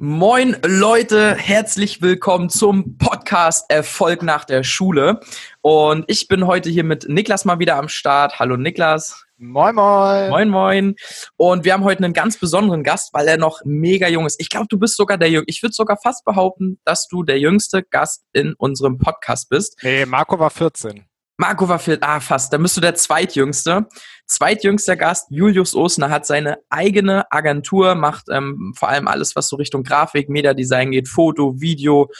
Moin 0.00 0.56
Leute, 0.64 1.34
herzlich 1.34 2.00
willkommen 2.00 2.50
zum 2.50 2.98
Podcast 2.98 3.68
Erfolg 3.68 4.22
nach 4.22 4.44
der 4.44 4.62
Schule. 4.62 5.18
Und 5.60 6.04
ich 6.06 6.28
bin 6.28 6.46
heute 6.46 6.70
hier 6.70 6.84
mit 6.84 7.08
Niklas 7.08 7.44
mal 7.44 7.58
wieder 7.58 7.74
am 7.74 7.88
Start. 7.88 8.38
Hallo 8.38 8.56
Niklas. 8.56 9.24
Moin, 9.38 9.74
moin. 9.74 10.30
Moin, 10.30 10.48
moin. 10.50 10.94
Und 11.36 11.64
wir 11.64 11.72
haben 11.72 11.82
heute 11.82 12.04
einen 12.04 12.14
ganz 12.14 12.38
besonderen 12.38 12.84
Gast, 12.84 13.12
weil 13.12 13.26
er 13.26 13.38
noch 13.38 13.62
mega 13.64 14.06
jung 14.06 14.24
ist. 14.24 14.40
Ich 14.40 14.50
glaube, 14.50 14.68
du 14.68 14.78
bist 14.78 14.96
sogar 14.96 15.18
der 15.18 15.30
Jüngste. 15.30 15.50
Ich 15.50 15.64
würde 15.64 15.74
sogar 15.74 15.96
fast 16.00 16.24
behaupten, 16.24 16.78
dass 16.84 17.08
du 17.08 17.24
der 17.24 17.40
jüngste 17.40 17.82
Gast 17.82 18.22
in 18.32 18.54
unserem 18.56 18.98
Podcast 18.98 19.48
bist. 19.48 19.80
Nee, 19.82 20.06
Marco 20.06 20.38
war 20.38 20.50
14. 20.50 21.06
Marco 21.38 21.68
war 21.68 21.78
viel, 21.78 21.98
ah, 22.00 22.18
fast. 22.18 22.52
Dann 22.52 22.62
bist 22.62 22.76
du 22.76 22.80
der 22.80 22.96
zweitjüngste. 22.96 23.86
Zweitjüngster 24.26 24.96
Gast, 24.96 25.28
Julius 25.30 25.74
Osner, 25.74 26.10
hat 26.10 26.26
seine 26.26 26.58
eigene 26.68 27.30
Agentur, 27.30 27.94
macht 27.94 28.26
ähm, 28.28 28.74
vor 28.76 28.88
allem 28.88 29.06
alles, 29.06 29.36
was 29.36 29.48
so 29.48 29.56
Richtung 29.56 29.84
Grafik, 29.84 30.28
Mediadesign 30.28 30.90
geht, 30.90 31.08
Foto, 31.08 31.60
Video 31.60 32.10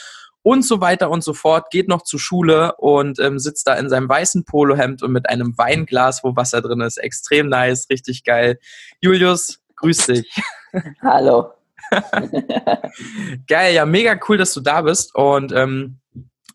und 0.41 0.65
so 0.65 0.79
weiter 0.79 1.11
und 1.11 1.21
so 1.21 1.33
fort, 1.33 1.69
geht 1.69 1.89
noch 1.89 2.03
zur 2.03 2.19
Schule 2.19 2.75
und 2.77 3.19
ähm, 3.19 3.39
sitzt 3.39 3.67
da 3.67 3.75
in 3.75 3.89
seinem 3.89 4.07
weißen 4.07 4.45
Polohemd 4.45 5.03
und 5.03 5.11
mit 5.11 5.29
einem 5.29 5.57
Weinglas, 5.57 6.23
wo 6.23 6.35
Wasser 6.37 6.61
drin 6.61 6.79
ist. 6.79 6.97
Extrem 6.97 7.49
nice, 7.49 7.87
richtig 7.89 8.23
geil. 8.23 8.57
Julius, 9.01 9.59
grüß 9.75 10.07
dich. 10.07 10.33
Hallo. 11.01 11.51
geil, 13.47 13.75
ja, 13.75 13.85
mega 13.85 14.17
cool, 14.27 14.37
dass 14.37 14.53
du 14.53 14.61
da 14.61 14.81
bist 14.81 15.13
und 15.13 15.51
ähm, 15.51 15.99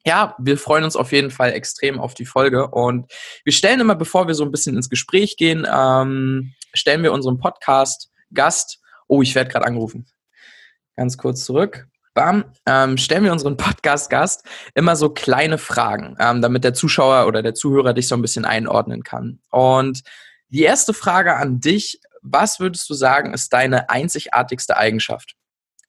ja, 0.05 0.37
wir 0.39 0.59
freuen 0.59 0.85
uns 0.85 0.97
auf 0.97 1.13
jeden 1.13 1.31
Fall 1.31 1.53
extrem 1.53 1.99
auf 1.99 2.15
die 2.15 2.27
Folge 2.27 2.69
und 2.69 3.11
wir 3.45 3.53
stellen 3.53 3.81
immer, 3.81 3.95
bevor 3.95 4.27
wir 4.27 4.35
so 4.35 4.45
ein 4.45 4.51
bisschen 4.51 4.77
ins 4.77 4.91
Gespräch 4.91 5.37
gehen, 5.37 5.67
ähm, 5.71 6.53
stellen 6.75 7.03
wir 7.03 7.13
unserem 7.13 7.39
Podcast 7.39 8.11
Gast, 8.33 8.81
oh, 9.07 9.23
ich 9.23 9.35
werde 9.35 9.51
gerade 9.51 9.67
angerufen, 9.67 10.07
ganz 10.97 11.17
kurz 11.17 11.45
zurück, 11.45 11.87
bam, 12.15 12.45
ähm, 12.67 12.97
stellen 12.97 13.25
wir 13.25 13.33
unseren 13.33 13.57
Podcast-Gast 13.57 14.45
immer 14.75 14.97
so 14.97 15.11
kleine 15.11 15.59
Fragen, 15.59 16.17
ähm, 16.19 16.41
damit 16.41 16.65
der 16.65 16.75
Zuschauer 16.75 17.27
oder 17.27 17.43
der 17.43 17.55
Zuhörer 17.55 17.93
dich 17.93 18.09
so 18.09 18.15
ein 18.15 18.23
bisschen 18.23 18.45
einordnen 18.45 19.03
kann. 19.03 19.41
Und 19.51 20.03
die 20.49 20.63
erste 20.63 20.95
Frage 20.95 21.37
an 21.37 21.61
dich, 21.61 22.01
was 22.23 22.61
würdest 22.61 22.89
du 22.89 22.95
sagen, 22.95 23.35
ist 23.35 23.53
deine 23.53 23.91
einzigartigste 23.91 24.77
Eigenschaft? 24.77 25.35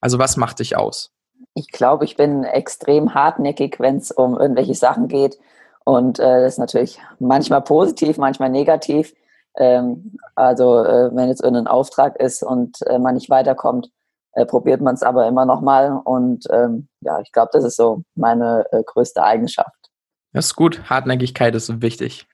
Also 0.02 0.20
was 0.20 0.38
macht 0.38 0.59
dich 0.59 0.76
aus? 0.76 1.14
Ich 1.53 1.72
glaube, 1.72 2.05
ich 2.05 2.17
bin 2.17 2.44
extrem 2.44 3.14
hartnäckig, 3.14 3.80
wenn 3.80 3.97
es 3.97 4.11
um 4.11 4.38
irgendwelche 4.38 4.75
Sachen 4.75 5.08
geht. 5.08 5.38
Und 5.86 6.19
äh, 6.19 6.42
das 6.42 6.53
ist 6.53 6.59
natürlich 6.59 7.00
manchmal 7.19 7.61
positiv, 7.61 8.17
manchmal 8.17 8.50
negativ. 8.50 9.14
Ähm, 9.58 10.17
also 10.36 10.83
äh, 10.83 11.16
wenn 11.16 11.30
jetzt 11.30 11.42
irgendein 11.42 11.67
Auftrag 11.67 12.17
ist 12.17 12.44
und 12.44 12.81
äh, 12.88 13.00
man 13.00 13.16
nicht 13.16 13.30
weiterkommt, 13.30 13.89
äh, 14.33 14.45
probiert 14.45 14.81
man 14.81 14.95
es 14.95 15.03
aber 15.03 15.27
immer 15.27 15.45
nochmal. 15.45 16.02
Und 16.03 16.45
ähm, 16.52 16.89
ja, 17.02 17.22
ich 17.22 17.31
glaube, 17.31 17.52
das 17.53 17.64
ist 17.64 17.77
so 17.77 18.03
meine 18.16 18.66
äh, 18.72 18.83
größte 18.83 19.23
Eigenschaft. 19.23 19.70
Das 20.33 20.47
ist 20.47 20.55
gut. 20.55 20.89
Hartnäckigkeit 20.89 21.55
ist 21.55 21.81
wichtig. 21.81 22.27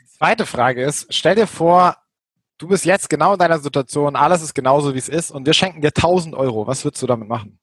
Die 0.00 0.06
zweite 0.06 0.44
Frage 0.44 0.84
ist, 0.84 1.06
stell 1.14 1.36
dir 1.36 1.46
vor, 1.46 1.96
du 2.58 2.68
bist 2.68 2.84
jetzt 2.84 3.08
genau 3.08 3.32
in 3.32 3.38
deiner 3.38 3.58
Situation, 3.60 4.16
alles 4.16 4.42
ist 4.42 4.54
genauso, 4.54 4.92
wie 4.92 4.98
es 4.98 5.08
ist 5.08 5.30
und 5.30 5.46
wir 5.46 5.54
schenken 5.54 5.80
dir 5.80 5.88
1000 5.88 6.34
Euro. 6.34 6.66
Was 6.66 6.84
würdest 6.84 7.02
du 7.02 7.06
damit 7.06 7.28
machen? 7.28 7.59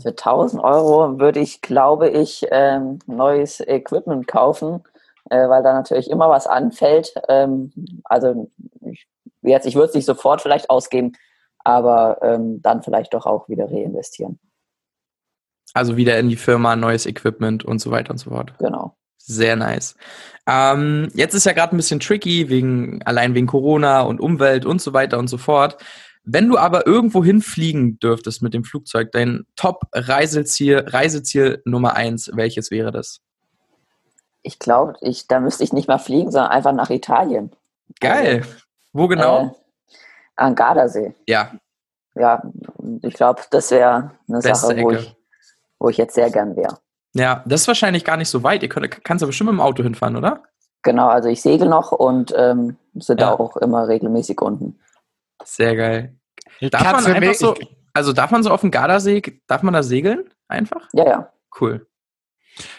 Für 0.00 0.10
1000 0.10 0.62
Euro 0.62 1.18
würde 1.18 1.40
ich, 1.40 1.60
glaube 1.60 2.08
ich, 2.08 2.46
ähm, 2.50 2.98
neues 3.06 3.60
Equipment 3.60 4.26
kaufen, 4.26 4.82
äh, 5.30 5.48
weil 5.48 5.62
da 5.62 5.74
natürlich 5.74 6.10
immer 6.10 6.30
was 6.30 6.46
anfällt. 6.46 7.14
Ähm, 7.28 7.72
also 8.04 8.50
ich, 8.80 9.06
jetzt, 9.42 9.66
ich 9.66 9.74
würde 9.74 9.88
es 9.88 9.94
nicht 9.94 10.06
sofort 10.06 10.40
vielleicht 10.40 10.70
ausgeben, 10.70 11.12
aber 11.58 12.18
ähm, 12.22 12.62
dann 12.62 12.82
vielleicht 12.82 13.12
doch 13.12 13.26
auch 13.26 13.48
wieder 13.48 13.66
reinvestieren. 13.66 14.38
Also 15.74 15.96
wieder 15.96 16.18
in 16.18 16.28
die 16.28 16.36
Firma, 16.36 16.74
neues 16.74 17.06
Equipment 17.06 17.64
und 17.64 17.78
so 17.78 17.90
weiter 17.90 18.12
und 18.12 18.18
so 18.18 18.30
fort. 18.30 18.54
Genau. 18.58 18.96
Sehr 19.18 19.56
nice. 19.56 19.94
Ähm, 20.46 21.10
jetzt 21.14 21.34
ist 21.34 21.46
ja 21.46 21.52
gerade 21.52 21.74
ein 21.74 21.76
bisschen 21.76 22.00
tricky, 22.00 22.48
wegen, 22.48 23.02
allein 23.04 23.34
wegen 23.34 23.46
Corona 23.46 24.02
und 24.02 24.20
Umwelt 24.20 24.66
und 24.66 24.82
so 24.82 24.92
weiter 24.92 25.18
und 25.18 25.28
so 25.28 25.38
fort. 25.38 25.76
Wenn 26.24 26.48
du 26.48 26.56
aber 26.56 26.86
irgendwo 26.86 27.24
hinfliegen 27.24 27.98
dürftest 27.98 28.42
mit 28.42 28.54
dem 28.54 28.64
Flugzeug, 28.64 29.10
dein 29.12 29.44
Top-Reiseziel 29.56 30.84
Reiseziel 30.86 31.62
Nummer 31.64 31.94
eins, 31.94 32.30
welches 32.34 32.70
wäre 32.70 32.92
das? 32.92 33.20
Ich 34.42 34.58
glaube, 34.58 34.94
ich, 35.00 35.26
da 35.26 35.40
müsste 35.40 35.64
ich 35.64 35.72
nicht 35.72 35.88
mal 35.88 35.98
fliegen, 35.98 36.30
sondern 36.30 36.50
einfach 36.50 36.72
nach 36.72 36.90
Italien. 36.90 37.52
Geil. 38.00 38.42
Also, 38.42 38.50
Wo 38.92 39.08
genau? 39.08 39.46
Äh, 39.46 39.50
an 40.36 40.54
Gardasee. 40.54 41.14
Ja. 41.26 41.52
Ja, 42.14 42.42
ich 43.02 43.14
glaube, 43.14 43.42
das 43.50 43.70
wäre 43.70 44.12
eine 44.28 44.40
Beste 44.40 44.66
Sache, 44.66 44.82
wo 44.82 44.90
ich, 44.90 45.16
wo 45.78 45.88
ich 45.88 45.96
jetzt 45.96 46.14
sehr 46.14 46.30
gern 46.30 46.56
wäre. 46.56 46.78
Ja, 47.14 47.42
das 47.46 47.62
ist 47.62 47.68
wahrscheinlich 47.68 48.04
gar 48.04 48.16
nicht 48.16 48.28
so 48.28 48.42
weit. 48.42 48.62
Ihr 48.62 48.68
könnt, 48.68 49.04
kannst 49.04 49.22
aber 49.22 49.28
bestimmt 49.28 49.50
mit 49.50 49.58
dem 49.58 49.60
Auto 49.60 49.82
hinfahren, 49.82 50.16
oder? 50.16 50.42
Genau, 50.82 51.08
also 51.08 51.28
ich 51.28 51.42
segel 51.42 51.68
noch 51.68 51.92
und 51.92 52.34
ähm, 52.36 52.76
sind 52.94 53.20
ja. 53.20 53.38
auch 53.38 53.56
immer 53.56 53.88
regelmäßig 53.88 54.40
unten. 54.40 54.78
Sehr 55.44 55.76
geil. 55.76 56.16
darf 56.60 57.04
man 57.04 57.06
einfach 57.06 57.34
so, 57.34 57.54
also 57.92 58.12
darf 58.12 58.30
man 58.30 58.42
so 58.42 58.50
auf 58.50 58.60
dem 58.60 58.70
Gardasee, 58.70 59.22
darf 59.46 59.62
man 59.62 59.74
da 59.74 59.82
segeln 59.82 60.30
einfach? 60.48 60.88
Ja, 60.92 61.04
ja. 61.06 61.32
Cool. 61.60 61.86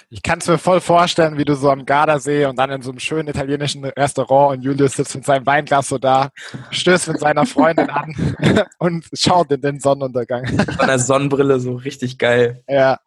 Ich 0.10 0.22
kann 0.22 0.40
es 0.40 0.48
mir 0.48 0.60
voll 0.60 0.82
vorstellen, 0.82 1.38
wie 1.38 1.46
du 1.46 1.56
so 1.56 1.72
am 1.72 1.86
Gardasee 1.86 2.46
und 2.46 2.58
dann 2.58 2.70
in 2.70 2.82
so 2.84 2.92
einem 2.92 3.00
schönen 3.00 3.28
italienischen 3.30 3.84
Restaurant 3.86 4.58
und 4.58 4.64
Julius 4.64 4.94
sitzt 4.94 5.16
mit 5.16 5.26
seinem 5.26 5.46
Weinglas 5.46 5.88
so 5.88 5.98
da, 5.98 6.30
stößt 6.70 7.08
mit 7.08 7.20
seiner 7.20 7.46
Freundin 7.46 7.90
an 7.90 8.14
und 8.78 9.06
schaut 9.14 9.52
in 9.52 9.62
den 9.62 9.80
Sonnenuntergang. 9.80 10.46
Von 10.78 10.88
der 10.88 11.00
Sonnenbrille 11.00 11.60
so 11.60 11.76
richtig 11.76 12.20
geil. 12.20 12.64
Ja. 12.68 13.00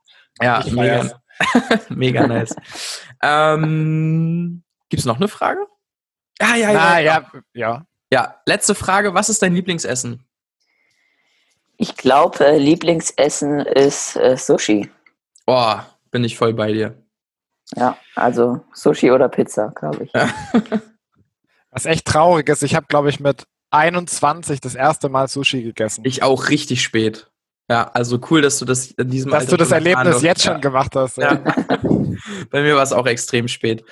Ja, 0.43 0.63
mega, 0.71 1.21
mega 1.89 2.27
nice. 2.27 2.55
ähm, 3.23 4.63
Gibt 4.91 5.01
es 5.01 5.07
noch 5.07 5.17
eine 5.17 5.29
Frage? 5.29 5.61
Ah, 6.41 6.57
ja, 6.57 6.71
ja, 6.71 6.73
Na, 6.73 7.01
ja. 7.01 7.13
ja. 7.13 7.31
Ja, 7.55 7.87
letzte 8.47 8.75
Frage. 8.75 9.15
Was 9.15 9.29
ist 9.29 9.43
dein 9.43 9.55
Lieblingsessen? 9.55 10.25
Ich 11.79 11.97
glaube, 11.97 12.45
äh, 12.47 12.59
Lieblingsessen 12.59 13.61
ist 13.61 14.17
äh, 14.17 14.37
Sushi. 14.37 14.91
Boah, 15.45 15.87
bin 16.11 16.25
ich 16.25 16.37
voll 16.37 16.55
bei 16.55 16.73
dir. 16.73 16.95
Ja, 17.75 17.99
also 18.15 18.61
Sushi 18.73 19.11
oder 19.11 19.29
Pizza, 19.29 19.73
glaube 19.75 20.05
ich. 20.05 20.13
Was 21.71 21.85
echt 21.85 22.07
traurig 22.07 22.49
ist, 22.49 22.63
ich 22.63 22.75
habe, 22.75 22.87
glaube 22.87 23.11
ich, 23.11 23.21
mit 23.21 23.45
21 23.71 24.61
das 24.61 24.75
erste 24.75 25.09
Mal 25.09 25.29
Sushi 25.29 25.63
gegessen. 25.63 26.03
Ich 26.05 26.23
auch 26.23 26.49
richtig 26.49 26.83
spät. 26.83 27.31
Ja, 27.69 27.91
also 27.93 28.21
cool, 28.31 28.43
dass 28.43 28.59
du 28.59 28.65
das 28.65 28.93
in 28.93 29.11
diesem 29.11 29.33
Dass 29.33 29.41
Alter 29.41 29.51
du 29.53 29.57
das 29.59 29.73
Erlebnis 29.73 30.23
jetzt 30.23 30.45
schon 30.45 30.61
gemacht 30.61 30.95
hast. 30.95 31.19
Ja. 31.19 31.35
Bei 32.51 32.63
mir 32.63 32.77
war 32.77 32.83
es 32.83 32.93
auch 32.93 33.07
extrem 33.07 33.49
spät. 33.49 33.85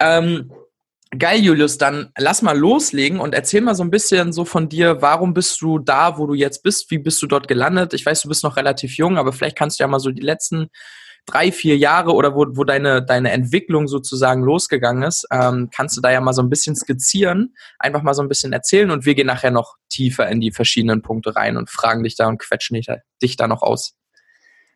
Ähm, 0.00 0.52
Geil, 1.18 1.40
Julius, 1.40 1.76
dann 1.76 2.12
lass 2.16 2.40
mal 2.40 2.56
loslegen 2.56 3.18
und 3.18 3.34
erzähl 3.34 3.62
mal 3.62 3.74
so 3.74 3.82
ein 3.82 3.90
bisschen 3.90 4.32
so 4.32 4.44
von 4.44 4.68
dir, 4.68 5.02
warum 5.02 5.34
bist 5.34 5.60
du 5.60 5.80
da, 5.80 6.18
wo 6.18 6.26
du 6.28 6.34
jetzt 6.34 6.62
bist, 6.62 6.88
wie 6.92 6.98
bist 6.98 7.20
du 7.20 7.26
dort 7.26 7.48
gelandet? 7.48 7.94
Ich 7.94 8.06
weiß, 8.06 8.22
du 8.22 8.28
bist 8.28 8.44
noch 8.44 8.56
relativ 8.56 8.96
jung, 8.96 9.18
aber 9.18 9.32
vielleicht 9.32 9.56
kannst 9.56 9.80
du 9.80 9.82
ja 9.82 9.88
mal 9.88 9.98
so 9.98 10.12
die 10.12 10.22
letzten 10.22 10.70
drei, 11.26 11.50
vier 11.50 11.76
Jahre 11.76 12.14
oder 12.14 12.36
wo, 12.36 12.46
wo 12.50 12.62
deine, 12.62 13.02
deine 13.02 13.32
Entwicklung 13.32 13.88
sozusagen 13.88 14.42
losgegangen 14.42 15.02
ist, 15.02 15.26
ähm, 15.32 15.68
kannst 15.74 15.96
du 15.96 16.00
da 16.00 16.12
ja 16.12 16.20
mal 16.20 16.32
so 16.32 16.42
ein 16.42 16.48
bisschen 16.48 16.76
skizzieren, 16.76 17.54
einfach 17.80 18.02
mal 18.02 18.14
so 18.14 18.22
ein 18.22 18.28
bisschen 18.28 18.52
erzählen 18.52 18.92
und 18.92 19.04
wir 19.04 19.16
gehen 19.16 19.26
nachher 19.26 19.50
noch 19.50 19.76
tiefer 19.88 20.28
in 20.28 20.40
die 20.40 20.52
verschiedenen 20.52 21.02
Punkte 21.02 21.34
rein 21.34 21.56
und 21.56 21.70
fragen 21.70 22.04
dich 22.04 22.14
da 22.14 22.28
und 22.28 22.38
quetschen 22.38 22.76
dich 22.76 22.86
da, 22.86 22.98
dich 23.20 23.36
da 23.36 23.48
noch 23.48 23.62
aus. 23.62 23.96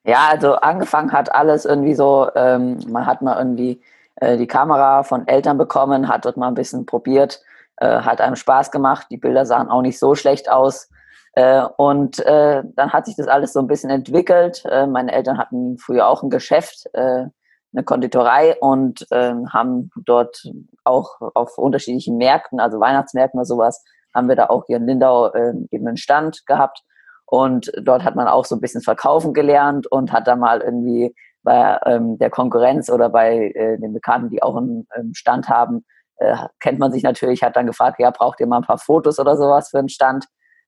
Ja, 0.05 0.29
also 0.29 0.57
angefangen 0.57 1.13
hat 1.13 1.33
alles 1.33 1.65
irgendwie 1.65 1.95
so, 1.95 2.29
ähm, 2.35 2.79
man 2.89 3.07
hat 3.07 3.23
mal 3.23 3.39
irgendwie 3.39 3.81
äh, 4.17 4.37
die 4.37 4.47
Kamera 4.47 5.03
von 5.03 5.27
Eltern 5.27 5.59
bekommen, 5.59 6.09
hat 6.09 6.25
dort 6.25 6.37
mal 6.37 6.49
ein 6.49 6.55
bisschen 6.55 6.87
probiert, 6.87 7.41
äh, 7.77 8.01
hat 8.01 8.21
einem 8.21 8.37
Spaß 8.37 8.71
gemacht. 8.71 9.07
Die 9.11 9.17
Bilder 9.17 9.47
sahen 9.47 9.69
auch 9.69 9.83
nicht 9.83 9.99
so 9.99 10.15
schlecht 10.15 10.51
aus. 10.51 10.89
Äh, 11.33 11.65
und 11.77 12.21
äh, 12.21 12.63
dann 12.65 12.93
hat 12.93 13.07
sich 13.07 13.17
das 13.17 13.27
alles 13.27 13.53
so 13.53 13.61
ein 13.61 13.67
bisschen 13.67 13.91
entwickelt. 13.91 14.65
Äh, 14.71 14.87
meine 14.87 15.13
Eltern 15.13 15.39
hatten 15.39 15.79
früher 15.79 16.07
auch 16.07 16.23
ein 16.23 16.31
Geschäft, 16.31 16.87
äh, 16.93 17.25
eine 17.73 17.85
Konditorei 17.85 18.57
und 18.61 19.05
ähm, 19.11 19.53
haben 19.53 19.91
dort 19.97 20.45
auch 20.85 21.17
auf 21.35 21.59
unterschiedlichen 21.59 22.17
Märkten, 22.17 22.61
also 22.61 22.79
Weihnachtsmärkten 22.79 23.41
oder 23.41 23.47
sowas, 23.47 23.85
haben 24.15 24.29
wir 24.29 24.37
da 24.37 24.47
auch 24.47 24.67
hier 24.67 24.77
in 24.77 24.87
Lindau 24.87 25.35
eben 25.35 25.89
einen 25.89 25.97
Stand 25.97 26.47
gehabt. 26.47 26.85
Und 27.27 27.73
dort 27.83 28.05
hat 28.05 28.15
man 28.15 28.29
auch 28.29 28.45
so 28.45 28.55
ein 28.55 28.61
bisschen 28.61 28.81
verkaufen 28.81 29.35
gelernt 29.35 29.89
und 29.89 30.13
hat 30.13 30.29
da 30.29 30.37
mal 30.37 30.61
irgendwie 30.61 31.17
bei 31.45 31.79
ähm, 31.87 32.19
der 32.19 32.31
Konkurrenz 32.31 32.91
oder 32.91 33.09
bei 33.09 33.53
äh, 33.55 33.79
den 33.79 33.93
Bekannten, 33.93 34.31
die 34.31 34.43
auch 34.43 34.57
einen 34.57 34.89
ähm, 34.97 35.15
Stand 35.15 35.49
haben, 35.49 35.85
äh, 36.17 36.37
kennt 36.61 36.79
man 36.79 36.93
sich 36.93 37.03
natürlich, 37.03 37.43
hat 37.43 37.57
dann 37.57 37.67
gefragt, 37.67 38.01
ja, 38.01 38.11
braucht 38.11 38.41
ihr 38.41 38.47
mal 38.47 38.59
ein 38.59 38.65
paar 38.65 38.79
Fotos 38.79 39.19
oder 39.19 39.37
sowas 39.37 39.69
für 39.69 39.79
einen 39.79 39.89
Stand? 39.89 40.27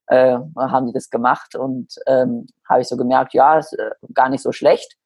Äh, 0.09 0.39
haben 0.57 0.87
die 0.87 0.93
das 0.93 1.11
gemacht 1.11 1.57
und 1.57 1.95
ähm, 2.07 2.47
habe 2.69 2.83
ich 2.83 2.89
so 2.89 2.97
gemerkt, 2.97 3.35
ja, 3.35 3.59
ist 3.59 3.73
äh, 3.73 3.91
gar 4.15 4.29
nicht 4.29 4.43
so 4.43 4.53
schlecht, 4.53 4.97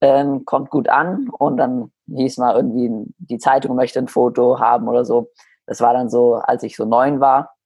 ähm, 0.00 0.44
kommt 0.44 0.70
gut 0.70 0.88
an 0.88 1.28
und 1.38 1.56
dann 1.56 1.90
hieß 2.06 2.38
mal 2.38 2.54
irgendwie, 2.54 3.12
die 3.18 3.38
Zeitung 3.38 3.74
möchte 3.74 3.98
ein 3.98 4.06
Foto 4.06 4.60
haben 4.60 4.86
oder 4.88 5.04
so. 5.04 5.32
Das 5.66 5.80
war 5.80 5.92
dann 5.92 6.08
so, 6.08 6.36
als 6.36 6.62
ich 6.62 6.76
so 6.76 6.84
neun 6.84 7.18
war 7.20 7.56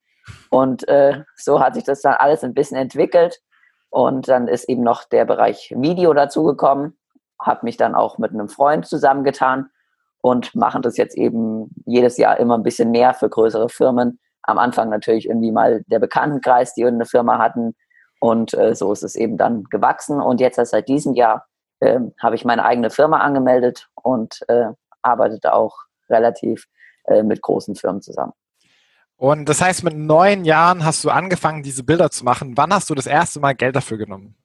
und 0.51 0.89
äh, 0.89 1.25
so 1.37 1.61
hat 1.61 1.75
sich 1.75 1.85
das 1.85 2.01
dann 2.01 2.15
alles 2.15 2.43
ein 2.45 2.55
bisschen 2.55 2.79
entwickelt 2.79 3.43
Und 3.91 4.29
dann 4.29 4.49
ist 4.49 4.69
eben 4.71 4.83
noch 4.83 5.05
der 5.05 5.27
Bereich 5.27 5.75
Video 5.77 6.15
dazugekommen, 6.15 6.97
habe 7.43 7.61
mich 7.65 7.77
dann 7.77 7.95
auch 7.95 8.19
mit 8.19 8.33
einem 8.33 8.49
Freund 8.49 8.87
zusammengetan 8.87 9.71
und 10.21 10.55
machen 10.55 10.83
das 10.83 10.97
jetzt 10.97 11.17
eben 11.17 11.75
jedes 11.85 12.17
Jahr 12.17 12.39
immer 12.39 12.57
ein 12.57 12.63
bisschen 12.63 12.91
mehr 12.91 13.13
für 13.15 13.29
größere 13.29 13.69
Firmen. 13.69 14.21
Am 14.43 14.59
Anfang 14.59 14.89
natürlich 14.89 15.27
irgendwie 15.29 15.53
mal 15.53 15.83
der 15.87 15.99
Bekanntenkreis, 15.99 16.75
die 16.75 16.85
eine 16.85 17.07
Firma 17.07 17.39
hatten. 17.39 17.75
Und 18.21 18.55
äh, 18.55 18.75
so 18.75 18.93
ist 18.93 19.03
es 19.03 19.17
eben 19.17 19.37
dann 19.37 19.65
gewachsen. 19.65 20.21
Und 20.21 20.41
jetzt 20.41 20.65
seit 20.65 20.89
diesem 20.89 21.15
Jahr 21.15 21.47
äh, 21.81 21.99
habe 22.21 22.37
ich 22.37 22.45
meine 22.45 22.65
eigene 22.65 22.91
Firma 22.91 23.19
angemeldet 23.19 23.89
und 23.95 24.41
äh, 24.49 24.67
arbeite 25.03 25.53
auch 25.53 25.77
relativ 26.09 26.67
äh, 27.05 27.23
mit 27.25 27.43
großen 27.43 27.75
Firmen 27.75 28.01
zusammen. 28.01 28.33
Und 29.17 29.49
das 29.49 29.61
heißt, 29.61 29.85
mit 29.85 29.97
neun 29.97 30.45
Jahren 30.45 30.85
hast 30.85 31.05
du 31.05 31.11
angefangen, 31.11 31.63
diese 31.63 31.85
Bilder 31.85 32.11
zu 32.11 32.25
machen. 32.25 32.57
Wann 32.57 32.73
hast 32.73 32.91
du 32.91 32.95
das 32.95 33.07
erste 33.07 33.41
Mal 33.41 33.55
Geld 33.55 33.77
dafür 33.77 33.99
genommen? 33.99 34.37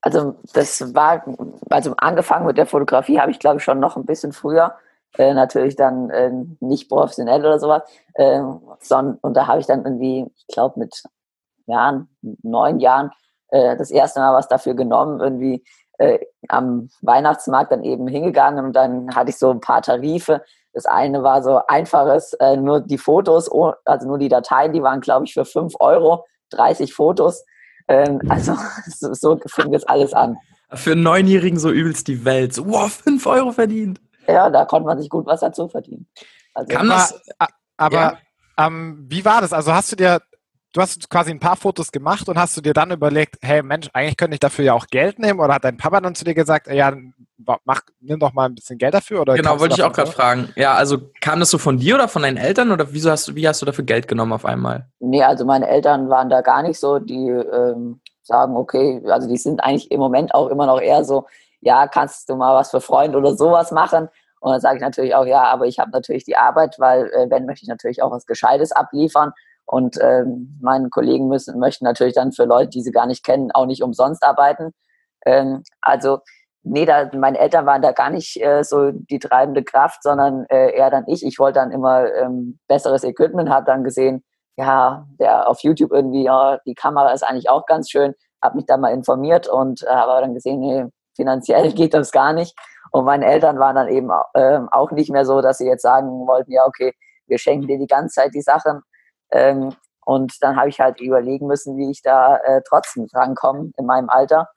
Also 0.00 0.36
das 0.52 0.94
war, 0.94 1.24
also 1.70 1.94
angefangen 1.96 2.46
mit 2.46 2.58
der 2.58 2.66
Fotografie 2.66 3.18
habe 3.18 3.30
ich 3.30 3.38
glaube 3.38 3.58
ich 3.58 3.64
schon 3.64 3.80
noch 3.80 3.96
ein 3.96 4.06
bisschen 4.06 4.32
früher. 4.32 4.74
Äh, 5.18 5.34
natürlich 5.34 5.76
dann 5.76 6.10
äh, 6.10 6.30
nicht 6.60 6.88
professionell 6.88 7.40
oder 7.40 7.58
sowas. 7.58 7.82
Äh, 8.14 8.42
sondern, 8.80 9.18
und 9.22 9.34
da 9.34 9.46
habe 9.46 9.60
ich 9.60 9.66
dann 9.66 9.84
irgendwie, 9.84 10.26
ich 10.36 10.46
glaube 10.48 10.78
mit 10.78 11.02
Jahren, 11.66 12.08
neun 12.42 12.80
Jahren, 12.80 13.10
äh, 13.48 13.76
das 13.76 13.90
erste 13.90 14.20
Mal 14.20 14.34
was 14.34 14.48
dafür 14.48 14.74
genommen, 14.74 15.20
irgendwie 15.20 15.64
äh, 15.98 16.18
am 16.48 16.88
Weihnachtsmarkt 17.00 17.72
dann 17.72 17.84
eben 17.84 18.06
hingegangen 18.06 18.64
und 18.64 18.72
dann 18.74 19.14
hatte 19.14 19.30
ich 19.30 19.38
so 19.38 19.50
ein 19.50 19.60
paar 19.60 19.82
Tarife. 19.82 20.42
Das 20.72 20.84
eine 20.84 21.22
war 21.22 21.42
so 21.42 21.60
einfaches, 21.66 22.34
äh, 22.34 22.56
nur 22.56 22.80
die 22.80 22.98
Fotos, 22.98 23.50
also 23.84 24.06
nur 24.06 24.18
die 24.18 24.28
Dateien, 24.28 24.72
die 24.72 24.82
waren, 24.82 25.00
glaube 25.00 25.24
ich, 25.24 25.32
für 25.32 25.46
5 25.46 25.74
Euro, 25.80 26.26
30 26.50 26.92
Fotos. 26.92 27.44
Ähm, 27.88 28.20
also 28.28 28.56
so, 28.86 29.14
so 29.14 29.40
fing 29.46 29.72
das 29.72 29.84
alles 29.84 30.12
an. 30.12 30.36
Für 30.72 30.92
einen 30.92 31.02
Neunjährigen 31.02 31.58
so 31.58 31.70
übelst 31.70 32.08
die 32.08 32.24
Welt. 32.24 32.52
So, 32.52 32.66
wow, 32.66 32.90
5 32.92 33.24
Euro 33.26 33.52
verdient. 33.52 34.00
Ja, 34.26 34.50
da 34.50 34.64
konnte 34.64 34.86
man 34.86 34.98
sich 34.98 35.08
gut 35.08 35.26
was 35.26 35.40
dazu 35.40 35.68
verdienen. 35.68 36.06
Also, 36.54 36.74
Kann 36.74 36.88
das, 36.88 37.20
aber 37.76 37.96
ja. 37.96 38.18
ähm, 38.66 39.04
wie 39.08 39.24
war 39.24 39.40
das? 39.40 39.52
Also 39.52 39.72
hast 39.72 39.92
du 39.92 39.96
dir 39.96 40.20
du 40.72 40.80
hast 40.80 41.08
quasi 41.08 41.30
ein 41.30 41.40
paar 41.40 41.56
Fotos 41.56 41.90
gemacht 41.90 42.28
und 42.28 42.38
hast 42.38 42.56
du 42.56 42.60
dir 42.60 42.74
dann 42.74 42.90
überlegt, 42.90 43.36
hey 43.42 43.62
Mensch, 43.62 43.88
eigentlich 43.92 44.16
könnte 44.16 44.34
ich 44.34 44.40
dafür 44.40 44.64
ja 44.64 44.74
auch 44.74 44.86
Geld 44.88 45.18
nehmen 45.18 45.40
oder 45.40 45.54
hat 45.54 45.64
dein 45.64 45.76
Papa 45.76 46.00
dann 46.00 46.14
zu 46.14 46.24
dir 46.24 46.34
gesagt, 46.34 46.68
ja, 46.68 46.92
mach, 47.64 47.80
nimm 48.00 48.18
doch 48.18 48.32
mal 48.32 48.46
ein 48.46 48.54
bisschen 48.54 48.78
Geld 48.78 48.94
dafür? 48.94 49.22
Oder 49.22 49.34
genau, 49.34 49.58
wollte 49.60 49.74
ich 49.76 49.82
auch 49.82 49.92
gerade 49.92 50.10
fragen. 50.10 50.52
Ja, 50.56 50.74
also 50.74 50.98
kam 51.20 51.40
das 51.40 51.50
so 51.50 51.58
von 51.58 51.78
dir 51.78 51.94
oder 51.94 52.08
von 52.08 52.22
deinen 52.22 52.36
Eltern 52.36 52.72
oder 52.72 52.92
wieso 52.92 53.10
hast 53.10 53.28
du, 53.28 53.34
wie 53.34 53.46
hast 53.48 53.62
du 53.62 53.66
dafür 53.66 53.84
Geld 53.84 54.08
genommen 54.08 54.32
auf 54.32 54.44
einmal? 54.44 54.86
Nee, 55.00 55.22
also 55.22 55.44
meine 55.44 55.68
Eltern 55.68 56.08
waren 56.08 56.28
da 56.28 56.40
gar 56.40 56.62
nicht 56.62 56.78
so, 56.78 56.98
die 56.98 57.28
ähm, 57.28 58.00
sagen, 58.22 58.56
okay, 58.56 59.02
also 59.08 59.28
die 59.28 59.36
sind 59.36 59.62
eigentlich 59.62 59.90
im 59.90 60.00
Moment 60.00 60.34
auch 60.34 60.48
immer 60.48 60.66
noch 60.66 60.80
eher 60.80 61.04
so, 61.04 61.26
ja, 61.60 61.86
kannst 61.86 62.28
du 62.28 62.36
mal 62.36 62.54
was 62.54 62.70
für 62.70 62.80
Freunde 62.80 63.18
oder 63.18 63.36
sowas 63.36 63.70
machen? 63.70 64.08
Und 64.40 64.52
dann 64.52 64.60
sage 64.60 64.76
ich 64.76 64.82
natürlich 64.82 65.14
auch, 65.14 65.26
ja, 65.26 65.44
aber 65.44 65.66
ich 65.66 65.78
habe 65.78 65.90
natürlich 65.90 66.24
die 66.24 66.36
Arbeit, 66.36 66.76
weil 66.78 67.06
äh, 67.06 67.30
wenn 67.30 67.46
möchte 67.46 67.64
ich 67.64 67.68
natürlich 67.68 68.02
auch 68.02 68.10
was 68.10 68.26
Gescheites 68.26 68.72
abliefern. 68.72 69.32
Und 69.66 69.98
ähm, 70.00 70.58
meine 70.62 70.88
Kollegen 70.90 71.28
müssen, 71.28 71.58
möchten 71.58 71.84
natürlich 71.84 72.14
dann 72.14 72.32
für 72.32 72.44
Leute, 72.44 72.70
die 72.70 72.82
sie 72.82 72.92
gar 72.92 73.06
nicht 73.06 73.24
kennen, 73.24 73.50
auch 73.52 73.66
nicht 73.66 73.82
umsonst 73.82 74.22
arbeiten. 74.22 74.72
Ähm, 75.26 75.64
also, 75.80 76.20
nee, 76.62 76.86
da, 76.86 77.10
meine 77.14 77.38
Eltern 77.38 77.66
waren 77.66 77.82
da 77.82 77.92
gar 77.92 78.10
nicht 78.10 78.40
äh, 78.40 78.62
so 78.62 78.92
die 78.92 79.18
treibende 79.18 79.64
Kraft, 79.64 80.02
sondern 80.04 80.46
äh, 80.50 80.76
eher 80.76 80.90
dann 80.90 81.04
ich. 81.08 81.24
Ich 81.24 81.38
wollte 81.40 81.58
dann 81.58 81.72
immer 81.72 82.12
ähm, 82.14 82.58
besseres 82.68 83.02
Equipment, 83.02 83.50
habe 83.50 83.66
dann 83.66 83.82
gesehen, 83.82 84.24
ja, 84.56 85.06
der 85.18 85.48
auf 85.48 85.60
YouTube 85.60 85.92
irgendwie, 85.92 86.24
ja, 86.24 86.58
die 86.64 86.74
Kamera 86.74 87.12
ist 87.12 87.24
eigentlich 87.24 87.50
auch 87.50 87.66
ganz 87.66 87.90
schön, 87.90 88.14
habe 88.42 88.56
mich 88.56 88.66
da 88.66 88.76
mal 88.76 88.92
informiert 88.92 89.48
und 89.48 89.82
äh, 89.82 89.88
habe 89.88 90.20
dann 90.20 90.34
gesehen, 90.34 90.60
nee, 90.60 90.86
finanziell 91.16 91.72
geht 91.74 91.92
das 91.92 92.12
gar 92.12 92.32
nicht. 92.32 92.56
Und 92.92 93.04
meine 93.04 93.26
Eltern 93.26 93.58
waren 93.58 93.74
dann 93.74 93.88
eben 93.88 94.10
äh, 94.34 94.60
auch 94.70 94.92
nicht 94.92 95.10
mehr 95.10 95.24
so, 95.24 95.40
dass 95.40 95.58
sie 95.58 95.66
jetzt 95.66 95.82
sagen 95.82 96.26
wollten, 96.26 96.52
ja, 96.52 96.64
okay, 96.64 96.94
wir 97.26 97.38
schenken 97.38 97.66
dir 97.66 97.78
die 97.78 97.88
ganze 97.88 98.14
Zeit 98.14 98.34
die 98.34 98.40
Sachen, 98.40 98.80
ähm, 99.30 99.74
und 100.04 100.34
dann 100.40 100.56
habe 100.56 100.68
ich 100.68 100.78
halt 100.78 101.00
überlegen 101.00 101.48
müssen, 101.48 101.76
wie 101.76 101.90
ich 101.90 102.00
da 102.00 102.36
äh, 102.36 102.62
trotzdem 102.66 103.08
drankomme 103.08 103.72
in 103.76 103.86
meinem 103.86 104.08
Alter. 104.08 104.48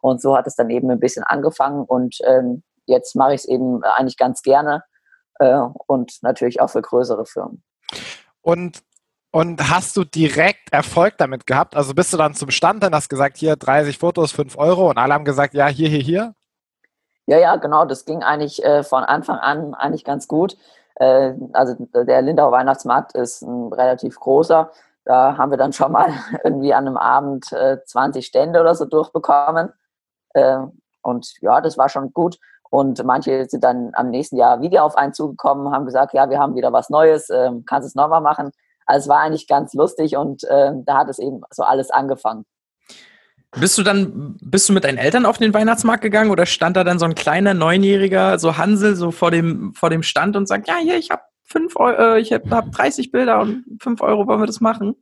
Und 0.00 0.20
so 0.20 0.36
hat 0.36 0.46
es 0.46 0.54
dann 0.54 0.68
eben 0.68 0.90
ein 0.90 1.00
bisschen 1.00 1.24
angefangen. 1.24 1.84
Und 1.84 2.18
ähm, 2.24 2.62
jetzt 2.84 3.16
mache 3.16 3.34
ich 3.34 3.40
es 3.40 3.48
eben 3.48 3.82
eigentlich 3.82 4.18
ganz 4.18 4.42
gerne 4.42 4.84
äh, 5.38 5.60
und 5.86 6.18
natürlich 6.22 6.60
auch 6.60 6.68
für 6.68 6.82
größere 6.82 7.24
Firmen. 7.24 7.62
Und 8.42 8.82
und 9.30 9.70
hast 9.70 9.94
du 9.96 10.04
direkt 10.04 10.72
Erfolg 10.72 11.18
damit 11.18 11.46
gehabt? 11.46 11.76
Also 11.76 11.94
bist 11.94 12.12
du 12.14 12.16
dann 12.16 12.32
zum 12.32 12.50
Stand, 12.50 12.82
dann 12.82 12.94
hast 12.94 13.10
gesagt, 13.10 13.36
hier 13.36 13.56
30 13.56 13.98
Fotos, 13.98 14.32
5 14.32 14.56
Euro 14.56 14.88
und 14.88 14.96
alle 14.96 15.12
haben 15.12 15.26
gesagt, 15.26 15.52
ja, 15.52 15.66
hier, 15.66 15.88
hier, 15.90 16.00
hier? 16.00 16.34
Ja, 17.26 17.38
ja, 17.38 17.56
genau. 17.56 17.84
Das 17.84 18.06
ging 18.06 18.22
eigentlich 18.22 18.64
äh, 18.64 18.82
von 18.82 19.04
Anfang 19.04 19.36
an 19.36 19.74
eigentlich 19.74 20.04
ganz 20.04 20.28
gut. 20.28 20.56
Äh, 20.98 21.34
also 21.52 21.74
der 21.94 22.22
Lindauer 22.22 22.52
Weihnachtsmarkt 22.52 23.12
ist 23.14 23.42
ein 23.42 23.72
relativ 23.72 24.18
großer. 24.18 24.70
Da 25.04 25.36
haben 25.38 25.50
wir 25.50 25.58
dann 25.58 25.72
schon 25.72 25.92
mal 25.92 26.10
irgendwie 26.44 26.74
an 26.74 26.86
einem 26.86 26.96
Abend 26.96 27.52
äh, 27.52 27.78
20 27.84 28.26
Stände 28.26 28.60
oder 28.60 28.74
so 28.74 28.84
durchbekommen. 28.84 29.72
Äh, 30.34 30.58
und 31.02 31.32
ja, 31.40 31.60
das 31.60 31.78
war 31.78 31.88
schon 31.88 32.12
gut. 32.12 32.38
Und 32.70 33.02
manche 33.04 33.46
sind 33.46 33.64
dann 33.64 33.92
am 33.94 34.10
nächsten 34.10 34.36
Jahr 34.36 34.60
wieder 34.60 34.84
auf 34.84 34.96
einen 34.96 35.14
zugekommen, 35.14 35.72
haben 35.72 35.86
gesagt, 35.86 36.12
ja, 36.12 36.28
wir 36.28 36.38
haben 36.38 36.54
wieder 36.54 36.72
was 36.72 36.90
Neues, 36.90 37.30
äh, 37.30 37.50
kannst 37.64 37.88
es 37.88 37.94
nochmal 37.94 38.20
machen. 38.20 38.50
Also 38.84 39.04
es 39.04 39.08
war 39.08 39.20
eigentlich 39.20 39.46
ganz 39.46 39.72
lustig 39.74 40.16
und 40.16 40.44
äh, 40.44 40.72
da 40.84 40.98
hat 40.98 41.08
es 41.08 41.18
eben 41.18 41.42
so 41.50 41.62
alles 41.62 41.90
angefangen. 41.90 42.44
Bist 43.56 43.78
du 43.78 43.82
dann, 43.82 44.36
bist 44.42 44.68
du 44.68 44.74
mit 44.74 44.84
deinen 44.84 44.98
Eltern 44.98 45.24
auf 45.24 45.38
den 45.38 45.54
Weihnachtsmarkt 45.54 46.02
gegangen 46.02 46.30
oder 46.30 46.44
stand 46.44 46.76
da 46.76 46.84
dann 46.84 46.98
so 46.98 47.06
ein 47.06 47.14
kleiner 47.14 47.54
Neunjähriger, 47.54 48.38
so 48.38 48.58
Hansel, 48.58 48.94
so 48.94 49.10
vor 49.10 49.30
dem, 49.30 49.72
vor 49.74 49.88
dem 49.88 50.02
Stand 50.02 50.36
und 50.36 50.46
sagt, 50.46 50.68
ja, 50.68 50.76
hier, 50.76 50.98
ich 50.98 51.10
habe 51.10 51.22
fünf 51.44 51.76
Euro, 51.76 52.16
äh, 52.16 52.20
ich 52.20 52.32
habe 52.32 52.48
hab 52.50 52.70
30 52.70 53.10
Bilder 53.10 53.40
und 53.40 53.64
fünf 53.80 54.02
Euro, 54.02 54.26
wollen 54.26 54.40
wir 54.40 54.46
das 54.46 54.60
machen? 54.60 54.94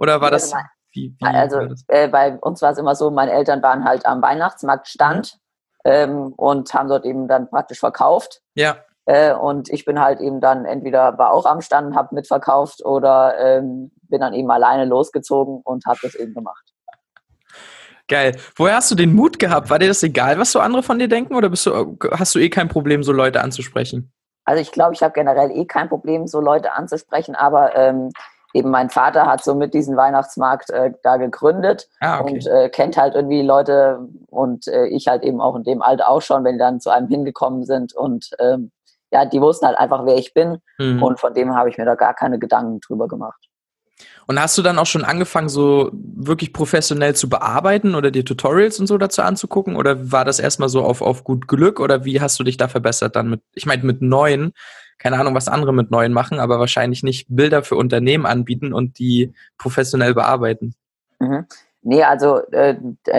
Oder 0.00 0.20
war 0.20 0.32
das, 0.32 0.52
wie, 0.92 1.14
wie 1.16 1.26
also 1.26 1.60
äh, 1.88 2.08
bei 2.08 2.36
uns 2.38 2.60
war 2.60 2.72
es 2.72 2.78
immer 2.78 2.96
so, 2.96 3.10
meine 3.10 3.32
Eltern 3.32 3.62
waren 3.62 3.84
halt 3.84 4.04
am 4.04 4.20
Weihnachtsmarktstand 4.20 5.38
mhm. 5.84 5.90
ähm, 5.90 6.32
und 6.36 6.74
haben 6.74 6.88
dort 6.88 7.04
eben 7.04 7.28
dann 7.28 7.48
praktisch 7.48 7.78
verkauft. 7.78 8.40
Ja. 8.54 8.78
Äh, 9.06 9.32
und 9.32 9.70
ich 9.70 9.84
bin 9.84 10.00
halt 10.00 10.20
eben 10.20 10.40
dann 10.40 10.64
entweder 10.64 11.18
war 11.18 11.32
auch 11.32 11.46
am 11.46 11.60
Stand, 11.60 11.94
habe 11.94 12.14
mitverkauft 12.14 12.84
oder 12.84 13.38
ähm, 13.38 13.92
bin 14.02 14.20
dann 14.20 14.34
eben 14.34 14.50
alleine 14.50 14.84
losgezogen 14.84 15.60
und 15.64 15.86
habe 15.86 15.98
das 16.02 16.14
eben 16.14 16.34
gemacht. 16.34 16.72
Geil. 18.08 18.36
Woher 18.56 18.76
hast 18.76 18.90
du 18.90 18.94
den 18.94 19.14
Mut 19.14 19.38
gehabt? 19.38 19.70
War 19.70 19.78
dir 19.78 19.88
das 19.88 20.02
egal, 20.02 20.38
was 20.38 20.52
so 20.52 20.60
andere 20.60 20.82
von 20.82 20.98
dir 20.98 21.08
denken 21.08 21.34
oder 21.34 21.48
bist 21.48 21.66
du, 21.66 21.96
hast 22.10 22.34
du 22.34 22.38
eh 22.38 22.50
kein 22.50 22.68
Problem, 22.68 23.02
so 23.02 23.12
Leute 23.12 23.40
anzusprechen? 23.42 24.12
Also 24.44 24.60
ich 24.60 24.72
glaube, 24.72 24.94
ich 24.94 25.02
habe 25.02 25.12
generell 25.12 25.50
eh 25.50 25.64
kein 25.66 25.88
Problem, 25.88 26.26
so 26.26 26.40
Leute 26.40 26.72
anzusprechen, 26.72 27.34
aber 27.34 27.76
ähm, 27.76 28.10
eben 28.54 28.70
mein 28.70 28.90
Vater 28.90 29.26
hat 29.26 29.42
so 29.44 29.54
mit 29.54 29.72
diesem 29.72 29.96
Weihnachtsmarkt 29.96 30.70
äh, 30.70 30.92
da 31.02 31.16
gegründet 31.16 31.88
ah, 32.00 32.20
okay. 32.20 32.32
und 32.32 32.46
äh, 32.46 32.68
kennt 32.68 32.96
halt 32.96 33.14
irgendwie 33.14 33.42
Leute 33.42 34.00
und 34.28 34.66
äh, 34.68 34.86
ich 34.86 35.06
halt 35.06 35.22
eben 35.22 35.40
auch 35.40 35.56
in 35.56 35.62
dem 35.62 35.80
Alter 35.80 36.08
auch 36.08 36.22
schon, 36.22 36.44
wenn 36.44 36.54
die 36.54 36.58
dann 36.58 36.80
zu 36.80 36.90
einem 36.90 37.08
hingekommen 37.08 37.64
sind 37.64 37.94
und 37.94 38.30
ähm, 38.40 38.72
ja, 39.12 39.26
die 39.26 39.40
wussten 39.40 39.66
halt 39.66 39.78
einfach, 39.78 40.04
wer 40.06 40.16
ich 40.16 40.34
bin 40.34 40.58
mhm. 40.78 41.02
und 41.02 41.20
von 41.20 41.34
dem 41.34 41.54
habe 41.54 41.68
ich 41.68 41.78
mir 41.78 41.84
da 41.84 41.94
gar 41.94 42.14
keine 42.14 42.38
Gedanken 42.38 42.80
drüber 42.80 43.08
gemacht. 43.08 43.48
Und 44.26 44.40
hast 44.40 44.56
du 44.56 44.62
dann 44.62 44.78
auch 44.78 44.86
schon 44.86 45.04
angefangen, 45.04 45.48
so 45.48 45.90
wirklich 45.92 46.52
professionell 46.52 47.14
zu 47.14 47.28
bearbeiten 47.28 47.94
oder 47.94 48.10
dir 48.10 48.24
Tutorials 48.24 48.78
und 48.78 48.86
so 48.86 48.98
dazu 48.98 49.22
anzugucken? 49.22 49.76
Oder 49.76 50.12
war 50.12 50.24
das 50.24 50.38
erstmal 50.38 50.68
so 50.68 50.82
auf, 50.82 51.02
auf 51.02 51.24
gut 51.24 51.48
Glück? 51.48 51.80
Oder 51.80 52.04
wie 52.04 52.20
hast 52.20 52.38
du 52.38 52.44
dich 52.44 52.56
da 52.56 52.68
verbessert 52.68 53.16
dann 53.16 53.30
mit, 53.30 53.42
ich 53.54 53.66
meine, 53.66 53.82
mit 53.84 54.02
neuen, 54.02 54.52
keine 54.98 55.18
Ahnung, 55.18 55.34
was 55.34 55.48
andere 55.48 55.72
mit 55.72 55.90
neuen 55.90 56.12
machen, 56.12 56.38
aber 56.38 56.58
wahrscheinlich 56.58 57.02
nicht 57.02 57.26
Bilder 57.28 57.62
für 57.62 57.76
Unternehmen 57.76 58.26
anbieten 58.26 58.72
und 58.72 58.98
die 58.98 59.32
professionell 59.58 60.14
bearbeiten? 60.14 60.74
Mhm. 61.18 61.46
Nee, 61.84 62.04
also 62.04 62.38
äh, 62.52 62.76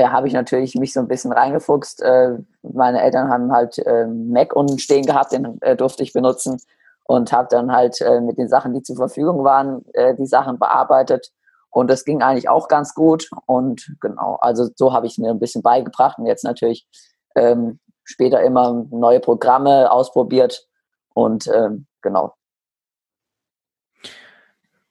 habe 0.08 0.28
ich 0.28 0.34
natürlich 0.34 0.76
mich 0.76 0.94
so 0.94 1.02
ein 1.02 1.10
bisschen 1.10 1.34
reingefuchst. 1.34 2.02
Äh, 2.02 2.38
meine 2.62 3.02
Eltern 3.02 3.30
haben 3.30 3.52
halt 3.52 3.78
äh, 3.80 4.08
Mac 4.08 4.56
unten 4.56 4.80
stehen 4.80 5.06
gehabt, 5.06 5.34
den 5.34 5.62
äh, 5.62 5.76
durfte 5.76 6.04
ich 6.04 6.14
benutzen 6.14 6.62
und 7.06 7.32
habe 7.32 7.48
dann 7.50 7.72
halt 7.72 8.02
äh, 8.02 8.22
mit 8.22 8.38
den 8.38 8.48
Sachen, 8.48 8.74
die 8.74 8.82
zur 8.82 8.96
Verfügung 8.96 9.44
waren, 9.44 9.86
äh, 9.94 10.16
die 10.16 10.26
Sachen 10.26 10.60
bearbeitet. 10.60 11.32
Und 11.70 11.90
das 11.90 12.06
ging 12.06 12.22
eigentlich 12.22 12.50
auch 12.50 12.68
ganz 12.68 12.94
gut. 12.94 13.30
Und 13.46 13.96
genau, 14.00 14.36
also 14.42 14.70
so 14.76 14.94
habe 14.94 15.08
ich 15.08 15.18
mir 15.18 15.32
ein 15.32 15.40
bisschen 15.40 15.64
beigebracht 15.64 16.18
und 16.20 16.28
jetzt 16.28 16.44
natürlich 16.44 16.88
ähm, 17.36 17.80
später 18.04 18.42
immer 18.42 18.86
neue 18.92 19.20
Programme 19.20 19.92
ausprobiert. 19.92 20.68
Und 21.14 21.48
ähm, 21.48 21.88
genau. 22.02 22.36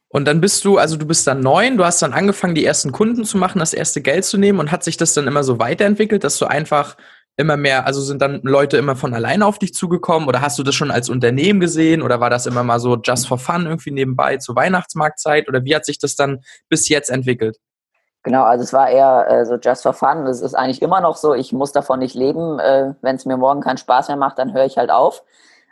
Und 0.09 0.27
dann 0.27 0.43
bist 0.43 0.65
du, 0.67 0.77
also 0.77 0.97
du 0.97 1.07
bist 1.07 1.27
dann 1.27 1.41
neun, 1.41 1.79
du 1.79 1.87
hast 1.87 2.03
dann 2.03 2.13
angefangen, 2.13 2.55
die 2.55 2.67
ersten 2.67 2.93
Kunden 2.93 3.25
zu 3.25 3.39
machen, 3.39 3.61
das 3.61 3.73
erste 3.73 4.03
Geld 4.03 4.27
zu 4.27 4.37
nehmen 4.37 4.59
und 4.59 4.71
hat 4.71 4.85
sich 4.85 4.99
das 4.99 5.15
dann 5.15 5.27
immer 5.27 5.43
so 5.43 5.59
weiterentwickelt, 5.59 6.23
dass 6.23 6.37
du 6.39 6.45
einfach 6.45 6.99
immer 7.37 7.57
mehr, 7.57 7.87
also 7.87 8.01
sind 8.01 8.21
dann 8.21 8.41
Leute 8.43 8.77
immer 8.77 8.97
von 8.97 9.15
alleine 9.15 9.47
auf 9.47 9.59
dich 9.59 9.75
zugekommen 9.75 10.29
oder 10.29 10.41
hast 10.43 10.59
du 10.59 10.63
das 10.63 10.75
schon 10.75 10.91
als 10.91 11.09
Unternehmen 11.09 11.61
gesehen 11.61 12.03
oder 12.03 12.21
war 12.21 12.31
das 12.31 12.47
immer 12.47 12.63
mal 12.63 12.79
so 12.79 12.97
just 12.97 13.27
for 13.27 13.39
fun 13.39 13.67
irgendwie 13.67 13.91
nebenbei 13.91 14.37
zur 14.37 14.55
Weihnachtsmarktzeit 14.55 15.49
oder 15.49 15.65
wie 15.65 15.75
hat 15.75 15.85
sich 15.85 15.99
das 15.99 16.15
dann 16.15 16.41
bis 16.69 16.89
jetzt 16.89 17.11
entwickelt? 17.11 17.59
Genau, 18.25 18.45
also 18.45 18.63
es 18.63 18.73
war 18.73 18.89
eher 18.89 19.27
äh, 19.29 19.45
so 19.45 19.57
just 19.57 19.83
for 19.83 19.95
fun. 19.95 20.27
Es 20.27 20.41
ist 20.41 20.55
eigentlich 20.55 20.81
immer 20.81 21.01
noch 21.01 21.17
so, 21.17 21.35
ich 21.35 21.53
muss 21.53 21.73
davon 21.73 21.99
nicht 21.99 22.15
leben. 22.15 22.61
Äh, 22.61 22.95
Wenn 23.01 23.17
es 23.17 23.27
mir 23.27 23.37
morgen 23.37 23.61
keinen 23.61 23.79
Spaß 23.79 24.09
mehr 24.09 24.17
macht, 24.17 24.39
dann 24.39 24.53
höre 24.55 24.65
ich 24.65 24.79
halt 24.79 24.91
auf. 24.91 25.25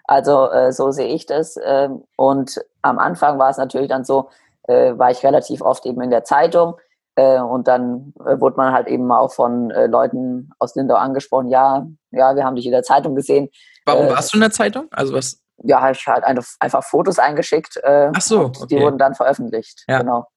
Also 0.05 0.50
äh, 0.50 0.73
so 0.73 0.90
sehe 0.90 1.07
ich 1.07 1.26
das. 1.26 1.57
Ähm, 1.62 2.02
und 2.17 2.61
am 2.83 2.99
Anfang 2.99 3.38
war 3.38 3.50
es 3.50 3.57
natürlich 3.57 3.88
dann 3.88 4.05
so, 4.05 4.31
äh, 4.64 4.99
war 4.99 5.12
ich 5.12 5.23
relativ 5.25 5.62
oft 5.62 5.87
eben 5.87 6.00
in 6.00 6.11
der 6.11 6.25
Zeitung. 6.25 6.75
Äh, 7.21 7.41
und 7.41 7.69
dann 7.69 8.15
äh, 8.25 8.41
wurde 8.41 8.57
man 8.57 8.73
halt 8.73 8.89
eben 8.89 9.12
auch 9.12 9.33
von 9.33 9.71
äh, 9.71 9.87
Leuten 9.87 10.50
aus 10.59 10.75
Lindau 10.75 10.95
angesprochen, 10.95 11.49
ja, 11.49 11.87
ja, 12.12 12.35
wir 12.35 12.45
haben 12.45 12.57
dich 12.57 12.65
in 12.65 12.73
der 12.73 12.83
Zeitung 12.83 13.15
gesehen. 13.15 13.50
Warum 13.85 14.07
Äh, 14.07 14.11
warst 14.11 14.33
du 14.33 14.39
in 14.39 14.41
der 14.41 14.50
Zeitung? 14.50 14.89
Also 14.91 15.12
was? 15.12 15.39
Ja, 15.62 15.83
habe 15.83 15.93
ich 15.93 16.07
halt 16.07 16.25
einfach, 16.25 16.47
einfach 16.61 16.83
Fotos 16.83 17.19
eingeschickt. 17.19 17.77
Äh, 17.83 18.11
Ach 18.15 18.21
so, 18.23 18.47
und 18.47 18.71
Die 18.71 18.77
okay. 18.77 18.85
wurden 18.85 18.97
dann 18.97 19.15
veröffentlicht. 19.15 19.85
Ja. 19.87 19.99
Genau. 19.99 20.29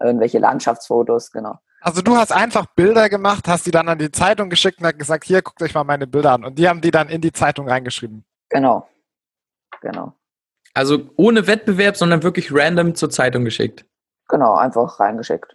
Irgendwelche 0.00 0.40
Landschaftsfotos, 0.40 1.30
genau. 1.30 1.54
Also 1.80 2.02
du 2.02 2.16
hast 2.16 2.32
einfach 2.32 2.66
Bilder 2.74 3.08
gemacht, 3.08 3.46
hast 3.46 3.66
die 3.66 3.70
dann 3.70 3.88
an 3.88 3.98
die 3.98 4.10
Zeitung 4.10 4.50
geschickt 4.50 4.82
und 4.82 4.98
gesagt, 4.98 5.24
hier, 5.24 5.40
guckt 5.42 5.62
euch 5.62 5.74
mal 5.74 5.84
meine 5.84 6.08
Bilder 6.08 6.32
an. 6.32 6.44
Und 6.44 6.58
die 6.58 6.68
haben 6.68 6.80
die 6.80 6.90
dann 6.90 7.08
in 7.08 7.20
die 7.20 7.30
Zeitung 7.30 7.68
reingeschrieben. 7.68 8.24
Genau. 8.48 8.88
Genau. 9.82 10.14
Also 10.72 11.10
ohne 11.16 11.46
Wettbewerb, 11.46 11.96
sondern 11.96 12.24
wirklich 12.24 12.52
random 12.52 12.96
zur 12.96 13.10
Zeitung 13.10 13.44
geschickt. 13.44 13.86
Genau, 14.28 14.54
einfach 14.54 14.98
reingeschickt. 14.98 15.54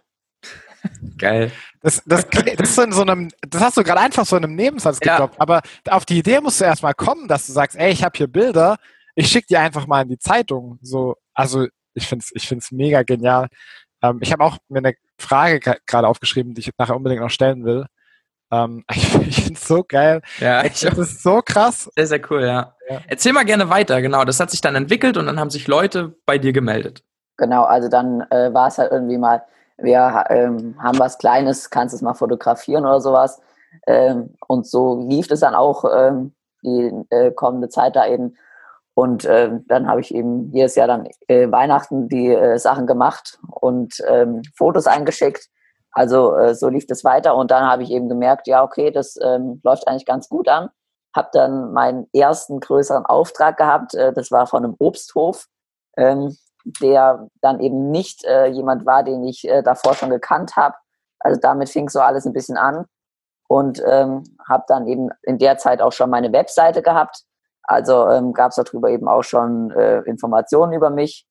Geil. 1.18 1.50
Das, 1.82 2.02
das, 2.04 2.26
das, 2.28 2.74
so 2.74 3.02
einem, 3.02 3.30
das 3.48 3.62
hast 3.62 3.76
du 3.76 3.82
gerade 3.82 4.00
einfach 4.00 4.26
so 4.26 4.36
in 4.36 4.44
einem 4.44 4.54
Nebensatz 4.54 4.98
Ja. 5.02 5.30
Aber 5.38 5.62
auf 5.88 6.04
die 6.04 6.18
Idee 6.18 6.40
musst 6.40 6.60
du 6.60 6.64
erstmal 6.64 6.94
kommen, 6.94 7.28
dass 7.28 7.46
du 7.46 7.52
sagst, 7.52 7.76
ey, 7.76 7.90
ich 7.90 8.04
habe 8.04 8.16
hier 8.16 8.26
Bilder, 8.26 8.76
ich 9.14 9.28
schicke 9.28 9.46
die 9.48 9.56
einfach 9.56 9.86
mal 9.86 10.02
in 10.02 10.08
die 10.08 10.18
Zeitung. 10.18 10.78
So, 10.82 11.16
also 11.34 11.66
ich 11.94 12.06
finde 12.06 12.24
es 12.24 12.32
ich 12.34 12.48
find's 12.48 12.70
mega 12.70 13.02
genial. 13.02 13.48
Ähm, 14.02 14.18
ich 14.20 14.32
habe 14.32 14.44
auch 14.44 14.58
mir 14.68 14.78
eine 14.78 14.94
Frage 15.18 15.60
gerade 15.86 16.08
aufgeschrieben, 16.08 16.54
die 16.54 16.60
ich 16.60 16.70
nachher 16.78 16.96
unbedingt 16.96 17.22
noch 17.22 17.30
stellen 17.30 17.64
will. 17.64 17.86
Ähm, 18.52 18.84
ich 18.90 19.14
ich 19.14 19.36
finde 19.36 19.54
es 19.54 19.66
so 19.66 19.84
geil. 19.86 20.22
Ja, 20.38 20.64
ich 20.64 20.80
Das 20.80 20.98
ist 20.98 21.22
so 21.22 21.40
krass. 21.42 21.90
Sehr, 21.96 22.06
sehr 22.06 22.20
cool, 22.30 22.42
ja. 22.42 22.74
Ja. 22.88 23.00
Erzähl 23.06 23.32
mal 23.32 23.44
gerne 23.44 23.70
weiter, 23.70 24.02
genau. 24.02 24.24
Das 24.24 24.40
hat 24.40 24.50
sich 24.50 24.60
dann 24.60 24.74
entwickelt 24.74 25.16
und 25.16 25.26
dann 25.26 25.38
haben 25.38 25.50
sich 25.50 25.66
Leute 25.68 26.16
bei 26.26 26.38
dir 26.38 26.52
gemeldet. 26.52 27.02
Genau, 27.36 27.64
also 27.64 27.88
dann 27.88 28.20
äh, 28.30 28.52
war 28.52 28.68
es 28.68 28.76
halt 28.76 28.92
irgendwie 28.92 29.16
mal, 29.16 29.42
wir 29.82 30.24
ähm, 30.28 30.76
haben 30.82 30.98
was 30.98 31.18
Kleines, 31.18 31.70
kannst 31.70 31.94
es 31.94 32.02
mal 32.02 32.14
fotografieren 32.14 32.84
oder 32.84 33.00
sowas. 33.00 33.40
Ähm, 33.86 34.34
und 34.46 34.66
so 34.66 35.00
lief 35.08 35.30
es 35.30 35.40
dann 35.40 35.54
auch 35.54 35.84
ähm, 35.92 36.34
die 36.62 36.92
äh, 37.10 37.30
kommende 37.32 37.68
Zeit 37.68 37.96
da 37.96 38.06
eben. 38.06 38.36
Und 38.94 39.24
ähm, 39.24 39.64
dann 39.68 39.86
habe 39.88 40.00
ich 40.00 40.14
eben 40.14 40.50
jedes 40.52 40.74
Jahr 40.74 40.88
dann 40.88 41.08
äh, 41.28 41.50
Weihnachten 41.50 42.08
die 42.08 42.28
äh, 42.28 42.58
Sachen 42.58 42.86
gemacht 42.86 43.38
und 43.48 43.94
ähm, 44.06 44.42
Fotos 44.56 44.86
eingeschickt. 44.86 45.48
Also 45.92 46.36
äh, 46.36 46.54
so 46.54 46.68
lief 46.68 46.86
das 46.86 47.04
weiter 47.04 47.34
und 47.34 47.50
dann 47.50 47.64
habe 47.64 47.82
ich 47.82 47.90
eben 47.90 48.08
gemerkt, 48.08 48.46
ja 48.46 48.62
okay, 48.62 48.90
das 48.90 49.16
ähm, 49.22 49.60
läuft 49.64 49.88
eigentlich 49.88 50.06
ganz 50.06 50.28
gut 50.28 50.48
an. 50.48 50.70
Habe 51.14 51.28
dann 51.32 51.72
meinen 51.72 52.08
ersten 52.12 52.60
größeren 52.60 53.06
Auftrag 53.06 53.56
gehabt. 53.56 53.94
Äh, 53.94 54.12
das 54.12 54.30
war 54.30 54.46
von 54.46 54.64
einem 54.64 54.76
Obsthof. 54.78 55.46
Ähm, 55.96 56.36
der 56.64 57.28
dann 57.40 57.60
eben 57.60 57.90
nicht 57.90 58.24
äh, 58.24 58.46
jemand 58.46 58.86
war, 58.86 59.02
den 59.02 59.24
ich 59.24 59.46
äh, 59.48 59.62
davor 59.62 59.94
schon 59.94 60.10
gekannt 60.10 60.56
habe. 60.56 60.74
Also 61.18 61.40
damit 61.40 61.68
fing 61.68 61.88
so 61.88 62.00
alles 62.00 62.26
ein 62.26 62.32
bisschen 62.32 62.56
an 62.56 62.86
und 63.48 63.82
ähm, 63.86 64.24
habe 64.48 64.64
dann 64.68 64.86
eben 64.86 65.10
in 65.22 65.38
der 65.38 65.58
Zeit 65.58 65.82
auch 65.82 65.92
schon 65.92 66.10
meine 66.10 66.32
Webseite 66.32 66.82
gehabt. 66.82 67.24
Also 67.62 68.08
ähm, 68.08 68.32
gab 68.32 68.50
es 68.50 68.56
darüber 68.56 68.88
eben 68.88 69.08
auch 69.08 69.22
schon 69.22 69.70
äh, 69.72 70.00
Informationen 70.00 70.72
über 70.72 70.90
mich. 70.90 71.26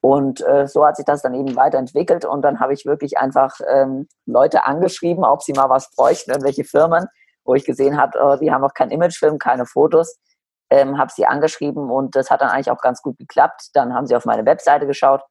Und 0.00 0.40
äh, 0.46 0.66
so 0.68 0.86
hat 0.86 0.96
sich 0.96 1.04
das 1.04 1.22
dann 1.22 1.34
eben 1.34 1.56
weiterentwickelt 1.56 2.24
und 2.24 2.42
dann 2.42 2.60
habe 2.60 2.72
ich 2.72 2.86
wirklich 2.86 3.18
einfach 3.18 3.58
ähm, 3.68 4.06
Leute 4.26 4.64
angeschrieben, 4.64 5.24
ob 5.24 5.42
sie 5.42 5.52
mal 5.52 5.68
was 5.68 5.90
bräuchten, 5.90 6.30
irgendwelche 6.30 6.62
Firmen, 6.62 7.06
wo 7.44 7.54
ich 7.54 7.64
gesehen 7.64 8.00
habe, 8.00 8.16
oh, 8.22 8.36
die 8.36 8.52
haben 8.52 8.62
auch 8.62 8.74
keinen 8.74 8.92
Imagefilm, 8.92 9.38
keine 9.38 9.66
Fotos 9.66 10.16
ähm, 10.70 10.98
habe 10.98 11.10
sie 11.12 11.26
angeschrieben 11.26 11.90
und 11.90 12.14
das 12.16 12.30
hat 12.30 12.40
dann 12.40 12.50
eigentlich 12.50 12.70
auch 12.70 12.80
ganz 12.80 13.02
gut 13.02 13.18
geklappt. 13.18 13.70
Dann 13.74 13.94
haben 13.94 14.06
sie 14.06 14.16
auf 14.16 14.24
meine 14.24 14.44
Webseite 14.44 14.86
geschaut, 14.86 15.22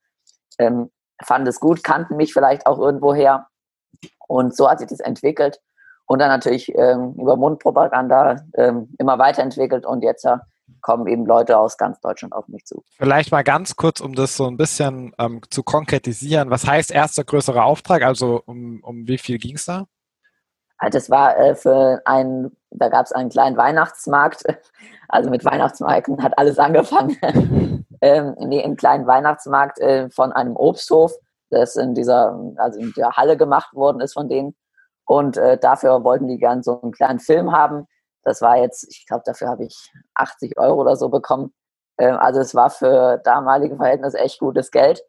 ähm, 0.60 0.92
fanden 1.24 1.48
es 1.48 1.60
gut, 1.60 1.84
kannten 1.84 2.16
mich 2.16 2.34
vielleicht 2.34 2.66
auch 2.66 2.80
irgendwoher 2.80 3.48
und 4.28 4.56
so 4.56 4.70
hat 4.70 4.80
sich 4.80 4.88
das 4.88 5.00
entwickelt 5.00 5.60
und 6.06 6.20
dann 6.20 6.30
natürlich 6.30 6.74
ähm, 6.76 7.14
über 7.18 7.36
Mundpropaganda 7.36 8.42
ähm, 8.56 8.94
immer 8.98 9.20
weiterentwickelt 9.20 9.86
und 9.86 10.04
jetzt 10.04 10.26
äh, 10.26 10.38
kommen 10.82 11.08
eben 11.08 11.26
Leute 11.26 11.58
aus 11.58 11.78
ganz 11.78 12.00
Deutschland 12.00 12.34
auf 12.34 12.48
mich 12.48 12.66
zu. 12.66 12.84
Vielleicht 12.98 13.32
mal 13.32 13.44
ganz 13.44 13.76
kurz, 13.76 14.00
um 14.00 14.16
das 14.16 14.38
so 14.38 14.48
ein 14.48 14.58
bisschen 14.58 15.14
ähm, 15.18 15.42
zu 15.50 15.64
konkretisieren. 15.64 16.50
Was 16.50 16.66
heißt 16.68 16.92
erster 16.92 17.24
größerer 17.24 17.64
Auftrag? 17.64 18.04
Also 18.04 18.42
um, 18.46 18.82
um 18.84 19.08
wie 19.08 19.18
viel 19.18 19.38
ging 19.38 19.56
es 19.56 19.66
da? 19.66 19.86
Also 20.78 20.98
das 20.98 21.10
war 21.10 21.38
äh, 21.38 21.56
für 21.56 22.02
einen, 22.06 22.56
da 22.72 22.90
gab 22.90 23.06
es 23.06 23.12
einen 23.12 23.30
kleinen 23.30 23.58
Weihnachtsmarkt, 23.58 24.44
also 25.10 25.30
mit 25.30 25.44
Weihnachtsmarken 25.46 26.22
hat 26.22 26.38
alles 26.38 26.60
angefangen. 26.60 27.18
ähm, 28.02 28.36
nee, 28.40 28.62
im 28.62 28.76
kleinen 28.76 29.08
Weihnachtsmarkt 29.08 29.80
äh, 29.80 30.10
von 30.10 30.32
einem 30.32 30.56
Obsthof, 30.56 31.14
das 31.50 31.76
in 31.76 31.96
dieser, 31.96 32.40
also 32.58 32.80
in 32.80 32.94
der 32.96 33.12
Halle 33.12 33.38
gemacht 33.38 33.74
worden 33.74 34.02
ist 34.02 34.14
von 34.14 34.30
denen. 34.30 34.56
Und 35.06 35.38
äh, 35.38 35.58
dafür 35.58 36.04
wollten 36.04 36.28
die 36.28 36.38
gern 36.38 36.62
so 36.62 36.82
einen 36.82 36.92
kleinen 36.92 37.20
Film 37.20 37.54
haben. 37.54 37.88
Das 38.24 38.42
war 38.42 38.58
jetzt, 38.58 38.86
ich 38.90 39.06
glaube, 39.08 39.24
dafür 39.26 39.48
habe 39.48 39.64
ich 39.64 39.92
80 40.16 40.60
Euro 40.60 40.82
oder 40.82 40.98
so 40.98 41.08
bekommen. 41.10 41.54
Ähm, 41.98 42.18
also 42.18 42.42
es 42.42 42.54
war 42.54 42.70
für 42.70 43.18
damalige 43.24 43.78
Verhältnisse 43.78 44.20
echt 44.20 44.40
gutes 44.40 44.70
Geld. 44.70 45.02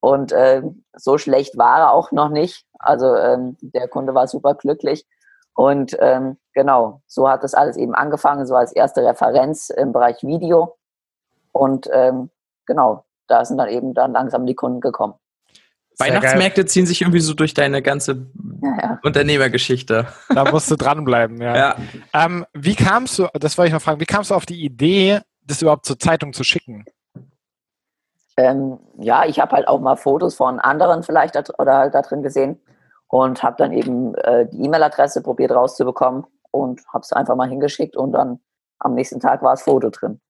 Und 0.00 0.32
ähm, 0.34 0.84
so 0.94 1.18
schlecht 1.18 1.58
war 1.58 1.78
er 1.78 1.92
auch 1.92 2.10
noch 2.10 2.30
nicht. 2.30 2.64
Also 2.78 3.14
ähm, 3.16 3.56
der 3.60 3.88
Kunde 3.88 4.14
war 4.14 4.26
super 4.26 4.54
glücklich. 4.54 5.06
Und 5.54 5.96
ähm, 6.00 6.38
genau, 6.54 7.02
so 7.06 7.28
hat 7.28 7.44
das 7.44 7.54
alles 7.54 7.76
eben 7.76 7.94
angefangen, 7.94 8.46
so 8.46 8.54
als 8.54 8.72
erste 8.72 9.04
Referenz 9.04 9.68
im 9.68 9.92
Bereich 9.92 10.22
Video. 10.22 10.78
Und 11.52 11.88
ähm, 11.92 12.30
genau, 12.66 13.04
da 13.26 13.44
sind 13.44 13.58
dann 13.58 13.68
eben 13.68 13.92
dann 13.92 14.12
langsam 14.12 14.46
die 14.46 14.54
Kunden 14.54 14.80
gekommen. 14.80 15.14
Sehr 15.94 16.08
geil. 16.08 16.16
Weihnachtsmärkte 16.16 16.64
ziehen 16.64 16.86
sich 16.86 17.02
irgendwie 17.02 17.20
so 17.20 17.34
durch 17.34 17.52
deine 17.52 17.82
ganze 17.82 18.26
Ja, 18.62 18.76
ja. 18.80 18.98
Unternehmergeschichte. 19.02 20.06
Da 20.34 20.50
musst 20.50 20.70
du 20.70 20.76
dranbleiben, 20.76 21.40
ja. 21.42 21.56
Ja. 21.56 21.76
Ähm, 22.14 22.46
wie 22.54 22.74
kamst 22.74 23.18
du, 23.18 23.28
das 23.34 23.58
wollte 23.58 23.68
ich 23.68 23.74
noch 23.74 23.82
fragen, 23.82 24.00
wie 24.00 24.06
kamst 24.06 24.30
du 24.30 24.34
auf 24.34 24.46
die 24.46 24.64
Idee, 24.64 25.20
das 25.44 25.60
überhaupt 25.60 25.84
zur 25.84 25.98
Zeitung 25.98 26.32
zu 26.32 26.44
schicken? 26.44 26.84
Ähm, 28.40 28.78
ja, 28.98 29.24
ich 29.26 29.38
habe 29.38 29.56
halt 29.56 29.68
auch 29.68 29.80
mal 29.80 29.96
Fotos 29.96 30.34
von 30.34 30.60
anderen 30.60 31.02
vielleicht 31.02 31.34
da, 31.34 31.42
oder 31.58 31.78
halt 31.78 31.94
da 31.94 32.02
drin 32.02 32.22
gesehen 32.22 32.60
und 33.08 33.42
habe 33.42 33.56
dann 33.58 33.72
eben 33.72 34.14
äh, 34.14 34.46
die 34.50 34.64
E-Mail-Adresse 34.64 35.22
probiert 35.22 35.50
rauszubekommen 35.50 36.24
und 36.50 36.80
habe 36.92 37.02
es 37.02 37.12
einfach 37.12 37.36
mal 37.36 37.48
hingeschickt 37.48 37.96
und 37.96 38.12
dann 38.12 38.40
am 38.78 38.94
nächsten 38.94 39.20
Tag 39.20 39.42
war 39.42 39.52
das 39.52 39.62
Foto 39.62 39.90
drin. 39.90 40.20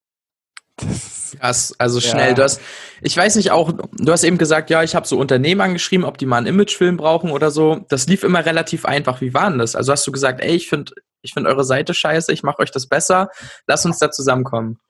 Das, 0.77 1.21
Krass, 1.39 1.75
also 1.79 2.01
schnell. 2.01 2.31
Ja. 2.31 2.35
Du 2.35 2.43
hast, 2.43 2.61
ich 3.03 3.17
weiß 3.17 3.37
nicht 3.37 3.51
auch, 3.51 3.73
du 3.73 4.13
hast 4.13 4.25
eben 4.25 4.39
gesagt, 4.39 4.71
ja, 4.71 4.83
ich 4.83 4.95
habe 4.95 5.07
so 5.07 5.19
Unternehmen 5.19 5.61
angeschrieben, 5.61 6.05
ob 6.05 6.19
die 6.19 6.27
mal 6.27 6.39
einen 6.39 6.47
Imagefilm 6.47 6.97
brauchen 6.97 7.31
oder 7.31 7.51
so. 7.51 7.81
Das 7.89 8.07
lief 8.07 8.25
immer 8.25 8.45
relativ 8.45 8.85
einfach. 8.85 9.21
Wie 9.21 9.35
war 9.35 9.49
denn 9.49 9.59
das? 9.59 9.77
Also 9.77 9.93
hast 9.93 10.07
du 10.07 10.13
gesagt, 10.13 10.41
ey, 10.41 10.57
ich 10.57 10.69
finde 10.69 10.93
ich 11.23 11.35
find 11.35 11.47
eure 11.47 11.65
Seite 11.65 11.93
scheiße, 11.93 12.33
ich 12.33 12.43
mache 12.43 12.61
euch 12.61 12.71
das 12.71 12.87
besser, 12.87 13.29
lass 13.67 13.85
uns 13.85 13.99
da 13.99 14.11
zusammenkommen. 14.11 14.81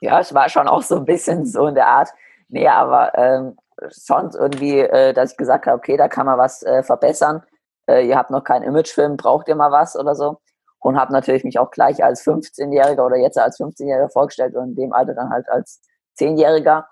Ja, 0.00 0.18
es 0.20 0.32
war 0.32 0.48
schon 0.48 0.66
auch 0.66 0.82
so 0.82 0.96
ein 0.96 1.04
bisschen 1.04 1.44
so 1.44 1.66
in 1.66 1.74
der 1.74 1.86
Art. 1.86 2.08
Nee, 2.50 2.68
aber 2.68 3.16
ähm, 3.16 3.56
schon 3.88 4.30
irgendwie, 4.34 4.80
äh, 4.80 5.12
dass 5.12 5.32
ich 5.32 5.36
gesagt 5.36 5.66
habe, 5.66 5.78
okay, 5.78 5.96
da 5.96 6.08
kann 6.08 6.26
man 6.26 6.38
was 6.38 6.62
äh, 6.62 6.82
verbessern. 6.82 7.42
Äh, 7.86 8.06
ihr 8.06 8.16
habt 8.16 8.30
noch 8.30 8.44
keinen 8.44 8.64
Imagefilm, 8.64 9.16
braucht 9.16 9.48
ihr 9.48 9.54
mal 9.56 9.70
was 9.70 9.96
oder 9.96 10.14
so? 10.14 10.40
Und 10.80 10.98
habe 10.98 11.12
natürlich 11.12 11.44
mich 11.44 11.58
auch 11.58 11.70
gleich 11.70 12.02
als 12.02 12.24
15-Jähriger 12.26 13.04
oder 13.04 13.16
jetzt 13.16 13.38
als 13.38 13.60
15-Jähriger 13.60 14.10
vorgestellt 14.10 14.56
und 14.56 14.70
in 14.70 14.76
dem 14.76 14.92
Alter 14.92 15.14
dann 15.14 15.30
halt 15.30 15.48
als 15.48 15.80
10-Jähriger. 16.18 16.84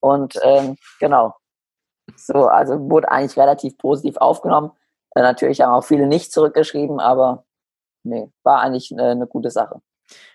Und 0.00 0.38
ähm, 0.42 0.76
genau. 1.00 1.34
So, 2.16 2.46
also 2.46 2.78
wurde 2.90 3.10
eigentlich 3.10 3.38
relativ 3.38 3.78
positiv 3.78 4.16
aufgenommen. 4.18 4.72
Äh, 5.14 5.22
natürlich 5.22 5.60
haben 5.60 5.72
auch 5.72 5.84
viele 5.84 6.06
nicht 6.06 6.32
zurückgeschrieben, 6.32 7.00
aber 7.00 7.44
nee, 8.04 8.30
war 8.42 8.60
eigentlich 8.60 8.92
eine, 8.92 9.10
eine 9.12 9.26
gute 9.26 9.50
Sache. 9.50 9.80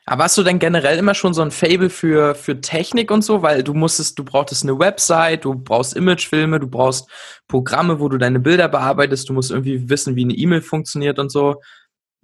Aber 0.06 0.24
hast 0.24 0.38
du 0.38 0.44
denn 0.44 0.60
generell 0.60 0.98
immer 0.98 1.14
schon 1.14 1.34
so 1.34 1.42
ein 1.42 1.52
Fable 1.52 1.90
für, 1.90 2.36
für 2.36 2.60
Technik 2.60 3.12
und 3.12 3.22
so? 3.22 3.44
Weil 3.44 3.64
du 3.64 3.74
musstest, 3.74 4.18
du 4.18 4.26
brauchtest 4.26 4.64
eine 4.64 4.78
Website, 4.80 5.46
du 5.46 5.54
brauchst 5.56 5.96
Imagefilme, 5.96 6.60
du 6.60 6.68
brauchst 6.68 7.10
Programme, 7.48 8.00
wo 8.00 8.10
du 8.10 8.18
deine 8.18 8.40
Bilder 8.40 8.68
bearbeitest, 8.68 9.30
du 9.30 9.34
musst 9.34 9.52
irgendwie 9.52 9.90
wissen, 9.90 10.16
wie 10.16 10.24
eine 10.24 10.34
E-Mail 10.34 10.62
funktioniert 10.62 11.20
und 11.20 11.32
so. 11.32 11.62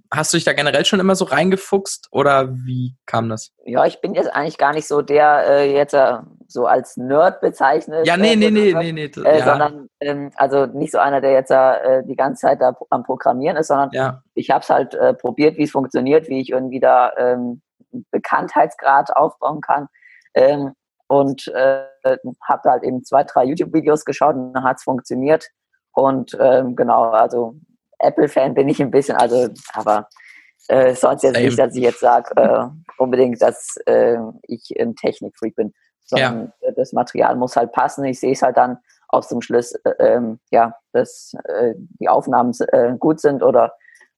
Hast 0.10 0.34
du 0.34 0.38
dich 0.38 0.46
da 0.46 0.54
generell 0.54 0.86
schon 0.86 1.00
immer 1.00 1.16
so 1.16 1.26
reingefuchst 1.26 2.08
oder 2.12 2.54
wie 2.54 2.96
kam 3.06 3.30
das? 3.30 3.52
Ja, 3.66 3.86
ich 3.86 4.02
bin 4.02 4.16
jetzt 4.16 4.34
eigentlich 4.34 4.58
gar 4.58 4.74
nicht 4.74 4.88
so 4.88 5.02
der 5.02 5.46
äh, 5.48 5.74
jetzt 5.74 5.94
äh, 5.94 6.14
so 6.48 6.66
als 6.66 6.98
Nerd 6.98 7.42
bezeichnet. 7.42 8.06
Ja, 8.08 8.18
nee, 8.18 8.34
äh, 8.34 8.36
nee, 8.36 8.52
nee, 8.52 8.74
nee, 8.74 8.92
nee. 8.92 9.12
Äh, 9.24 9.40
ja, 9.40 9.46
Sondern 9.46 9.90
ähm, 10.00 10.32
also 10.36 10.66
nicht 10.66 10.92
so 10.92 11.00
einer, 11.00 11.22
der 11.22 11.32
jetzt 11.32 11.52
äh, 11.52 12.04
die 12.04 12.16
ganze 12.16 12.42
Zeit 12.42 12.62
da 12.62 12.76
am 12.90 13.04
Programmieren 13.04 13.58
ist, 13.58 13.68
sondern 13.68 13.90
ja. 13.92 14.22
ich 14.34 14.50
habe 14.50 14.62
es 14.62 14.70
halt 14.70 14.94
äh, 14.96 15.14
probiert, 15.14 15.58
wie 15.58 15.64
es 15.64 15.72
funktioniert, 15.72 16.30
wie 16.30 16.40
ich 16.40 16.52
irgendwie 16.52 16.80
da 16.80 17.12
ähm, 17.18 17.62
Bekanntheitsgrad 18.12 19.16
aufbauen 19.16 19.62
kann. 19.62 19.88
Ähm, 20.34 20.74
und 21.08 21.48
äh, 21.48 21.86
habe 22.44 22.70
halt 22.70 22.84
eben 22.84 23.04
zwei, 23.04 23.24
drei 23.24 23.46
YouTube-Videos 23.46 24.04
geschaut 24.04 24.36
und 24.36 24.54
dann 24.54 24.64
hat 24.64 24.78
es 24.78 24.84
funktioniert. 24.84 25.48
Und 25.94 26.38
ähm, 26.40 26.76
genau, 26.76 27.12
also 27.12 27.56
Apple-Fan 28.00 28.54
bin 28.54 28.70
ich 28.70 28.82
ein 28.82 28.92
bisschen, 28.92 29.18
also, 29.18 29.48
aber 29.74 30.08
äh, 30.68 30.94
sonst 30.94 31.24
jetzt 31.24 31.36
Same. 31.36 31.46
nicht, 31.46 31.60
dass 31.60 31.76
ich 31.76 31.84
jetzt 31.84 32.00
sage, 32.00 32.30
äh, 32.36 32.68
unbedingt, 32.98 33.42
dass 33.42 33.78
äh, 33.86 34.18
ich 34.44 34.70
ein 34.80 34.96
Technikfreak 34.96 35.56
bin, 35.56 35.74
sondern 36.08 36.52
ja. 36.62 36.72
das 36.76 36.94
Material 36.94 37.36
muss 37.36 37.56
halt 37.56 37.72
passen. 37.72 38.04
Ich 38.06 38.20
sehe 38.20 38.32
es 38.32 38.42
halt 38.42 38.58
dann 38.58 38.80
auch 39.10 39.26
zum 39.26 39.42
Schluss, 39.42 39.74
äh, 39.74 39.94
ähm, 40.00 40.40
ja, 40.52 40.74
dass 40.94 41.34
äh, 41.46 41.74
die 42.00 42.10
Aufnahmen 42.10 42.54
äh, 42.72 42.94
gut 42.98 43.20
sind 43.20 43.44
oder 43.44 43.74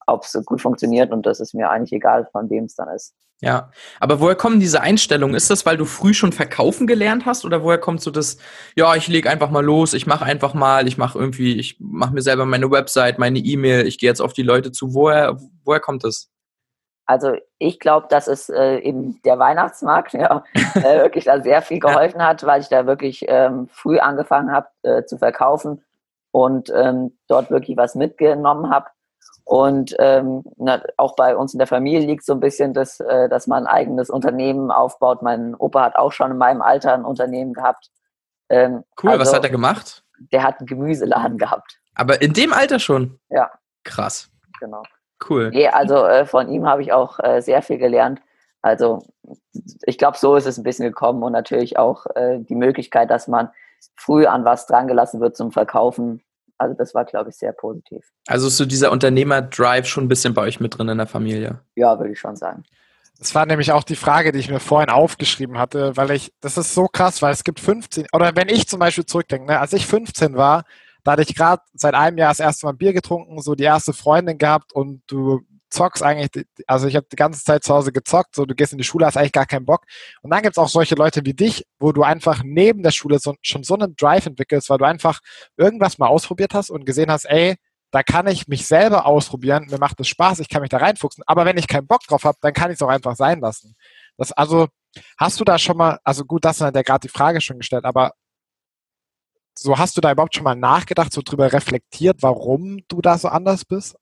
ob 0.07 0.23
es 0.23 0.33
gut 0.45 0.61
funktioniert 0.61 1.11
und 1.11 1.25
das 1.25 1.39
ist 1.39 1.53
mir 1.53 1.69
eigentlich 1.69 1.93
egal, 1.93 2.27
von 2.31 2.49
wem 2.49 2.65
es 2.65 2.75
dann 2.75 2.89
ist. 2.89 3.13
Ja, 3.41 3.71
aber 4.01 4.19
woher 4.19 4.35
kommen 4.35 4.59
diese 4.59 4.81
Einstellungen? 4.81 5.35
Ist 5.35 5.49
das, 5.49 5.65
weil 5.65 5.77
du 5.77 5.85
früh 5.85 6.13
schon 6.13 6.33
verkaufen 6.33 6.87
gelernt 6.87 7.25
hast 7.25 7.45
oder 7.45 7.63
woher 7.63 7.77
kommt 7.77 8.01
so 8.01 8.11
das, 8.11 8.37
ja, 8.75 8.95
ich 8.95 9.07
lege 9.07 9.29
einfach 9.29 9.49
mal 9.49 9.63
los, 9.63 9.93
ich 9.93 10.05
mache 10.05 10.25
einfach 10.25 10.53
mal, 10.53 10.87
ich 10.89 10.97
mache 10.97 11.17
irgendwie, 11.17 11.57
ich 11.57 11.77
mache 11.79 12.13
mir 12.13 12.21
selber 12.21 12.45
meine 12.45 12.69
Website, 12.69 13.17
meine 13.17 13.39
E-Mail, 13.39 13.87
ich 13.87 13.97
gehe 13.97 14.09
jetzt 14.09 14.19
auf 14.19 14.33
die 14.33 14.43
Leute 14.43 14.73
zu. 14.73 14.93
Woher, 14.93 15.37
woher 15.63 15.79
kommt 15.79 16.03
das? 16.03 16.29
Also 17.09 17.33
ich 17.57 17.79
glaube, 17.79 18.05
dass 18.07 18.27
es 18.27 18.49
äh, 18.49 18.77
eben 18.81 19.19
der 19.23 19.39
Weihnachtsmarkt 19.39 20.13
ja, 20.13 20.43
äh, 20.75 21.01
wirklich 21.01 21.25
da 21.25 21.41
sehr 21.41 21.63
viel 21.63 21.79
geholfen 21.79 22.23
hat, 22.23 22.45
weil 22.45 22.61
ich 22.61 22.69
da 22.69 22.85
wirklich 22.85 23.25
ähm, 23.27 23.67
früh 23.71 23.97
angefangen 23.97 24.51
habe 24.51 24.67
äh, 24.83 25.03
zu 25.05 25.17
verkaufen 25.17 25.83
und 26.29 26.71
ähm, 26.71 27.17
dort 27.27 27.49
wirklich 27.49 27.77
was 27.77 27.95
mitgenommen 27.95 28.69
habe. 28.69 28.91
Und 29.43 29.95
ähm, 29.97 30.43
na, 30.57 30.83
auch 30.97 31.15
bei 31.15 31.35
uns 31.35 31.53
in 31.53 31.57
der 31.57 31.65
Familie 31.65 32.05
liegt 32.05 32.23
so 32.23 32.33
ein 32.33 32.39
bisschen, 32.39 32.75
das, 32.75 32.99
äh, 32.99 33.27
dass 33.27 33.47
man 33.47 33.65
ein 33.65 33.73
eigenes 33.73 34.11
Unternehmen 34.11 34.69
aufbaut. 34.69 35.23
Mein 35.23 35.55
Opa 35.55 35.85
hat 35.85 35.95
auch 35.95 36.11
schon 36.11 36.29
in 36.29 36.37
meinem 36.37 36.61
Alter 36.61 36.93
ein 36.93 37.05
Unternehmen 37.05 37.53
gehabt. 37.53 37.89
Ähm, 38.49 38.83
cool, 39.01 39.09
also, 39.09 39.21
was 39.21 39.33
hat 39.33 39.43
er 39.43 39.49
gemacht? 39.49 40.03
Der 40.31 40.43
hat 40.43 40.59
einen 40.59 40.67
Gemüseladen 40.67 41.39
gehabt. 41.39 41.79
Aber 41.95 42.21
in 42.21 42.33
dem 42.33 42.53
Alter 42.53 42.77
schon? 42.77 43.19
Ja. 43.29 43.49
Krass. 43.83 44.29
Genau. 44.59 44.83
Cool. 45.27 45.49
Nee, 45.49 45.67
also 45.67 46.05
äh, 46.05 46.25
von 46.25 46.49
ihm 46.49 46.67
habe 46.67 46.81
ich 46.81 46.91
auch 46.93 47.19
äh, 47.19 47.41
sehr 47.41 47.61
viel 47.61 47.77
gelernt. 47.77 48.21
Also 48.61 49.03
ich 49.83 49.97
glaube, 49.97 50.17
so 50.17 50.35
ist 50.35 50.45
es 50.45 50.57
ein 50.57 50.63
bisschen 50.63 50.85
gekommen 50.85 51.23
und 51.23 51.31
natürlich 51.31 51.77
auch 51.77 52.05
äh, 52.15 52.39
die 52.39 52.55
Möglichkeit, 52.55 53.09
dass 53.09 53.27
man 53.27 53.49
früh 53.95 54.25
an 54.25 54.45
was 54.45 54.65
drangelassen 54.65 55.21
wird 55.21 55.37
zum 55.37 55.51
Verkaufen 55.51 56.21
also 56.59 56.75
das 56.75 56.93
war, 56.93 57.05
glaube 57.05 57.29
ich, 57.29 57.37
sehr 57.37 57.53
positiv. 57.53 58.05
Also 58.27 58.47
ist 58.47 58.57
so 58.57 58.65
dieser 58.65 58.91
Unternehmer-Drive 58.91 59.87
schon 59.87 60.03
ein 60.03 60.07
bisschen 60.09 60.33
bei 60.33 60.41
euch 60.41 60.59
mit 60.59 60.77
drin 60.77 60.89
in 60.89 60.97
der 60.97 61.07
Familie? 61.07 61.61
Ja, 61.75 61.97
würde 61.97 62.11
ich 62.11 62.19
schon 62.19 62.35
sagen. 62.35 62.63
Das 63.17 63.33
war 63.33 63.45
nämlich 63.45 63.71
auch 63.71 63.83
die 63.83 63.95
Frage, 63.95 64.31
die 64.31 64.39
ich 64.39 64.49
mir 64.49 64.59
vorhin 64.59 64.89
aufgeschrieben 64.89 65.57
hatte, 65.57 65.95
weil 65.97 66.11
ich, 66.11 66.33
das 66.41 66.57
ist 66.57 66.73
so 66.73 66.87
krass, 66.87 67.21
weil 67.21 67.33
es 67.33 67.43
gibt 67.43 67.59
15, 67.59 68.07
oder 68.13 68.35
wenn 68.35 68.49
ich 68.49 68.67
zum 68.67 68.79
Beispiel 68.79 69.05
zurückdenke, 69.05 69.45
ne, 69.45 69.59
als 69.59 69.73
ich 69.73 69.87
15 69.87 70.35
war, 70.35 70.63
da 71.03 71.13
hatte 71.13 71.21
ich 71.23 71.35
gerade 71.35 71.61
seit 71.73 71.93
einem 71.93 72.17
Jahr 72.17 72.31
das 72.31 72.39
erste 72.39 72.65
Mal 72.65 72.73
Bier 72.73 72.93
getrunken, 72.93 73.41
so 73.41 73.55
die 73.55 73.63
erste 73.63 73.93
Freundin 73.93 74.37
gehabt 74.37 74.73
und 74.73 75.01
du 75.07 75.41
zockst 75.69 76.03
eigentlich, 76.03 76.45
also 76.67 76.87
ich 76.87 76.95
habe 76.95 77.07
die 77.11 77.15
ganze 77.15 77.43
Zeit 77.43 77.63
zu 77.63 77.73
Hause 77.73 77.91
gezockt, 77.91 78.35
so 78.35 78.45
du 78.45 78.55
gehst 78.55 78.71
in 78.71 78.77
die 78.77 78.83
Schule, 78.83 79.05
hast 79.05 79.17
eigentlich 79.17 79.31
gar 79.31 79.45
keinen 79.45 79.65
Bock. 79.65 79.85
Und 80.21 80.31
dann 80.31 80.41
gibt's 80.41 80.57
auch 80.57 80.69
solche 80.69 80.95
Leute 80.95 81.25
wie 81.25 81.33
dich, 81.33 81.65
wo 81.79 81.91
du 81.91 82.03
einfach 82.03 82.41
neben 82.43 82.83
der 82.83 82.91
Schule 82.91 83.19
so, 83.19 83.35
schon 83.41 83.63
so 83.63 83.75
einen 83.75 83.95
Drive 83.95 84.25
entwickelst, 84.25 84.69
weil 84.69 84.79
du 84.79 84.85
einfach 84.85 85.19
irgendwas 85.57 85.97
mal 85.97 86.07
ausprobiert 86.07 86.53
hast 86.53 86.69
und 86.69 86.85
gesehen 86.85 87.11
hast, 87.11 87.25
ey, 87.25 87.55
da 87.91 88.03
kann 88.03 88.27
ich 88.27 88.47
mich 88.47 88.67
selber 88.67 89.05
ausprobieren, 89.05 89.67
mir 89.69 89.79
macht 89.79 89.99
es 89.99 90.07
Spaß, 90.07 90.39
ich 90.39 90.49
kann 90.49 90.61
mich 90.61 90.69
da 90.69 90.77
reinfuchsen. 90.77 91.23
Aber 91.27 91.45
wenn 91.45 91.57
ich 91.57 91.67
keinen 91.67 91.87
Bock 91.87 92.01
drauf 92.07 92.23
habe, 92.23 92.37
dann 92.41 92.53
kann 92.53 92.71
ich 92.71 92.75
es 92.75 92.81
auch 92.81 92.89
einfach 92.89 93.15
sein 93.15 93.39
lassen. 93.39 93.75
Das 94.17 94.31
also, 94.31 94.67
hast 95.17 95.39
du 95.39 95.43
da 95.43 95.57
schon 95.57 95.77
mal, 95.77 95.99
also 96.03 96.25
gut, 96.25 96.45
das 96.45 96.61
hat 96.61 96.75
ja 96.75 96.81
gerade 96.81 97.07
die 97.07 97.09
Frage 97.09 97.41
schon 97.41 97.57
gestellt, 97.57 97.85
aber 97.85 98.13
so 99.59 99.77
hast 99.77 99.97
du 99.97 100.01
da 100.01 100.11
überhaupt 100.11 100.35
schon 100.35 100.43
mal 100.43 100.55
nachgedacht, 100.55 101.11
so 101.11 101.21
drüber 101.23 101.51
reflektiert, 101.51 102.17
warum 102.21 102.79
du 102.87 103.01
da 103.01 103.17
so 103.17 103.27
anders 103.27 103.65
bist? 103.65 103.97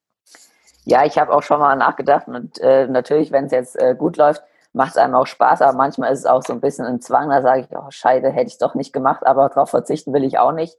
Ja, 0.86 1.06
ich 1.06 1.18
habe 1.18 1.34
auch 1.34 1.44
schon 1.44 1.60
mal 1.60 1.76
nachgedacht 1.76 2.28
und 2.28 2.60
äh, 2.60 2.88
natürlich, 2.88 3.32
wenn 3.32 3.46
es 3.46 3.52
jetzt 3.52 3.76
äh, 3.76 3.96
gut 3.98 4.18
läuft, 4.18 4.44
macht 4.74 4.92
es 4.92 4.98
einem 4.98 5.16
auch 5.16 5.28
Spaß, 5.28 5.62
aber 5.62 5.76
manchmal 5.76 6.14
ist 6.14 6.20
es 6.20 6.26
auch 6.26 6.44
so 6.44 6.54
ein 6.54 6.62
bisschen 6.62 6.86
ein 6.86 7.02
Zwang, 7.02 7.30
da 7.30 7.42
sage 7.42 7.62
ich, 7.62 7.68
oh 7.76 7.90
Scheide, 7.90 8.30
hätte 8.30 8.48
ich 8.48 8.58
doch 8.58 8.76
nicht 8.76 8.94
gemacht, 8.94 9.26
aber 9.26 9.50
darauf 9.50 9.70
verzichten 9.70 10.14
will 10.14 10.24
ich 10.24 10.38
auch 10.38 10.54
nicht. 10.54 10.78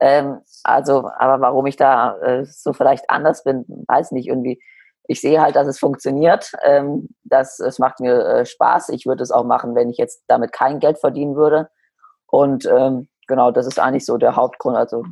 Ähm, 0.00 0.40
also, 0.62 1.08
aber 1.18 1.40
warum 1.40 1.66
ich 1.66 1.76
da 1.76 2.18
äh, 2.18 2.44
so 2.44 2.72
vielleicht 2.72 3.08
anders 3.08 3.44
bin, 3.44 3.64
weiß 3.88 4.12
nicht, 4.12 4.28
irgendwie. 4.28 4.60
Ich 5.08 5.20
sehe 5.20 5.40
halt, 5.40 5.54
dass 5.54 5.68
es 5.68 5.78
funktioniert. 5.78 6.52
Ähm, 6.62 7.08
dass, 7.24 7.60
es 7.60 7.78
macht 7.78 8.00
mir 8.00 8.26
äh, 8.26 8.46
Spaß. 8.46 8.88
Ich 8.90 9.06
würde 9.06 9.22
es 9.22 9.30
auch 9.30 9.44
machen, 9.44 9.74
wenn 9.74 9.88
ich 9.88 9.98
jetzt 9.98 10.24
damit 10.26 10.52
kein 10.52 10.80
Geld 10.80 10.98
verdienen 10.98 11.36
würde. 11.36 11.70
Und 12.26 12.66
ähm, 12.66 13.08
genau, 13.26 13.50
das 13.50 13.66
ist 13.66 13.78
eigentlich 13.78 14.04
so 14.04 14.16
der 14.16 14.36
Hauptgrund. 14.36 14.76
Also 14.76 15.04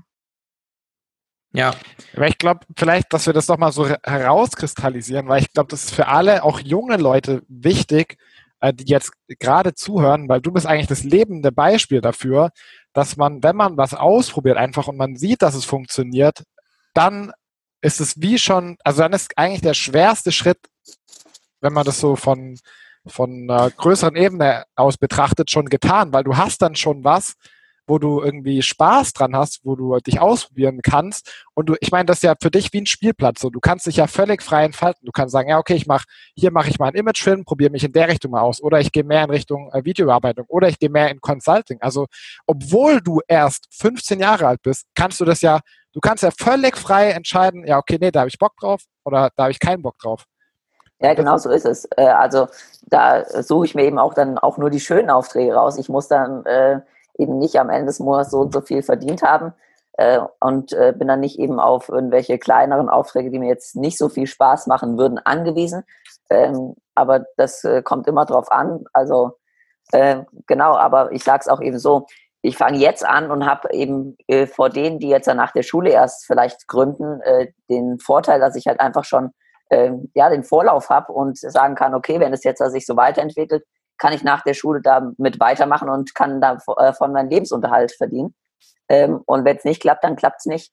ja. 1.54 1.72
Aber 2.16 2.26
ich 2.26 2.36
glaube, 2.36 2.66
vielleicht, 2.76 3.12
dass 3.12 3.26
wir 3.26 3.32
das 3.32 3.46
nochmal 3.46 3.70
so 3.70 3.88
herauskristallisieren, 3.88 5.28
weil 5.28 5.40
ich 5.40 5.52
glaube, 5.52 5.70
das 5.70 5.84
ist 5.84 5.94
für 5.94 6.08
alle, 6.08 6.42
auch 6.42 6.58
junge 6.58 6.96
Leute, 6.96 7.42
wichtig, 7.48 8.18
äh, 8.60 8.74
die 8.74 8.86
jetzt 8.86 9.12
gerade 9.38 9.74
zuhören, 9.74 10.28
weil 10.28 10.40
du 10.40 10.50
bist 10.50 10.66
eigentlich 10.66 10.88
das 10.88 11.04
lebende 11.04 11.52
Beispiel 11.52 12.00
dafür, 12.00 12.50
dass 12.92 13.16
man, 13.16 13.42
wenn 13.44 13.54
man 13.54 13.76
was 13.76 13.94
ausprobiert 13.94 14.56
einfach 14.56 14.88
und 14.88 14.96
man 14.96 15.16
sieht, 15.16 15.42
dass 15.42 15.54
es 15.54 15.64
funktioniert, 15.64 16.42
dann 16.92 17.32
ist 17.82 18.00
es 18.00 18.20
wie 18.20 18.38
schon, 18.38 18.76
also 18.82 19.02
dann 19.02 19.12
ist 19.12 19.38
eigentlich 19.38 19.60
der 19.60 19.74
schwerste 19.74 20.32
Schritt, 20.32 20.58
wenn 21.60 21.72
man 21.72 21.84
das 21.84 22.00
so 22.00 22.16
von, 22.16 22.58
von 23.06 23.48
einer 23.48 23.70
größeren 23.70 24.16
Ebene 24.16 24.64
aus 24.74 24.96
betrachtet, 24.96 25.50
schon 25.52 25.66
getan, 25.66 26.12
weil 26.12 26.24
du 26.24 26.36
hast 26.36 26.62
dann 26.62 26.74
schon 26.74 27.04
was, 27.04 27.34
wo 27.86 27.98
du 27.98 28.22
irgendwie 28.22 28.62
Spaß 28.62 29.12
dran 29.12 29.36
hast, 29.36 29.60
wo 29.64 29.76
du 29.76 29.98
dich 29.98 30.20
ausprobieren 30.20 30.80
kannst. 30.82 31.44
Und 31.54 31.68
du, 31.68 31.74
ich 31.80 31.90
meine, 31.92 32.06
das 32.06 32.18
ist 32.18 32.22
ja 32.22 32.34
für 32.40 32.50
dich 32.50 32.72
wie 32.72 32.80
ein 32.80 32.86
Spielplatz. 32.86 33.40
So, 33.40 33.50
du 33.50 33.60
kannst 33.60 33.86
dich 33.86 33.96
ja 33.96 34.06
völlig 34.06 34.42
frei 34.42 34.64
entfalten. 34.64 35.04
Du 35.04 35.12
kannst 35.12 35.32
sagen, 35.32 35.48
ja, 35.48 35.58
okay, 35.58 35.74
ich 35.74 35.86
mache, 35.86 36.04
hier 36.34 36.50
mache 36.50 36.70
ich 36.70 36.78
mal 36.78 36.88
einen 36.88 36.96
Imagefilm, 36.96 37.44
probiere 37.44 37.70
mich 37.70 37.84
in 37.84 37.92
der 37.92 38.08
Richtung 38.08 38.30
mal 38.32 38.40
aus. 38.40 38.62
Oder 38.62 38.80
ich 38.80 38.92
gehe 38.92 39.04
mehr 39.04 39.24
in 39.24 39.30
Richtung 39.30 39.70
äh, 39.72 39.84
Videobearbeitung 39.84 40.46
oder 40.48 40.68
ich 40.68 40.78
gehe 40.78 40.90
mehr 40.90 41.10
in 41.10 41.20
Consulting. 41.20 41.78
Also, 41.80 42.06
obwohl 42.46 43.00
du 43.00 43.20
erst 43.28 43.66
15 43.70 44.20
Jahre 44.20 44.46
alt 44.46 44.62
bist, 44.62 44.86
kannst 44.94 45.20
du 45.20 45.24
das 45.24 45.40
ja, 45.42 45.60
du 45.92 46.00
kannst 46.00 46.22
ja 46.22 46.30
völlig 46.30 46.76
frei 46.76 47.10
entscheiden, 47.10 47.66
ja, 47.66 47.78
okay, 47.78 47.98
nee, 48.00 48.10
da 48.10 48.20
habe 48.20 48.28
ich 48.28 48.38
Bock 48.38 48.56
drauf 48.58 48.82
oder 49.04 49.30
da 49.36 49.44
habe 49.44 49.52
ich 49.52 49.60
keinen 49.60 49.82
Bock 49.82 49.98
drauf. 49.98 50.24
Ja, 51.00 51.12
genau 51.12 51.36
so 51.36 51.50
ist 51.50 51.66
es. 51.66 51.86
Äh, 51.96 52.06
also 52.06 52.48
da 52.86 53.24
suche 53.42 53.66
ich 53.66 53.74
mir 53.74 53.84
eben 53.84 53.98
auch 53.98 54.14
dann 54.14 54.38
auch 54.38 54.56
nur 54.56 54.70
die 54.70 54.80
schönen 54.80 55.10
Aufträge 55.10 55.54
raus. 55.54 55.76
Ich 55.76 55.88
muss 55.88 56.08
dann 56.08 56.46
äh, 56.46 56.80
eben 57.18 57.38
nicht 57.38 57.56
am 57.58 57.70
Ende 57.70 57.86
des 57.86 58.00
Monats 58.00 58.30
so 58.30 58.40
und 58.40 58.52
so 58.52 58.60
viel 58.60 58.82
verdient 58.82 59.22
haben 59.22 59.52
äh, 59.94 60.20
und 60.40 60.72
äh, 60.72 60.92
bin 60.96 61.08
dann 61.08 61.20
nicht 61.20 61.38
eben 61.38 61.60
auf 61.60 61.88
irgendwelche 61.88 62.38
kleineren 62.38 62.88
Aufträge, 62.88 63.30
die 63.30 63.38
mir 63.38 63.48
jetzt 63.48 63.76
nicht 63.76 63.98
so 63.98 64.08
viel 64.08 64.26
Spaß 64.26 64.66
machen 64.66 64.98
würden, 64.98 65.18
angewiesen. 65.18 65.84
Ähm, 66.30 66.74
aber 66.94 67.26
das 67.36 67.64
äh, 67.64 67.82
kommt 67.82 68.06
immer 68.06 68.24
drauf 68.24 68.50
an. 68.50 68.84
Also 68.92 69.38
äh, 69.92 70.22
genau, 70.46 70.74
aber 70.76 71.12
ich 71.12 71.22
sage 71.24 71.40
es 71.42 71.48
auch 71.48 71.60
eben 71.60 71.78
so, 71.78 72.06
ich 72.42 72.56
fange 72.58 72.78
jetzt 72.78 73.06
an 73.06 73.30
und 73.30 73.46
habe 73.46 73.72
eben 73.72 74.16
äh, 74.26 74.46
vor 74.46 74.68
denen, 74.68 74.98
die 74.98 75.08
jetzt 75.08 75.28
nach 75.28 75.52
der 75.52 75.62
Schule 75.62 75.90
erst 75.90 76.26
vielleicht 76.26 76.68
gründen, 76.68 77.20
äh, 77.22 77.52
den 77.70 77.98
Vorteil, 77.98 78.38
dass 78.38 78.56
ich 78.56 78.66
halt 78.66 78.80
einfach 78.80 79.04
schon 79.04 79.30
äh, 79.70 79.92
ja, 80.14 80.28
den 80.28 80.44
Vorlauf 80.44 80.90
habe 80.90 81.12
und 81.12 81.38
sagen 81.38 81.74
kann, 81.74 81.94
okay, 81.94 82.20
wenn 82.20 82.34
es 82.34 82.44
jetzt 82.44 82.62
sich 82.70 82.84
so 82.84 82.96
weiterentwickelt, 82.96 83.64
kann 83.98 84.12
ich 84.12 84.22
nach 84.22 84.42
der 84.42 84.54
Schule 84.54 84.80
damit 84.80 85.40
weitermachen 85.40 85.88
und 85.88 86.14
kann 86.14 86.40
da 86.40 86.58
äh, 86.76 86.92
von 86.92 87.12
meinem 87.12 87.30
Lebensunterhalt 87.30 87.92
verdienen. 87.92 88.34
Ähm, 88.88 89.20
und 89.26 89.44
wenn 89.44 89.56
es 89.56 89.64
nicht 89.64 89.80
klappt, 89.80 90.04
dann 90.04 90.16
klappt 90.16 90.40
es 90.40 90.46
nicht. 90.46 90.72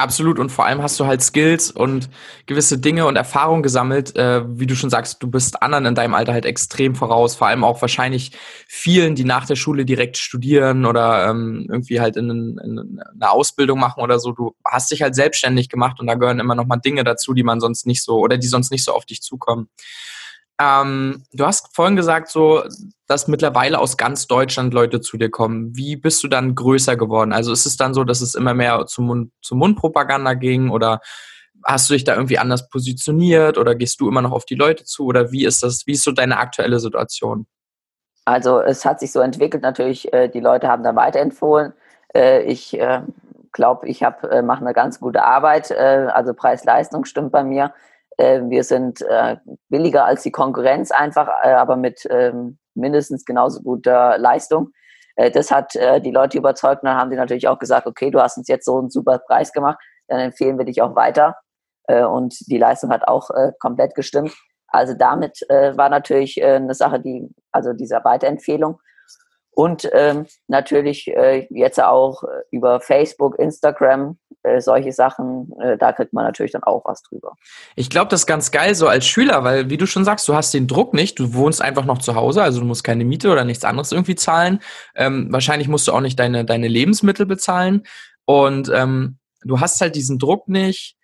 Absolut. 0.00 0.38
Und 0.38 0.50
vor 0.50 0.64
allem 0.64 0.82
hast 0.82 0.98
du 0.98 1.06
halt 1.06 1.20
Skills 1.20 1.70
und 1.70 2.08
gewisse 2.46 2.78
Dinge 2.78 3.06
und 3.06 3.16
Erfahrungen 3.16 3.62
gesammelt. 3.62 4.16
Äh, 4.16 4.42
wie 4.58 4.66
du 4.66 4.74
schon 4.74 4.88
sagst, 4.88 5.22
du 5.22 5.30
bist 5.30 5.62
anderen 5.62 5.84
in 5.84 5.94
deinem 5.94 6.14
Alter 6.14 6.32
halt 6.32 6.46
extrem 6.46 6.94
voraus. 6.94 7.36
Vor 7.36 7.48
allem 7.48 7.64
auch 7.64 7.82
wahrscheinlich 7.82 8.32
vielen, 8.66 9.14
die 9.14 9.24
nach 9.24 9.46
der 9.46 9.56
Schule 9.56 9.84
direkt 9.84 10.16
studieren 10.16 10.86
oder 10.86 11.28
ähm, 11.28 11.66
irgendwie 11.68 12.00
halt 12.00 12.16
in, 12.16 12.30
in, 12.30 13.02
eine 13.12 13.30
Ausbildung 13.30 13.78
machen 13.78 14.02
oder 14.02 14.18
so. 14.18 14.32
Du 14.32 14.54
hast 14.64 14.90
dich 14.90 15.02
halt 15.02 15.14
selbstständig 15.14 15.68
gemacht 15.68 16.00
und 16.00 16.06
da 16.06 16.14
gehören 16.14 16.40
immer 16.40 16.54
noch 16.54 16.66
mal 16.66 16.76
Dinge 16.76 17.04
dazu, 17.04 17.34
die 17.34 17.42
man 17.42 17.60
sonst 17.60 17.86
nicht 17.86 18.02
so 18.02 18.20
oder 18.20 18.38
die 18.38 18.48
sonst 18.48 18.70
nicht 18.70 18.84
so 18.84 18.92
auf 18.92 19.04
dich 19.04 19.20
zukommen. 19.20 19.68
Ähm, 20.60 21.24
du 21.32 21.46
hast 21.46 21.74
vorhin 21.74 21.96
gesagt, 21.96 22.28
so, 22.28 22.62
dass 23.06 23.28
mittlerweile 23.28 23.78
aus 23.78 23.96
ganz 23.96 24.26
Deutschland 24.26 24.74
Leute 24.74 25.00
zu 25.00 25.16
dir 25.16 25.30
kommen. 25.30 25.74
Wie 25.74 25.96
bist 25.96 26.22
du 26.22 26.28
dann 26.28 26.54
größer 26.54 26.96
geworden? 26.96 27.32
Also 27.32 27.50
ist 27.52 27.64
es 27.64 27.78
dann 27.78 27.94
so, 27.94 28.04
dass 28.04 28.20
es 28.20 28.34
immer 28.34 28.52
mehr 28.52 28.84
zum 28.86 29.06
Mund, 29.06 29.32
zum 29.40 29.58
Mundpropaganda 29.58 30.34
ging 30.34 30.68
oder 30.68 31.00
hast 31.64 31.88
du 31.88 31.94
dich 31.94 32.04
da 32.04 32.14
irgendwie 32.14 32.38
anders 32.38 32.68
positioniert 32.68 33.56
oder 33.56 33.74
gehst 33.74 34.00
du 34.00 34.08
immer 34.08 34.20
noch 34.20 34.32
auf 34.32 34.44
die 34.44 34.54
Leute 34.54 34.84
zu 34.84 35.06
oder 35.06 35.32
wie 35.32 35.46
ist 35.46 35.62
das? 35.62 35.86
Wie 35.86 35.92
ist 35.92 36.04
so 36.04 36.12
deine 36.12 36.38
aktuelle 36.38 36.78
Situation? 36.78 37.46
Also 38.26 38.60
es 38.60 38.84
hat 38.84 39.00
sich 39.00 39.12
so 39.12 39.20
entwickelt. 39.20 39.62
Natürlich, 39.62 40.12
äh, 40.12 40.28
die 40.28 40.40
Leute 40.40 40.68
haben 40.68 40.84
da 40.84 40.94
weiterempfohlen. 40.94 41.72
Äh, 42.14 42.42
ich 42.42 42.78
äh, 42.78 43.00
glaube, 43.52 43.88
ich 43.88 44.02
mache 44.02 44.60
eine 44.60 44.74
ganz 44.74 45.00
gute 45.00 45.24
Arbeit. 45.24 45.72
also 45.72 46.34
Preis-Leistung 46.34 47.04
stimmt 47.04 47.32
bei 47.32 47.42
mir. 47.42 47.74
Äh, 48.20 48.50
wir 48.50 48.64
sind 48.64 49.00
äh, 49.02 49.36
billiger 49.70 50.04
als 50.04 50.22
die 50.22 50.30
Konkurrenz 50.30 50.90
einfach, 50.90 51.28
äh, 51.42 51.52
aber 51.52 51.76
mit 51.76 52.06
ähm, 52.10 52.58
mindestens 52.74 53.24
genauso 53.24 53.62
guter 53.62 54.18
Leistung. 54.18 54.72
äh, 55.16 55.30
das 55.30 55.50
hat 55.50 55.74
äh, 55.74 56.00
die 56.00 56.10
Leute 56.10 56.36
überzeugt 56.36 56.82
und 56.82 56.88
dann 56.88 56.98
haben 56.98 57.10
die 57.10 57.16
natürlich 57.16 57.48
auch 57.48 57.58
gesagt, 57.58 57.86
okay, 57.86 58.10
du 58.10 58.20
hast 58.20 58.36
uns 58.36 58.48
jetzt 58.48 58.66
so 58.66 58.78
einen 58.78 58.90
super 58.90 59.18
Preis 59.20 59.52
gemacht, 59.52 59.78
dann 60.08 60.20
empfehlen 60.20 60.58
wir 60.58 60.66
dich 60.66 60.82
auch 60.82 60.94
weiter. 60.94 61.36
Und 61.88 62.36
die 62.46 62.58
Leistung 62.58 62.90
hat 62.90 63.08
auch 63.08 63.30
komplett 63.58 63.96
gestimmt. 63.96 64.32
Also 64.68 64.94
damit 64.94 65.40
war 65.48 65.88
natürlich 65.88 66.40
eine 66.44 66.74
Sache, 66.74 67.00
die, 67.00 67.28
also 67.50 67.72
dieser 67.72 68.04
Weiterempfehlung. 68.04 68.78
Und 69.50 69.90
ähm, 69.92 70.26
natürlich 70.46 71.06
jetzt 71.50 71.82
auch 71.82 72.22
über 72.52 72.80
Facebook, 72.80 73.40
Instagram, 73.40 74.19
äh, 74.42 74.60
solche 74.60 74.92
Sachen, 74.92 75.52
äh, 75.60 75.76
da 75.76 75.92
kriegt 75.92 76.12
man 76.12 76.24
natürlich 76.24 76.52
dann 76.52 76.62
auch 76.62 76.82
was 76.84 77.02
drüber. 77.02 77.34
Ich 77.76 77.90
glaube, 77.90 78.08
das 78.08 78.20
ist 78.20 78.26
ganz 78.26 78.50
geil 78.50 78.74
so 78.74 78.88
als 78.88 79.06
Schüler, 79.06 79.44
weil 79.44 79.70
wie 79.70 79.76
du 79.76 79.86
schon 79.86 80.04
sagst, 80.04 80.26
du 80.28 80.34
hast 80.34 80.54
den 80.54 80.66
Druck 80.66 80.94
nicht, 80.94 81.18
du 81.18 81.34
wohnst 81.34 81.60
einfach 81.60 81.84
noch 81.84 81.98
zu 81.98 82.14
Hause, 82.14 82.42
also 82.42 82.60
du 82.60 82.66
musst 82.66 82.84
keine 82.84 83.04
Miete 83.04 83.30
oder 83.30 83.44
nichts 83.44 83.64
anderes 83.64 83.92
irgendwie 83.92 84.14
zahlen. 84.14 84.60
Ähm, 84.94 85.28
wahrscheinlich 85.30 85.68
musst 85.68 85.88
du 85.88 85.92
auch 85.92 86.00
nicht 86.00 86.18
deine, 86.18 86.44
deine 86.44 86.68
Lebensmittel 86.68 87.26
bezahlen. 87.26 87.82
Und 88.24 88.70
ähm, 88.74 89.18
du 89.42 89.60
hast 89.60 89.80
halt 89.80 89.94
diesen 89.94 90.18
Druck 90.18 90.48
nicht, 90.48 90.96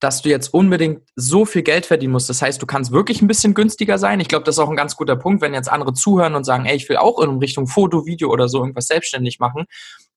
dass 0.00 0.22
du 0.22 0.28
jetzt 0.28 0.52
unbedingt 0.52 1.02
so 1.14 1.46
viel 1.46 1.62
Geld 1.62 1.86
verdienen 1.86 2.12
musst. 2.12 2.28
Das 2.28 2.42
heißt, 2.42 2.60
du 2.60 2.66
kannst 2.66 2.92
wirklich 2.92 3.22
ein 3.22 3.28
bisschen 3.28 3.54
günstiger 3.54 3.98
sein. 3.98 4.20
Ich 4.20 4.28
glaube, 4.28 4.44
das 4.44 4.56
ist 4.56 4.58
auch 4.58 4.68
ein 4.68 4.76
ganz 4.76 4.96
guter 4.96 5.16
Punkt, 5.16 5.40
wenn 5.40 5.54
jetzt 5.54 5.70
andere 5.70 5.94
zuhören 5.94 6.34
und 6.34 6.44
sagen, 6.44 6.66
ey, 6.66 6.76
ich 6.76 6.88
will 6.88 6.98
auch 6.98 7.18
in 7.20 7.38
Richtung 7.38 7.66
Foto, 7.66 8.04
Video 8.04 8.30
oder 8.30 8.48
so 8.48 8.58
irgendwas 8.58 8.88
selbstständig 8.88 9.38
machen, 9.38 9.64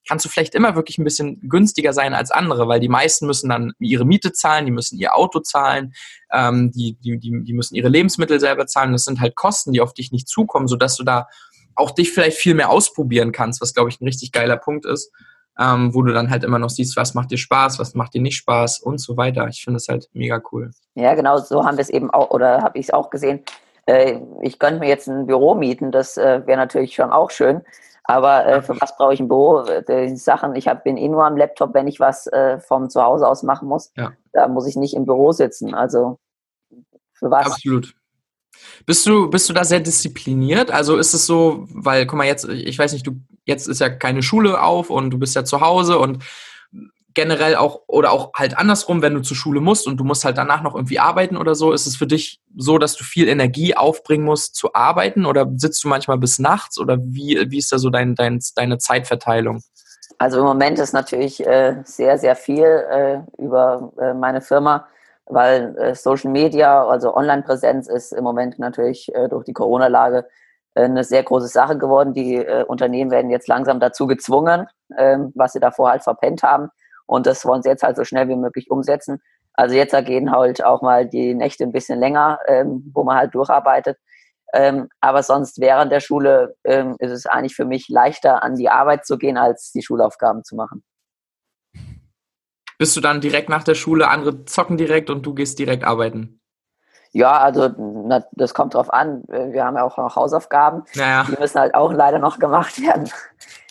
kannst 0.07 0.25
du 0.25 0.29
vielleicht 0.29 0.55
immer 0.55 0.75
wirklich 0.75 0.97
ein 0.97 1.03
bisschen 1.03 1.39
günstiger 1.47 1.93
sein 1.93 2.13
als 2.13 2.31
andere, 2.31 2.67
weil 2.67 2.79
die 2.79 2.89
meisten 2.89 3.25
müssen 3.25 3.49
dann 3.49 3.73
ihre 3.79 4.05
Miete 4.05 4.33
zahlen, 4.33 4.65
die 4.65 4.71
müssen 4.71 4.97
ihr 4.97 5.15
Auto 5.15 5.39
zahlen, 5.39 5.93
ähm, 6.33 6.71
die, 6.71 6.97
die, 6.99 7.17
die, 7.17 7.43
die 7.43 7.53
müssen 7.53 7.75
ihre 7.75 7.89
Lebensmittel 7.89 8.39
selber 8.39 8.65
zahlen. 8.65 8.91
Das 8.91 9.05
sind 9.05 9.21
halt 9.21 9.35
Kosten, 9.35 9.71
die 9.71 9.81
auf 9.81 9.93
dich 9.93 10.11
nicht 10.11 10.27
zukommen, 10.27 10.67
sodass 10.67 10.97
du 10.97 11.03
da 11.03 11.27
auch 11.75 11.91
dich 11.91 12.11
vielleicht 12.11 12.37
viel 12.37 12.55
mehr 12.55 12.69
ausprobieren 12.69 13.31
kannst, 13.31 13.61
was, 13.61 13.73
glaube 13.73 13.89
ich, 13.89 14.01
ein 14.01 14.05
richtig 14.05 14.33
geiler 14.33 14.57
Punkt 14.57 14.85
ist 14.85 15.11
ähm, 15.59 15.93
wo 15.93 16.01
du 16.01 16.13
dann 16.13 16.29
halt 16.29 16.43
immer 16.43 16.57
noch 16.57 16.69
siehst, 16.69 16.95
was 16.95 17.13
macht 17.13 17.31
dir 17.31 17.37
Spaß, 17.37 17.79
was 17.79 17.93
macht 17.93 18.13
dir 18.13 18.21
nicht 18.21 18.37
Spaß 18.37 18.79
und 18.79 18.99
so 18.99 19.17
weiter. 19.17 19.47
Ich 19.47 19.63
finde 19.63 19.75
das 19.75 19.87
halt 19.89 20.09
mega 20.13 20.41
cool. 20.51 20.71
Ja, 20.95 21.13
genau, 21.15 21.37
so 21.37 21.65
haben 21.65 21.77
wir 21.77 21.81
es 21.81 21.89
eben 21.89 22.09
auch, 22.09 22.31
oder 22.31 22.61
habe 22.61 22.79
ich 22.79 22.87
es 22.87 22.93
auch 22.93 23.09
gesehen. 23.09 23.43
Äh, 23.85 24.19
ich 24.41 24.57
könnte 24.57 24.79
mir 24.79 24.87
jetzt 24.87 25.07
ein 25.07 25.27
Büro 25.27 25.55
mieten, 25.55 25.91
das 25.91 26.17
äh, 26.17 26.41
wäre 26.45 26.57
natürlich 26.57 26.95
schon 26.95 27.11
auch 27.11 27.29
schön. 27.29 27.61
Aber 28.05 28.45
äh, 28.45 28.61
für 28.63 28.79
was 28.81 28.97
brauche 28.97 29.13
ich 29.13 29.19
ein 29.19 29.27
Büro? 29.27 29.65
Die 29.87 30.15
Sachen, 30.15 30.55
ich 30.55 30.67
hab, 30.67 30.83
bin 30.83 30.97
eh 30.97 31.07
nur 31.07 31.25
am 31.25 31.37
Laptop, 31.37 31.75
wenn 31.75 31.87
ich 31.87 31.99
was 31.99 32.25
äh, 32.27 32.59
vom 32.59 32.89
Zuhause 32.89 33.27
aus 33.27 33.43
machen 33.43 33.67
muss. 33.67 33.91
Ja. 33.95 34.13
Da 34.33 34.47
muss 34.47 34.65
ich 34.65 34.75
nicht 34.75 34.95
im 34.95 35.05
Büro 35.05 35.31
sitzen. 35.31 35.75
Also 35.75 36.17
für 37.13 37.29
was? 37.29 37.45
Absolut. 37.45 37.93
Bist 38.85 39.05
du, 39.05 39.29
bist 39.29 39.49
du 39.49 39.53
da 39.53 39.63
sehr 39.63 39.79
diszipliniert? 39.79 40.71
Also 40.71 40.97
ist 40.97 41.13
es 41.13 41.25
so, 41.25 41.67
weil, 41.73 42.05
guck 42.05 42.17
mal, 42.17 42.27
jetzt, 42.27 42.47
ich 42.47 42.77
weiß 42.77 42.93
nicht, 42.93 43.05
du, 43.05 43.21
jetzt 43.45 43.67
ist 43.67 43.81
ja 43.81 43.89
keine 43.89 44.23
Schule 44.23 44.61
auf 44.61 44.89
und 44.89 45.11
du 45.11 45.19
bist 45.19 45.35
ja 45.35 45.43
zu 45.43 45.61
Hause 45.61 45.99
und 45.99 46.23
generell 47.13 47.55
auch, 47.55 47.81
oder 47.87 48.11
auch 48.11 48.31
halt 48.35 48.57
andersrum, 48.57 49.01
wenn 49.01 49.13
du 49.13 49.21
zur 49.21 49.35
Schule 49.35 49.61
musst 49.61 49.87
und 49.87 49.97
du 49.97 50.03
musst 50.03 50.23
halt 50.23 50.37
danach 50.37 50.61
noch 50.61 50.75
irgendwie 50.75 50.99
arbeiten 50.99 51.37
oder 51.37 51.55
so, 51.55 51.73
ist 51.73 51.85
es 51.85 51.95
für 51.95 52.07
dich 52.07 52.39
so, 52.55 52.77
dass 52.77 52.95
du 52.95 53.03
viel 53.03 53.27
Energie 53.27 53.75
aufbringen 53.75 54.23
musst 54.23 54.55
zu 54.55 54.73
arbeiten 54.73 55.25
oder 55.25 55.51
sitzt 55.55 55.83
du 55.83 55.87
manchmal 55.87 56.17
bis 56.17 56.39
nachts 56.39 56.79
oder 56.79 56.97
wie, 57.01 57.45
wie 57.49 57.57
ist 57.57 57.71
da 57.71 57.79
so 57.79 57.89
dein, 57.89 58.15
dein, 58.15 58.39
deine 58.55 58.77
Zeitverteilung? 58.77 59.61
Also 60.17 60.39
im 60.39 60.45
Moment 60.45 60.79
ist 60.79 60.93
natürlich 60.93 61.45
äh, 61.45 61.81
sehr, 61.83 62.17
sehr 62.17 62.35
viel 62.35 62.63
äh, 62.65 63.19
über 63.37 63.91
äh, 63.99 64.13
meine 64.13 64.41
Firma 64.41 64.87
weil 65.29 65.77
äh, 65.77 65.95
Social 65.95 66.31
Media, 66.31 66.85
also 66.85 67.15
Online-Präsenz 67.15 67.87
ist 67.87 68.11
im 68.11 68.23
Moment 68.23 68.59
natürlich 68.59 69.13
äh, 69.15 69.29
durch 69.29 69.45
die 69.45 69.53
Corona-Lage 69.53 70.27
äh, 70.75 70.83
eine 70.83 71.03
sehr 71.03 71.23
große 71.23 71.47
Sache 71.47 71.77
geworden. 71.77 72.13
Die 72.13 72.35
äh, 72.35 72.63
Unternehmen 72.65 73.11
werden 73.11 73.29
jetzt 73.29 73.47
langsam 73.47 73.79
dazu 73.79 74.07
gezwungen, 74.07 74.67
ähm, 74.97 75.31
was 75.35 75.53
sie 75.53 75.59
davor 75.59 75.91
halt 75.91 76.03
verpennt 76.03 76.43
haben. 76.43 76.69
Und 77.05 77.27
das 77.27 77.45
wollen 77.45 77.61
sie 77.61 77.69
jetzt 77.69 77.83
halt 77.83 77.95
so 77.95 78.03
schnell 78.03 78.27
wie 78.27 78.35
möglich 78.35 78.69
umsetzen. 78.71 79.21
Also 79.53 79.75
jetzt 79.75 79.95
gehen 80.05 80.31
halt 80.31 80.63
auch 80.63 80.81
mal 80.81 81.07
die 81.07 81.35
Nächte 81.35 81.63
ein 81.63 81.71
bisschen 81.71 81.99
länger, 81.99 82.39
ähm, 82.47 82.91
wo 82.93 83.03
man 83.03 83.17
halt 83.17 83.35
durcharbeitet. 83.35 83.97
Ähm, 84.53 84.89
aber 84.99 85.21
sonst 85.21 85.59
während 85.61 85.91
der 85.91 85.99
Schule 85.99 86.55
ähm, 86.63 86.95
ist 86.99 87.11
es 87.11 87.25
eigentlich 87.27 87.55
für 87.55 87.65
mich 87.65 87.87
leichter, 87.87 88.43
an 88.43 88.55
die 88.55 88.69
Arbeit 88.69 89.05
zu 89.05 89.17
gehen, 89.17 89.37
als 89.37 89.71
die 89.71 89.83
Schulaufgaben 89.83 90.43
zu 90.43 90.55
machen 90.55 90.83
bist 92.79 92.95
du 92.95 93.01
dann 93.01 93.21
direkt 93.21 93.49
nach 93.49 93.63
der 93.63 93.75
Schule, 93.75 94.07
andere 94.07 94.45
zocken 94.45 94.77
direkt 94.77 95.09
und 95.09 95.25
du 95.25 95.33
gehst 95.35 95.59
direkt 95.59 95.83
arbeiten? 95.83 96.39
Ja, 97.11 97.39
also 97.39 97.69
na, 97.77 98.23
das 98.31 98.53
kommt 98.53 98.73
drauf 98.73 98.91
an. 98.93 99.23
Wir 99.27 99.65
haben 99.65 99.75
ja 99.75 99.83
auch 99.83 99.97
noch 99.97 100.15
Hausaufgaben. 100.15 100.83
Naja. 100.95 101.25
Die 101.27 101.39
müssen 101.39 101.59
halt 101.59 101.75
auch 101.75 101.91
leider 101.91 102.19
noch 102.19 102.39
gemacht 102.39 102.81
werden. 102.81 103.09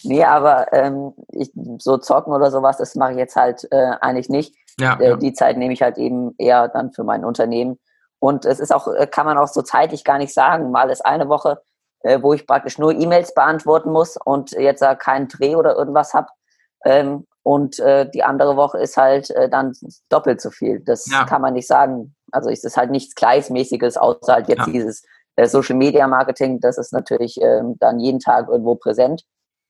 nee, 0.03 0.23
aber 0.25 0.73
ähm, 0.73 1.15
ich, 1.33 1.51
so 1.79 1.97
zocken 1.97 2.33
oder 2.33 2.51
sowas, 2.51 2.77
das 2.77 2.95
mache 2.97 3.13
ich 3.13 3.19
jetzt 3.19 3.37
halt 3.37 3.67
äh, 3.71 3.93
eigentlich 4.01 4.29
nicht. 4.29 4.55
Ja, 4.79 4.99
äh, 5.01 5.11
ja. 5.11 5.17
Die 5.17 5.33
Zeit 5.33 5.57
nehme 5.57 5.73
ich 5.73 5.83
halt 5.83 5.97
eben 5.97 6.35
eher 6.37 6.69
dann 6.69 6.93
für 6.93 7.05
mein 7.05 7.25
Unternehmen. 7.25 7.79
Und 8.19 8.45
es 8.45 8.61
ist 8.61 8.75
auch, 8.75 8.89
äh, 8.89 9.07
kann 9.07 9.25
man 9.25 9.39
auch 9.39 9.49
so 9.49 9.63
zeitlich 9.63 10.05
gar 10.05 10.19
nicht 10.19 10.35
sagen. 10.35 10.71
Mal 10.71 10.91
ist 10.91 11.07
eine 11.07 11.29
Woche, 11.29 11.63
äh, 12.01 12.21
wo 12.21 12.35
ich 12.35 12.47
praktisch 12.47 12.77
nur 12.77 12.93
E-Mails 12.93 13.33
beantworten 13.33 13.91
muss 13.91 14.19
und 14.23 14.51
jetzt 14.51 14.83
da 14.83 14.95
keinen 14.97 15.29
Dreh 15.29 15.57
oder 15.57 15.77
irgendwas 15.77 16.13
habe. 16.13 16.29
Ähm, 16.85 17.27
und 17.49 17.79
äh, 17.79 18.07
die 18.11 18.23
andere 18.23 18.59
Woche 18.59 18.77
ist 18.79 18.99
halt 18.99 19.31
äh, 19.31 19.49
dann 19.49 19.73
doppelt 20.11 20.39
so 20.43 20.51
viel. 20.51 20.81
Das 20.81 21.07
ja. 21.11 21.25
kann 21.25 21.41
man 21.41 21.55
nicht 21.55 21.67
sagen. 21.67 22.15
Also 22.31 22.51
ist 22.51 22.63
es 22.67 22.77
halt 22.77 22.91
nichts 22.91 23.15
Gleichmäßiges, 23.15 23.97
außer 23.97 24.35
halt 24.35 24.49
jetzt 24.49 24.67
ja. 24.67 24.71
dieses 24.71 25.03
äh, 25.37 25.49
Social 25.49 25.75
Media 25.75 26.07
Marketing. 26.07 26.61
Das 26.61 26.77
ist 26.77 26.93
natürlich 26.93 27.41
ähm, 27.41 27.77
dann 27.79 28.01
jeden 28.01 28.21
Tag 28.21 28.49
irgendwo 28.49 28.75
präsent. 28.75 29.23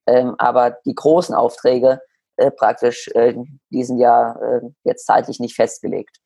Ähm, 0.09 0.35
aber 0.39 0.79
die 0.87 0.95
großen 0.97 1.37
Aufträge 1.37 2.01
äh, 2.35 2.51
praktisch, 2.51 3.07
äh, 3.15 3.35
die 3.71 3.85
sind 3.85 3.99
ja 3.99 4.33
äh, 4.33 4.61
jetzt 4.83 5.07
zeitlich 5.07 5.39
nicht 5.39 5.55
festgelegt. 5.55 6.17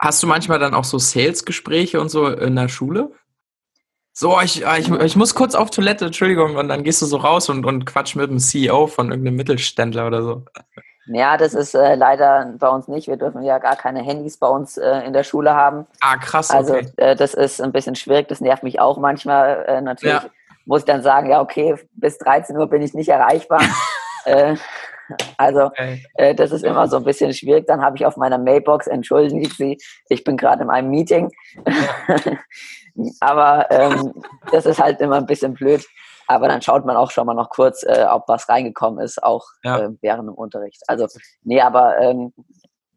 Hast 0.00 0.24
du 0.24 0.26
manchmal 0.26 0.58
dann 0.58 0.74
auch 0.74 0.82
so 0.82 0.98
Sales-Gespräche 0.98 2.00
und 2.00 2.08
so 2.08 2.26
in 2.26 2.56
der 2.56 2.66
Schule? 2.66 3.12
So, 4.16 4.40
ich, 4.40 4.62
ich, 4.62 4.88
ich 4.88 5.16
muss 5.16 5.34
kurz 5.34 5.56
auf 5.56 5.70
Toilette, 5.70 6.06
Entschuldigung, 6.06 6.54
und 6.54 6.68
dann 6.68 6.84
gehst 6.84 7.02
du 7.02 7.06
so 7.06 7.16
raus 7.16 7.48
und, 7.48 7.66
und 7.66 7.84
quatsch 7.84 8.14
mit 8.14 8.30
dem 8.30 8.38
CEO 8.38 8.86
von 8.86 9.10
irgendeinem 9.10 9.34
Mittelständler 9.34 10.06
oder 10.06 10.22
so. 10.22 10.42
Ja, 11.06 11.36
das 11.36 11.52
ist 11.52 11.74
äh, 11.74 11.96
leider 11.96 12.54
bei 12.56 12.68
uns 12.68 12.86
nicht. 12.86 13.08
Wir 13.08 13.16
dürfen 13.16 13.42
ja 13.42 13.58
gar 13.58 13.74
keine 13.74 14.02
Handys 14.02 14.38
bei 14.38 14.46
uns 14.46 14.78
äh, 14.78 15.00
in 15.00 15.12
der 15.12 15.24
Schule 15.24 15.52
haben. 15.54 15.86
Ah, 16.00 16.16
krass. 16.16 16.52
Also 16.52 16.74
okay. 16.74 16.92
äh, 16.96 17.16
das 17.16 17.34
ist 17.34 17.60
ein 17.60 17.72
bisschen 17.72 17.96
schwierig, 17.96 18.28
das 18.28 18.40
nervt 18.40 18.62
mich 18.62 18.78
auch 18.78 18.98
manchmal. 18.98 19.64
Äh, 19.66 19.80
natürlich 19.80 20.22
ja. 20.22 20.30
muss 20.64 20.82
ich 20.82 20.86
dann 20.86 21.02
sagen, 21.02 21.28
ja, 21.28 21.40
okay, 21.40 21.74
bis 21.94 22.16
13 22.18 22.56
Uhr 22.56 22.68
bin 22.68 22.82
ich 22.82 22.94
nicht 22.94 23.08
erreichbar. 23.08 23.62
Äh, 24.26 24.56
also. 25.36 25.70
Äh, 26.14 26.34
das 26.34 26.50
ist 26.50 26.64
immer 26.64 26.88
so 26.88 26.96
ein 26.96 27.04
bisschen 27.04 27.34
schwierig. 27.34 27.66
Dann 27.66 27.82
habe 27.82 27.94
ich 27.98 28.06
auf 28.06 28.16
meiner 28.16 28.38
Mailbox, 28.38 28.86
entschuldigen 28.86 29.44
Sie, 29.44 29.76
ich 30.08 30.24
bin 30.24 30.38
gerade 30.38 30.62
in 30.62 30.70
einem 30.70 30.88
Meeting. 30.88 31.30
Aber 33.20 33.70
ähm, 33.70 34.12
das 34.52 34.66
ist 34.66 34.80
halt 34.80 35.00
immer 35.00 35.16
ein 35.16 35.26
bisschen 35.26 35.54
blöd. 35.54 35.84
Aber 36.26 36.48
dann 36.48 36.62
schaut 36.62 36.86
man 36.86 36.96
auch 36.96 37.10
schon 37.10 37.26
mal 37.26 37.34
noch 37.34 37.50
kurz, 37.50 37.82
äh, 37.82 38.06
ob 38.10 38.28
was 38.28 38.48
reingekommen 38.48 39.04
ist, 39.04 39.22
auch 39.22 39.44
ja. 39.62 39.78
äh, 39.78 39.90
während 40.00 40.28
dem 40.28 40.34
Unterricht. 40.34 40.82
Also, 40.86 41.06
nee, 41.42 41.60
aber 41.60 41.98
ähm, 41.98 42.32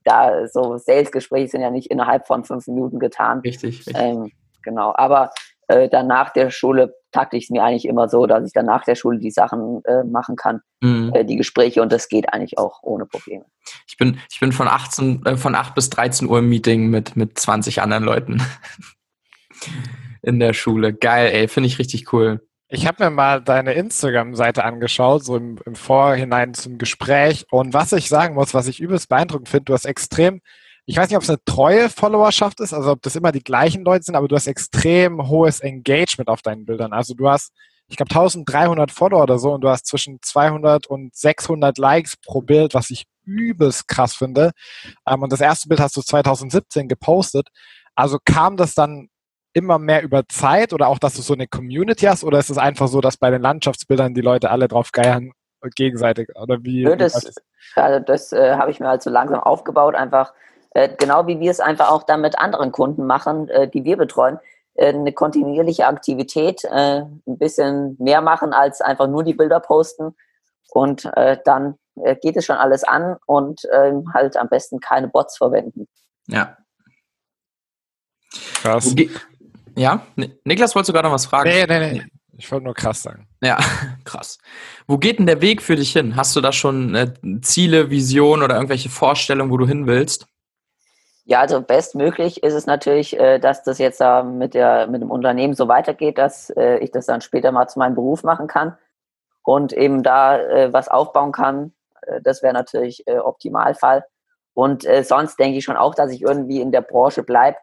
da 0.03 0.47
so 0.47 0.77
Sales-Gespräche 0.77 1.49
sind 1.49 1.61
ja 1.61 1.69
nicht 1.69 1.91
innerhalb 1.91 2.27
von 2.27 2.45
fünf 2.45 2.67
Minuten 2.67 2.99
getan. 2.99 3.39
Richtig, 3.39 3.79
richtig. 3.79 3.95
Ähm, 3.97 4.31
genau. 4.63 4.93
Aber 4.95 5.31
äh, 5.67 5.89
dann 5.89 6.07
nach 6.07 6.31
der 6.31 6.49
Schule 6.49 6.95
takte 7.11 7.35
ich 7.35 7.45
es 7.45 7.49
mir 7.49 7.63
eigentlich 7.63 7.85
immer 7.85 8.07
so, 8.07 8.25
dass 8.25 8.45
ich 8.45 8.53
dann 8.53 8.65
nach 8.65 8.85
der 8.85 8.95
Schule 8.95 9.19
die 9.19 9.31
Sachen 9.31 9.83
äh, 9.85 10.03
machen 10.03 10.37
kann, 10.37 10.61
mhm. 10.81 11.11
äh, 11.13 11.25
die 11.25 11.35
Gespräche 11.35 11.81
und 11.81 11.91
das 11.91 12.07
geht 12.07 12.31
eigentlich 12.33 12.57
auch 12.57 12.79
ohne 12.83 13.05
Probleme. 13.05 13.45
Ich 13.87 13.97
bin, 13.97 14.19
ich 14.31 14.39
bin 14.39 14.53
von 14.53 14.67
18, 14.67 15.25
äh, 15.25 15.37
von 15.37 15.55
8 15.55 15.75
bis 15.75 15.89
13 15.89 16.29
Uhr 16.29 16.39
im 16.39 16.49
Meeting 16.49 16.89
mit, 16.89 17.17
mit 17.17 17.37
20 17.37 17.81
anderen 17.81 18.03
Leuten 18.03 18.41
in 20.21 20.39
der 20.39 20.53
Schule. 20.53 20.93
Geil, 20.93 21.31
ey, 21.33 21.47
finde 21.47 21.67
ich 21.67 21.79
richtig 21.79 22.11
cool. 22.13 22.41
Ich 22.69 22.85
habe 22.85 23.05
mir 23.05 23.09
mal 23.11 23.41
deine 23.41 23.73
Instagram-Seite 23.73 24.65
angeschaut, 24.65 25.23
so 25.23 25.37
im, 25.37 25.57
im, 25.65 25.75
Vorhinein 25.75 26.53
zum 26.53 26.77
Gespräch. 26.77 27.45
Und 27.49 27.73
was 27.73 27.93
ich 27.93 28.09
sagen 28.09 28.35
muss, 28.35 28.53
was 28.53 28.67
ich 28.67 28.81
übelst 28.81 29.07
beeindruckend 29.07 29.47
finde, 29.47 29.65
du 29.65 29.73
hast 29.73 29.85
extrem, 29.85 30.41
ich 30.85 30.97
weiß 30.97 31.07
nicht, 31.07 31.15
ob 31.15 31.23
es 31.23 31.29
eine 31.29 31.43
treue 31.45 31.89
Followerschaft 31.89 32.59
ist, 32.59 32.73
also 32.73 32.91
ob 32.91 33.01
das 33.01 33.15
immer 33.15 33.31
die 33.31 33.43
gleichen 33.43 33.85
Leute 33.85 34.03
sind, 34.03 34.15
aber 34.15 34.27
du 34.27 34.35
hast 34.35 34.47
extrem 34.47 35.29
hohes 35.29 35.61
Engagement 35.61 36.27
auf 36.27 36.41
deinen 36.41 36.65
Bildern. 36.65 36.91
Also 36.91 37.13
du 37.13 37.29
hast, 37.29 37.53
ich 37.87 37.95
glaube, 37.95 38.11
1300 38.11 38.91
Follower 38.91 39.23
oder 39.23 39.39
so 39.39 39.53
und 39.53 39.61
du 39.61 39.69
hast 39.69 39.85
zwischen 39.87 40.19
200 40.21 40.87
und 40.87 41.15
600 41.15 41.77
Likes 41.77 42.17
pro 42.17 42.41
Bild, 42.41 42.73
was 42.73 42.89
ich 42.89 43.05
übelst 43.23 43.87
krass 43.87 44.13
finde. 44.13 44.51
Ähm, 45.07 45.23
und 45.23 45.31
das 45.31 45.39
erste 45.39 45.69
Bild 45.69 45.79
hast 45.79 45.95
du 45.95 46.01
2017 46.01 46.89
gepostet. 46.89 47.47
Also 47.95 48.17
kam 48.23 48.57
das 48.57 48.73
dann 48.73 49.07
immer 49.57 49.79
mehr 49.79 50.03
über 50.03 50.27
Zeit 50.27 50.71
oder 50.71 50.87
auch, 50.87 50.99
dass 50.99 51.15
du 51.15 51.21
so 51.21 51.33
eine 51.33 51.47
Community 51.47 52.05
hast 52.05 52.23
oder 52.23 52.39
ist 52.39 52.49
es 52.49 52.57
einfach 52.57 52.87
so, 52.87 53.01
dass 53.01 53.17
bei 53.17 53.31
den 53.31 53.41
Landschaftsbildern 53.41 54.13
die 54.13 54.21
Leute 54.21 54.51
alle 54.51 54.67
drauf 54.67 54.91
geiern 54.91 55.31
gegenseitig 55.75 56.29
oder 56.35 56.63
wie? 56.63 56.83
Nö, 56.83 56.95
das, 56.95 57.35
also 57.75 57.99
das 57.99 58.31
äh, 58.31 58.55
habe 58.55 58.71
ich 58.71 58.79
mir 58.79 58.87
halt 58.87 59.01
so 59.01 59.09
langsam 59.09 59.39
aufgebaut, 59.39 59.95
einfach 59.95 60.33
äh, 60.71 60.89
genau 60.97 61.27
wie 61.27 61.39
wir 61.39 61.49
es 61.49 61.59
einfach 61.59 61.89
auch 61.89 62.03
dann 62.03 62.21
mit 62.21 62.37
anderen 62.37 62.71
Kunden 62.71 63.05
machen, 63.07 63.49
äh, 63.49 63.67
die 63.67 63.83
wir 63.83 63.97
betreuen. 63.97 64.39
äh, 64.77 64.93
eine 64.93 65.11
kontinuierliche 65.11 65.87
Aktivität, 65.87 66.63
äh, 66.63 67.01
ein 67.01 67.37
bisschen 67.37 67.97
mehr 67.99 68.21
machen 68.21 68.53
als 68.53 68.79
einfach 68.81 69.07
nur 69.07 69.23
die 69.23 69.33
Bilder 69.33 69.59
posten. 69.59 70.15
Und 70.69 71.05
äh, 71.15 71.37
dann 71.43 71.75
äh, 72.03 72.15
geht 72.15 72.37
es 72.37 72.45
schon 72.45 72.57
alles 72.57 72.83
an 72.83 73.17
und 73.25 73.61
ähm, 73.73 74.13
halt 74.13 74.37
am 74.37 74.49
besten 74.49 74.79
keine 74.79 75.07
Bots 75.07 75.37
verwenden. 75.37 75.87
Ja. 76.27 76.57
Krass. 78.61 78.93
Ja, 79.77 80.01
Niklas, 80.43 80.73
wolltest 80.73 80.89
du 80.89 80.93
gerade 80.93 81.07
noch 81.07 81.13
was 81.13 81.27
fragen? 81.27 81.49
Nee, 81.49 81.65
nee, 81.67 81.93
nee. 81.93 82.03
Ich 82.35 82.51
wollte 82.51 82.65
nur 82.65 82.73
krass 82.73 83.03
sagen. 83.03 83.27
Ja, 83.43 83.57
krass. 84.05 84.39
Wo 84.87 84.97
geht 84.97 85.19
denn 85.19 85.27
der 85.27 85.41
Weg 85.41 85.61
für 85.61 85.75
dich 85.75 85.93
hin? 85.93 86.15
Hast 86.15 86.35
du 86.35 86.41
da 86.41 86.51
schon 86.51 86.95
äh, 86.95 87.13
Ziele, 87.41 87.91
Visionen 87.91 88.43
oder 88.43 88.55
irgendwelche 88.55 88.89
Vorstellungen, 88.89 89.51
wo 89.51 89.57
du 89.57 89.67
hin 89.67 89.85
willst? 89.85 90.27
Ja, 91.25 91.41
also 91.41 91.61
bestmöglich 91.61 92.41
ist 92.41 92.53
es 92.53 92.65
natürlich, 92.65 93.19
äh, 93.19 93.37
dass 93.37 93.63
das 93.63 93.77
jetzt 93.77 94.01
äh, 94.01 94.23
mit, 94.23 94.55
der, 94.55 94.87
mit 94.87 95.01
dem 95.01 95.11
Unternehmen 95.11 95.53
so 95.53 95.67
weitergeht, 95.67 96.17
dass 96.17 96.49
äh, 96.51 96.77
ich 96.77 96.89
das 96.89 97.05
dann 97.05 97.21
später 97.21 97.51
mal 97.51 97.67
zu 97.67 97.77
meinem 97.77 97.95
Beruf 97.95 98.23
machen 98.23 98.47
kann 98.47 98.77
und 99.43 99.73
eben 99.73 100.01
da 100.01 100.39
äh, 100.39 100.73
was 100.73 100.87
aufbauen 100.87 101.31
kann. 101.31 101.73
Äh, 102.01 102.21
das 102.21 102.41
wäre 102.41 102.53
natürlich 102.53 103.05
äh, 103.07 103.17
Optimalfall. 103.19 104.05
Und 104.53 104.87
sonst 105.03 105.37
denke 105.37 105.59
ich 105.59 105.65
schon 105.65 105.77
auch, 105.77 105.93
dass 105.93 106.11
ich 106.11 106.23
irgendwie 106.23 106.61
in 106.61 106.71
der 106.71 106.81
Branche 106.81 107.21
bleibe, 107.21 107.57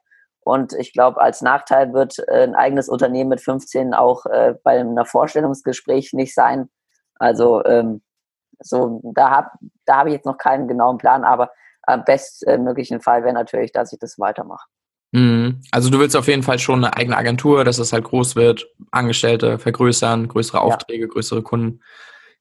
und 0.44 0.74
ich 0.74 0.92
glaube, 0.92 1.20
als 1.20 1.40
Nachteil 1.40 1.92
wird 1.92 2.18
äh, 2.28 2.44
ein 2.44 2.54
eigenes 2.54 2.88
Unternehmen 2.88 3.30
mit 3.30 3.40
15 3.40 3.94
auch 3.94 4.26
äh, 4.26 4.54
bei 4.62 4.78
einem 4.78 5.04
Vorstellungsgespräch 5.04 6.12
nicht 6.12 6.34
sein. 6.34 6.68
Also 7.18 7.64
ähm, 7.64 8.02
so, 8.60 9.00
da 9.14 9.30
habe 9.30 9.50
da 9.84 9.98
hab 9.98 10.06
ich 10.06 10.12
jetzt 10.12 10.26
noch 10.26 10.38
keinen 10.38 10.68
genauen 10.68 10.98
Plan, 10.98 11.24
aber 11.24 11.50
am 11.82 12.04
bestmöglichen 12.04 13.00
Fall 13.00 13.24
wäre 13.24 13.34
natürlich, 13.34 13.72
dass 13.72 13.92
ich 13.92 13.98
das 13.98 14.18
weitermache. 14.18 14.66
Mhm. 15.12 15.60
Also 15.70 15.90
du 15.90 15.98
willst 15.98 16.16
auf 16.16 16.28
jeden 16.28 16.42
Fall 16.42 16.58
schon 16.58 16.84
eine 16.84 16.96
eigene 16.96 17.16
Agentur, 17.16 17.64
dass 17.64 17.78
es 17.78 17.92
halt 17.92 18.04
groß 18.04 18.36
wird, 18.36 18.66
Angestellte 18.90 19.58
vergrößern, 19.58 20.28
größere 20.28 20.60
Aufträge, 20.60 21.04
ja. 21.04 21.08
größere 21.08 21.42
Kunden. 21.42 21.80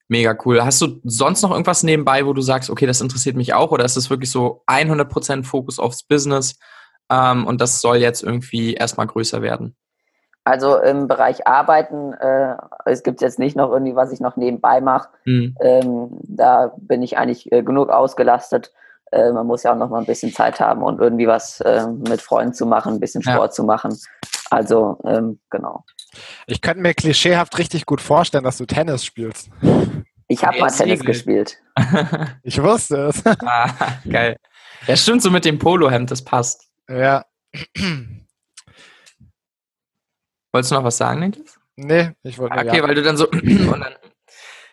Mega 0.07 0.35
cool. 0.43 0.63
Hast 0.63 0.81
du 0.81 0.99
sonst 1.03 1.41
noch 1.43 1.51
irgendwas 1.51 1.83
nebenbei, 1.83 2.25
wo 2.25 2.33
du 2.33 2.41
sagst, 2.41 2.69
okay, 2.69 2.85
das 2.85 2.99
interessiert 2.99 3.35
mich 3.35 3.53
auch 3.53 3.71
oder 3.71 3.85
ist 3.85 3.95
es 3.95 4.09
wirklich 4.09 4.31
so 4.31 4.63
100% 4.67 5.43
Fokus 5.43 5.79
aufs 5.79 6.03
Business? 6.03 6.59
Ähm, 7.13 7.45
und 7.47 7.61
das 7.61 7.81
soll 7.81 7.97
jetzt 7.97 8.23
irgendwie 8.23 8.73
erstmal 8.73 9.07
größer 9.07 9.41
werden? 9.41 9.75
Also 10.45 10.77
im 10.77 11.07
Bereich 11.07 11.47
Arbeiten, 11.47 12.13
äh, 12.13 12.55
es 12.85 13.03
gibt 13.03 13.21
jetzt 13.21 13.39
nicht 13.39 13.55
noch 13.55 13.71
irgendwie, 13.71 13.95
was 13.95 14.11
ich 14.11 14.19
noch 14.19 14.35
nebenbei 14.35 14.81
mache. 14.81 15.07
Mhm. 15.25 15.55
Ähm, 15.61 16.09
da 16.23 16.73
bin 16.77 17.01
ich 17.01 17.17
eigentlich 17.17 17.49
äh, 17.51 17.63
genug 17.63 17.89
ausgelastet. 17.89 18.73
Äh, 19.13 19.31
man 19.31 19.47
muss 19.47 19.63
ja 19.63 19.71
auch 19.71 19.77
noch 19.77 19.89
mal 19.89 19.99
ein 19.99 20.05
bisschen 20.05 20.33
Zeit 20.33 20.59
haben 20.59 20.83
und 20.83 20.99
irgendwie 20.99 21.27
was 21.27 21.61
äh, 21.61 21.87
mit 21.87 22.21
Freunden 22.21 22.53
zu 22.53 22.65
machen, 22.65 22.95
ein 22.95 22.99
bisschen 22.99 23.21
Sport 23.21 23.37
ja. 23.37 23.49
zu 23.51 23.63
machen. 23.63 23.97
Also 24.49 24.99
ähm, 25.05 25.39
genau. 25.49 25.85
Ich 26.45 26.61
könnte 26.61 26.81
mir 26.81 26.93
klischeehaft 26.93 27.57
richtig 27.57 27.85
gut 27.85 28.01
vorstellen, 28.01 28.43
dass 28.43 28.57
du 28.57 28.65
Tennis 28.65 29.05
spielst. 29.05 29.49
Ich 30.27 30.43
habe 30.43 30.59
mal 30.59 30.67
Tennis 30.67 30.99
Siegel. 30.99 31.05
gespielt. 31.05 31.57
ich 32.43 32.61
wusste 32.61 33.07
es. 33.07 33.23
ah, 33.45 33.69
geil. 34.09 34.35
Ja, 34.87 34.95
stimmt 34.97 35.21
so 35.21 35.31
mit 35.31 35.45
dem 35.45 35.57
Polohemd, 35.57 36.11
das 36.11 36.23
passt. 36.23 36.67
Ja. 36.89 37.25
Wolltest 40.51 40.71
du 40.71 40.75
noch 40.75 40.83
was 40.83 40.97
sagen, 40.97 41.19
Niklas? 41.19 41.59
Nee, 41.75 42.11
ich 42.23 42.37
wollte 42.37 42.55
Okay, 42.55 42.77
ja. 42.77 42.83
weil 42.83 42.95
du 42.95 43.01
dann 43.01 43.17
so. 43.17 43.25
dann, 43.31 43.95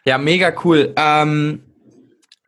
ja, 0.05 0.19
mega 0.19 0.53
cool. 0.65 0.93
Ähm, 0.97 1.65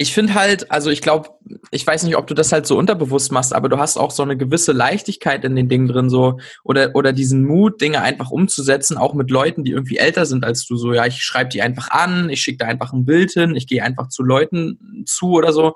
ich 0.03 0.12
finde 0.12 0.35
halt, 0.35 0.70
also 0.70 0.90
ich 0.90 1.01
glaube, 1.01 1.31
ich 1.70 1.87
weiß 1.87 2.03
nicht, 2.03 2.16
ob 2.16 2.27
du 2.27 2.35
das 2.35 2.51
halt 2.51 2.66
so 2.66 2.77
unterbewusst 2.77 3.31
machst, 3.31 3.55
aber 3.55 3.68
du 3.68 3.79
hast 3.79 3.96
auch 3.96 4.11
so 4.11 4.22
eine 4.22 4.37
gewisse 4.37 4.72
Leichtigkeit 4.72 5.44
in 5.44 5.55
den 5.55 5.68
Dingen 5.68 5.87
drin, 5.87 6.11
so, 6.11 6.38
oder, 6.64 6.94
oder 6.94 7.12
diesen 7.12 7.44
Mut, 7.44 7.81
Dinge 7.81 8.03
einfach 8.03 8.31
umzusetzen, 8.31 8.98
auch 8.98 9.14
mit 9.14 9.31
Leuten, 9.31 9.64
die 9.64 9.70
irgendwie 9.70 9.98
älter 9.98 10.27
sind 10.27 10.44
als 10.44 10.66
du. 10.66 10.77
So, 10.77 10.92
ja, 10.92 11.07
ich 11.07 11.22
schreibe 11.22 11.51
die 11.51 11.62
einfach 11.62 11.90
an, 11.90 12.31
ich 12.31 12.40
schicke 12.40 12.59
da 12.59 12.66
einfach 12.66 12.92
ein 12.92 13.05
Bild 13.05 13.33
hin, 13.33 13.55
ich 13.55 13.66
gehe 13.66 13.83
einfach 13.83 14.09
zu 14.09 14.22
Leuten 14.22 15.05
zu 15.07 15.31
oder 15.33 15.53
so. 15.53 15.75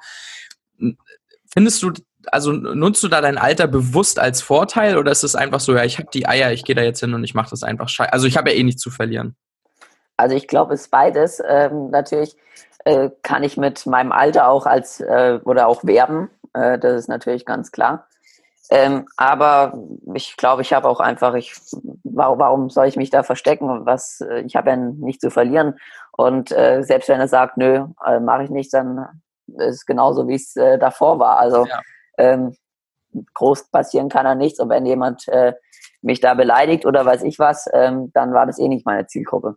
Findest 1.52 1.82
du 1.82 1.92
also 2.32 2.52
nutzt 2.52 3.02
du 3.02 3.08
da 3.08 3.20
dein 3.20 3.38
Alter 3.38 3.66
bewusst 3.66 4.18
als 4.18 4.42
Vorteil 4.42 4.98
oder 4.98 5.12
ist 5.12 5.24
es 5.24 5.34
einfach 5.34 5.60
so, 5.60 5.74
ja, 5.74 5.84
ich 5.84 5.98
habe 5.98 6.08
die 6.12 6.26
Eier, 6.26 6.52
ich 6.52 6.64
gehe 6.64 6.74
da 6.74 6.82
jetzt 6.82 7.00
hin 7.00 7.14
und 7.14 7.24
ich 7.24 7.34
mache 7.34 7.50
das 7.50 7.62
einfach 7.62 7.88
scheiße. 7.88 8.12
Also 8.12 8.26
ich 8.26 8.36
habe 8.36 8.50
ja 8.50 8.56
eh 8.56 8.62
nichts 8.62 8.82
zu 8.82 8.90
verlieren. 8.90 9.36
Also 10.16 10.34
ich 10.34 10.48
glaube, 10.48 10.74
es 10.74 10.82
ist 10.82 10.90
beides. 10.90 11.42
Ähm, 11.46 11.90
natürlich 11.90 12.36
äh, 12.84 13.10
kann 13.22 13.42
ich 13.42 13.56
mit 13.56 13.86
meinem 13.86 14.12
Alter 14.12 14.48
auch 14.48 14.66
als 14.66 15.00
äh, 15.00 15.40
oder 15.44 15.68
auch 15.68 15.84
werben. 15.84 16.30
Äh, 16.54 16.78
das 16.78 17.00
ist 17.00 17.08
natürlich 17.08 17.44
ganz 17.44 17.70
klar. 17.70 18.06
Ähm, 18.68 19.06
aber 19.16 19.78
ich 20.14 20.36
glaube, 20.36 20.62
ich 20.62 20.72
habe 20.72 20.88
auch 20.88 20.98
einfach, 20.98 21.34
ich, 21.34 21.54
warum, 22.02 22.68
soll 22.68 22.86
ich 22.86 22.96
mich 22.96 23.10
da 23.10 23.22
verstecken? 23.22 23.86
Was, 23.86 24.20
äh, 24.20 24.40
ich 24.40 24.56
habe 24.56 24.70
ja 24.70 24.76
nichts 24.76 25.20
zu 25.20 25.30
verlieren. 25.30 25.78
Und 26.16 26.50
äh, 26.50 26.82
selbst 26.82 27.08
wenn 27.08 27.20
er 27.20 27.28
sagt, 27.28 27.58
nö, 27.58 27.86
äh, 28.04 28.18
mache 28.18 28.44
ich 28.44 28.50
nicht, 28.50 28.72
dann 28.74 29.06
ist 29.46 29.76
es 29.76 29.86
genauso, 29.86 30.26
wie 30.26 30.34
es 30.34 30.54
davor 30.54 31.20
war. 31.20 31.38
Also 31.38 31.66
ja 31.66 31.80
ähm, 32.18 32.56
groß 33.34 33.70
passieren 33.70 34.08
kann 34.08 34.24
da 34.24 34.34
nichts. 34.34 34.60
Und 34.60 34.68
wenn 34.68 34.86
jemand 34.86 35.26
äh, 35.28 35.54
mich 36.02 36.20
da 36.20 36.34
beleidigt 36.34 36.86
oder 36.86 37.04
weiß 37.04 37.22
ich 37.22 37.38
was, 37.38 37.66
ähm, 37.72 38.10
dann 38.12 38.32
war 38.32 38.46
das 38.46 38.58
eh 38.58 38.68
nicht 38.68 38.86
meine 38.86 39.06
Zielgruppe. 39.06 39.56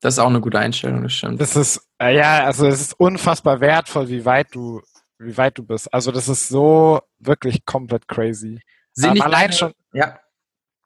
Das 0.00 0.14
ist 0.14 0.18
auch 0.20 0.28
eine 0.28 0.40
gute 0.40 0.58
Einstellung, 0.58 1.02
das 1.02 1.12
stimmt. 1.12 1.40
Das 1.40 1.56
ist, 1.56 1.88
äh, 2.00 2.16
ja, 2.16 2.44
also 2.44 2.66
es 2.66 2.80
ist 2.80 3.00
unfassbar 3.00 3.60
wertvoll, 3.60 4.08
wie 4.08 4.24
weit 4.24 4.54
du, 4.54 4.80
wie 5.18 5.36
weit 5.36 5.58
du 5.58 5.64
bist. 5.64 5.92
Also 5.92 6.12
das 6.12 6.28
ist 6.28 6.48
so 6.48 7.00
wirklich 7.18 7.64
komplett 7.64 8.06
crazy. 8.06 8.60
Ähm, 9.02 9.20
allein 9.20 9.52
schon, 9.52 9.72
ja. 9.92 10.18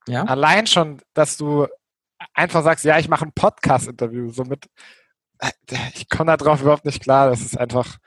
ja. 0.06 0.24
Allein 0.24 0.66
schon, 0.66 1.02
dass 1.12 1.36
du 1.36 1.66
einfach 2.32 2.62
sagst, 2.62 2.84
ja, 2.84 2.98
ich 2.98 3.08
mache 3.08 3.26
ein 3.26 3.32
Podcast-Interview, 3.32 4.30
somit, 4.30 4.66
äh, 5.38 5.50
ich 5.94 6.08
komme 6.08 6.30
da 6.32 6.36
drauf 6.38 6.62
überhaupt 6.62 6.86
nicht 6.86 7.02
klar. 7.02 7.28
Das 7.28 7.42
ist 7.42 7.58
einfach, 7.58 7.98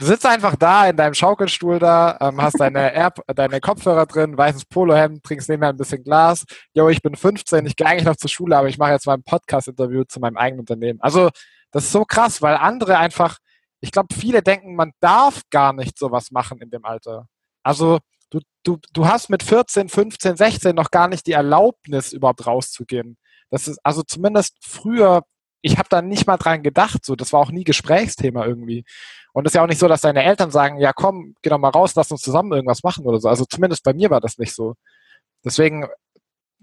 Du 0.00 0.06
sitzt 0.06 0.24
einfach 0.26 0.54
da 0.54 0.88
in 0.88 0.96
deinem 0.96 1.14
Schaukelstuhl 1.14 1.80
da, 1.80 2.16
ähm, 2.20 2.40
hast 2.40 2.60
deine 2.60 2.92
App, 2.92 3.20
deine 3.34 3.60
Kopfhörer 3.60 4.06
drin, 4.06 4.38
weißes 4.38 4.66
Polohemd, 4.66 5.24
trinkst 5.24 5.48
nebenher 5.48 5.70
ein 5.70 5.76
bisschen 5.76 6.04
Glas. 6.04 6.44
Jo, 6.72 6.88
ich 6.88 7.02
bin 7.02 7.16
15, 7.16 7.66
ich 7.66 7.74
gehe 7.74 7.84
eigentlich 7.84 8.04
noch 8.04 8.14
zur 8.14 8.30
Schule, 8.30 8.56
aber 8.56 8.68
ich 8.68 8.78
mache 8.78 8.92
jetzt 8.92 9.06
mal 9.06 9.14
ein 9.14 9.24
Podcast-Interview 9.24 10.04
zu 10.04 10.20
meinem 10.20 10.36
eigenen 10.36 10.60
Unternehmen. 10.60 11.00
Also 11.00 11.30
das 11.72 11.84
ist 11.84 11.92
so 11.92 12.04
krass, 12.04 12.40
weil 12.42 12.54
andere 12.54 12.96
einfach, 12.96 13.38
ich 13.80 13.90
glaube, 13.90 14.14
viele 14.14 14.40
denken, 14.40 14.76
man 14.76 14.92
darf 15.00 15.42
gar 15.50 15.72
nicht 15.72 15.98
sowas 15.98 16.30
machen 16.30 16.60
in 16.60 16.70
dem 16.70 16.84
Alter. 16.84 17.26
Also 17.64 17.98
du, 18.30 18.38
du, 18.62 18.78
du 18.92 19.06
hast 19.08 19.30
mit 19.30 19.42
14, 19.42 19.88
15, 19.88 20.36
16 20.36 20.76
noch 20.76 20.92
gar 20.92 21.08
nicht 21.08 21.26
die 21.26 21.32
Erlaubnis, 21.32 22.12
überhaupt 22.12 22.46
rauszugehen. 22.46 23.18
Das 23.50 23.66
ist 23.66 23.80
also 23.82 24.02
zumindest 24.04 24.58
früher 24.60 25.24
ich 25.62 25.78
habe 25.78 25.88
da 25.90 26.02
nicht 26.02 26.26
mal 26.26 26.36
dran 26.36 26.62
gedacht, 26.62 27.04
so 27.04 27.16
das 27.16 27.32
war 27.32 27.40
auch 27.40 27.50
nie 27.50 27.64
Gesprächsthema 27.64 28.46
irgendwie. 28.46 28.84
Und 29.32 29.46
es 29.46 29.50
ist 29.52 29.54
ja 29.56 29.62
auch 29.62 29.68
nicht 29.68 29.78
so, 29.78 29.88
dass 29.88 30.00
deine 30.00 30.24
Eltern 30.24 30.50
sagen, 30.50 30.78
ja 30.78 30.92
komm, 30.92 31.34
geh 31.42 31.50
doch 31.50 31.58
mal 31.58 31.68
raus, 31.70 31.94
lass 31.94 32.10
uns 32.10 32.22
zusammen 32.22 32.52
irgendwas 32.52 32.82
machen 32.82 33.04
oder 33.06 33.20
so. 33.20 33.28
Also 33.28 33.44
zumindest 33.44 33.84
bei 33.84 33.92
mir 33.92 34.10
war 34.10 34.20
das 34.20 34.38
nicht 34.38 34.54
so. 34.54 34.74
Deswegen, 35.44 35.86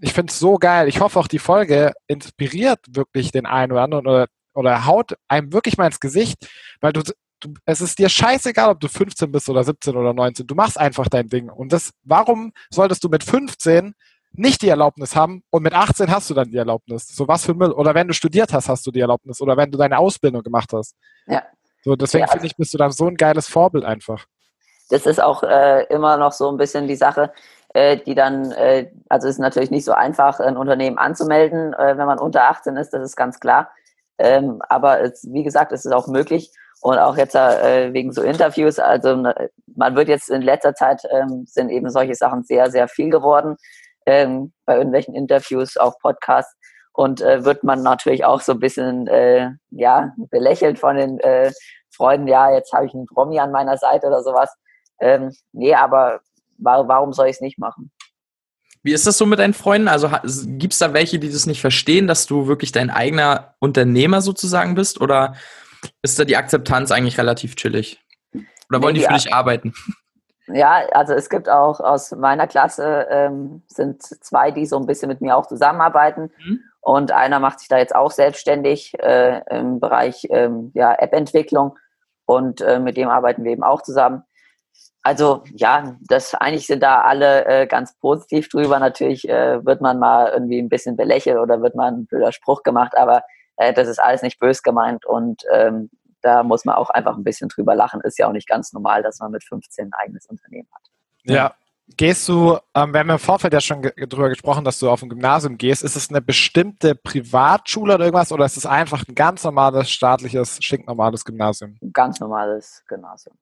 ich 0.00 0.12
finde 0.12 0.30
es 0.30 0.38
so 0.38 0.56
geil. 0.56 0.88
Ich 0.88 1.00
hoffe 1.00 1.18
auch, 1.18 1.28
die 1.28 1.38
Folge 1.38 1.92
inspiriert 2.06 2.80
wirklich 2.88 3.32
den 3.32 3.46
einen 3.46 3.72
oder 3.72 3.82
anderen 3.82 4.06
oder, 4.06 4.26
oder 4.54 4.86
haut 4.86 5.16
einem 5.28 5.52
wirklich 5.52 5.78
mal 5.78 5.86
ins 5.86 6.00
Gesicht, 6.00 6.48
weil 6.80 6.92
du, 6.92 7.02
du, 7.40 7.54
es 7.64 7.80
ist 7.80 7.98
dir 7.98 8.08
scheißegal, 8.08 8.70
ob 8.70 8.80
du 8.80 8.88
15 8.88 9.30
bist 9.32 9.48
oder 9.48 9.64
17 9.64 9.96
oder 9.96 10.12
19. 10.12 10.46
Du 10.46 10.54
machst 10.54 10.78
einfach 10.78 11.08
dein 11.08 11.28
Ding. 11.28 11.48
Und 11.50 11.72
das, 11.72 11.92
warum 12.02 12.52
solltest 12.70 13.04
du 13.04 13.08
mit 13.08 13.24
15 13.24 13.94
nicht 14.38 14.62
die 14.62 14.68
Erlaubnis 14.68 15.16
haben 15.16 15.42
und 15.50 15.62
mit 15.62 15.74
18 15.74 16.10
hast 16.10 16.30
du 16.30 16.34
dann 16.34 16.50
die 16.50 16.56
Erlaubnis. 16.56 17.08
So 17.08 17.26
was 17.28 17.44
für 17.44 17.54
Müll. 17.54 17.72
Oder 17.72 17.94
wenn 17.94 18.08
du 18.08 18.14
studiert 18.14 18.52
hast, 18.52 18.68
hast 18.68 18.86
du 18.86 18.90
die 18.90 19.00
Erlaubnis. 19.00 19.40
Oder 19.40 19.56
wenn 19.56 19.70
du 19.70 19.78
deine 19.78 19.98
Ausbildung 19.98 20.42
gemacht 20.42 20.72
hast. 20.72 20.94
Ja. 21.26 21.42
So, 21.84 21.96
deswegen 21.96 22.24
ja. 22.24 22.30
finde 22.30 22.46
ich, 22.46 22.56
bist 22.56 22.74
du 22.74 22.78
dann 22.78 22.90
so 22.90 23.06
ein 23.06 23.16
geiles 23.16 23.48
Vorbild 23.48 23.84
einfach. 23.84 24.26
Das 24.90 25.06
ist 25.06 25.22
auch 25.22 25.42
äh, 25.42 25.84
immer 25.84 26.16
noch 26.16 26.32
so 26.32 26.48
ein 26.50 26.56
bisschen 26.56 26.88
die 26.88 26.96
Sache, 26.96 27.32
äh, 27.74 27.96
die 27.96 28.14
dann, 28.14 28.52
äh, 28.52 28.90
also 29.08 29.28
es 29.28 29.34
ist 29.34 29.40
natürlich 29.40 29.70
nicht 29.70 29.84
so 29.84 29.92
einfach, 29.92 30.40
ein 30.40 30.56
Unternehmen 30.56 30.98
anzumelden, 30.98 31.74
äh, 31.74 31.96
wenn 31.96 32.06
man 32.06 32.18
unter 32.18 32.48
18 32.48 32.76
ist, 32.76 32.92
das 32.92 33.02
ist 33.02 33.16
ganz 33.16 33.40
klar. 33.40 33.70
Ähm, 34.18 34.62
aber 34.68 35.00
es, 35.00 35.26
wie 35.30 35.42
gesagt, 35.42 35.72
es 35.72 35.84
ist 35.84 35.92
auch 35.92 36.06
möglich. 36.06 36.50
Und 36.80 36.98
auch 36.98 37.16
jetzt 37.16 37.34
äh, 37.34 37.92
wegen 37.92 38.12
so 38.12 38.22
Interviews, 38.22 38.78
also 38.78 39.16
ne, 39.16 39.50
man 39.74 39.96
wird 39.96 40.08
jetzt 40.08 40.30
in 40.30 40.42
letzter 40.42 40.74
Zeit 40.74 41.02
ähm, 41.10 41.44
sind 41.46 41.70
eben 41.70 41.90
solche 41.90 42.14
Sachen 42.14 42.44
sehr, 42.44 42.70
sehr 42.70 42.86
viel 42.86 43.10
geworden 43.10 43.56
ähm, 44.06 44.52
bei 44.64 44.76
irgendwelchen 44.76 45.14
Interviews, 45.14 45.76
auch 45.76 45.98
Podcasts. 46.00 46.56
Und 46.92 47.20
äh, 47.20 47.44
wird 47.44 47.62
man 47.62 47.82
natürlich 47.82 48.24
auch 48.24 48.40
so 48.40 48.52
ein 48.52 48.60
bisschen 48.60 49.06
äh, 49.06 49.50
ja, 49.70 50.14
belächelt 50.30 50.78
von 50.78 50.96
den 50.96 51.20
äh, 51.20 51.52
Freunden, 51.94 52.26
ja, 52.26 52.52
jetzt 52.52 52.72
habe 52.72 52.86
ich 52.86 52.94
einen 52.94 53.06
Promi 53.06 53.38
an 53.38 53.50
meiner 53.50 53.76
Seite 53.76 54.06
oder 54.06 54.22
sowas. 54.22 54.50
Ähm, 55.00 55.30
nee, 55.52 55.74
aber 55.74 56.20
warum 56.58 57.12
soll 57.12 57.26
ich 57.26 57.36
es 57.36 57.40
nicht 57.40 57.58
machen? 57.58 57.90
Wie 58.82 58.92
ist 58.92 59.06
das 59.06 59.18
so 59.18 59.26
mit 59.26 59.40
deinen 59.40 59.52
Freunden? 59.52 59.88
Also 59.88 60.08
gibt 60.22 60.72
es 60.72 60.78
da 60.78 60.92
welche, 60.92 61.18
die 61.18 61.30
das 61.30 61.46
nicht 61.46 61.60
verstehen, 61.60 62.06
dass 62.06 62.26
du 62.26 62.46
wirklich 62.46 62.72
dein 62.72 62.88
eigener 62.88 63.56
Unternehmer 63.58 64.20
sozusagen 64.20 64.74
bist? 64.74 65.00
Oder 65.00 65.34
ist 66.02 66.18
da 66.18 66.24
die 66.24 66.36
Akzeptanz 66.36 66.92
eigentlich 66.92 67.18
relativ 67.18 67.56
chillig? 67.56 68.00
Oder 68.70 68.82
wollen 68.82 68.94
nee, 68.94 69.00
die 69.00 69.06
für 69.06 69.14
dich 69.14 69.34
arbeiten? 69.34 69.74
Ja, 70.48 70.82
also 70.92 71.14
es 71.14 71.28
gibt 71.28 71.48
auch 71.48 71.80
aus 71.80 72.12
meiner 72.12 72.46
Klasse 72.46 73.06
ähm, 73.10 73.62
sind 73.66 74.02
zwei, 74.02 74.50
die 74.50 74.66
so 74.66 74.78
ein 74.78 74.86
bisschen 74.86 75.08
mit 75.08 75.20
mir 75.20 75.36
auch 75.36 75.46
zusammenarbeiten. 75.46 76.30
Mhm. 76.44 76.60
Und 76.80 77.10
einer 77.10 77.40
macht 77.40 77.58
sich 77.58 77.68
da 77.68 77.78
jetzt 77.78 77.94
auch 77.94 78.12
selbstständig 78.12 78.94
äh, 79.00 79.40
im 79.50 79.80
Bereich 79.80 80.26
ähm, 80.30 80.70
ja, 80.74 80.94
App-Entwicklung. 80.94 81.76
Und 82.26 82.60
äh, 82.60 82.78
mit 82.78 82.96
dem 82.96 83.08
arbeiten 83.08 83.42
wir 83.44 83.52
eben 83.52 83.64
auch 83.64 83.82
zusammen. 83.82 84.22
Also 85.02 85.44
ja, 85.54 85.96
das 86.08 86.34
eigentlich 86.34 86.66
sind 86.66 86.82
da 86.82 87.02
alle 87.02 87.44
äh, 87.46 87.66
ganz 87.66 87.96
positiv 87.98 88.48
drüber. 88.48 88.78
Natürlich 88.78 89.28
äh, 89.28 89.64
wird 89.64 89.80
man 89.80 89.98
mal 89.98 90.32
irgendwie 90.32 90.58
ein 90.58 90.68
bisschen 90.68 90.96
belächelt 90.96 91.38
oder 91.38 91.62
wird 91.62 91.74
mal 91.76 91.92
ein 91.92 92.06
blöder 92.06 92.32
Spruch 92.32 92.62
gemacht, 92.62 92.96
aber 92.96 93.22
äh, 93.56 93.72
das 93.72 93.88
ist 93.88 94.00
alles 94.00 94.22
nicht 94.22 94.40
bös 94.40 94.62
gemeint 94.62 95.06
und 95.06 95.42
ähm, 95.52 95.90
da 96.26 96.42
muss 96.42 96.64
man 96.64 96.74
auch 96.74 96.90
einfach 96.90 97.16
ein 97.16 97.22
bisschen 97.22 97.48
drüber 97.48 97.76
lachen. 97.76 98.00
Ist 98.00 98.18
ja 98.18 98.26
auch 98.26 98.32
nicht 98.32 98.48
ganz 98.48 98.72
normal, 98.72 99.02
dass 99.02 99.20
man 99.20 99.30
mit 99.30 99.44
15 99.44 99.86
ein 99.86 99.92
eigenes 99.92 100.26
Unternehmen 100.26 100.68
hat. 100.74 100.82
Ja. 101.22 101.54
Gehst 101.96 102.28
du, 102.28 102.58
ähm, 102.74 102.92
wir 102.92 102.98
haben 102.98 103.10
im 103.10 103.18
Vorfeld 103.20 103.52
ja 103.52 103.60
schon 103.60 103.80
drüber 103.80 104.28
gesprochen, 104.28 104.64
dass 104.64 104.80
du 104.80 104.90
auf 104.90 105.02
ein 105.02 105.08
Gymnasium 105.08 105.56
gehst. 105.56 105.84
Ist 105.84 105.94
es 105.94 106.10
eine 106.10 106.20
bestimmte 106.20 106.96
Privatschule 106.96 107.94
oder 107.94 108.06
irgendwas 108.06 108.32
oder 108.32 108.44
ist 108.44 108.56
es 108.56 108.66
einfach 108.66 109.06
ein 109.06 109.14
ganz 109.14 109.44
normales, 109.44 109.88
staatliches, 109.88 110.58
stinknormales 110.60 111.24
Gymnasium? 111.24 111.76
Ein 111.80 111.92
ganz 111.92 112.18
normales 112.18 112.82
Gymnasium. 112.88 113.36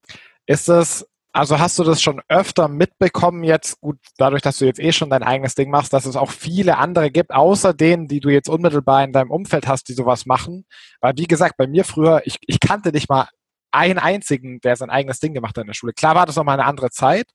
Ist 0.44 0.68
es 0.68 1.08
also 1.34 1.58
hast 1.58 1.80
du 1.80 1.82
das 1.82 2.00
schon 2.00 2.22
öfter 2.28 2.68
mitbekommen 2.68 3.42
jetzt, 3.42 3.80
gut, 3.80 3.98
dadurch, 4.18 4.40
dass 4.40 4.58
du 4.58 4.66
jetzt 4.66 4.78
eh 4.78 4.92
schon 4.92 5.10
dein 5.10 5.24
eigenes 5.24 5.56
Ding 5.56 5.68
machst, 5.68 5.92
dass 5.92 6.06
es 6.06 6.14
auch 6.14 6.30
viele 6.30 6.78
andere 6.78 7.10
gibt, 7.10 7.32
außer 7.32 7.74
denen, 7.74 8.06
die 8.06 8.20
du 8.20 8.28
jetzt 8.28 8.48
unmittelbar 8.48 9.02
in 9.02 9.12
deinem 9.12 9.32
Umfeld 9.32 9.66
hast, 9.66 9.88
die 9.88 9.94
sowas 9.94 10.26
machen? 10.26 10.64
Weil, 11.00 11.14
wie 11.16 11.26
gesagt, 11.26 11.56
bei 11.56 11.66
mir 11.66 11.84
früher, 11.84 12.22
ich, 12.24 12.36
ich 12.46 12.60
kannte 12.60 12.92
nicht 12.92 13.08
mal 13.08 13.26
einen 13.72 13.98
einzigen, 13.98 14.60
der 14.60 14.76
sein 14.76 14.90
eigenes 14.90 15.18
Ding 15.18 15.34
gemacht 15.34 15.56
hat 15.56 15.62
in 15.62 15.66
der 15.66 15.74
Schule. 15.74 15.92
Klar 15.92 16.14
war 16.14 16.24
das 16.24 16.36
noch 16.36 16.44
mal 16.44 16.52
eine 16.52 16.66
andere 16.66 16.90
Zeit, 16.90 17.26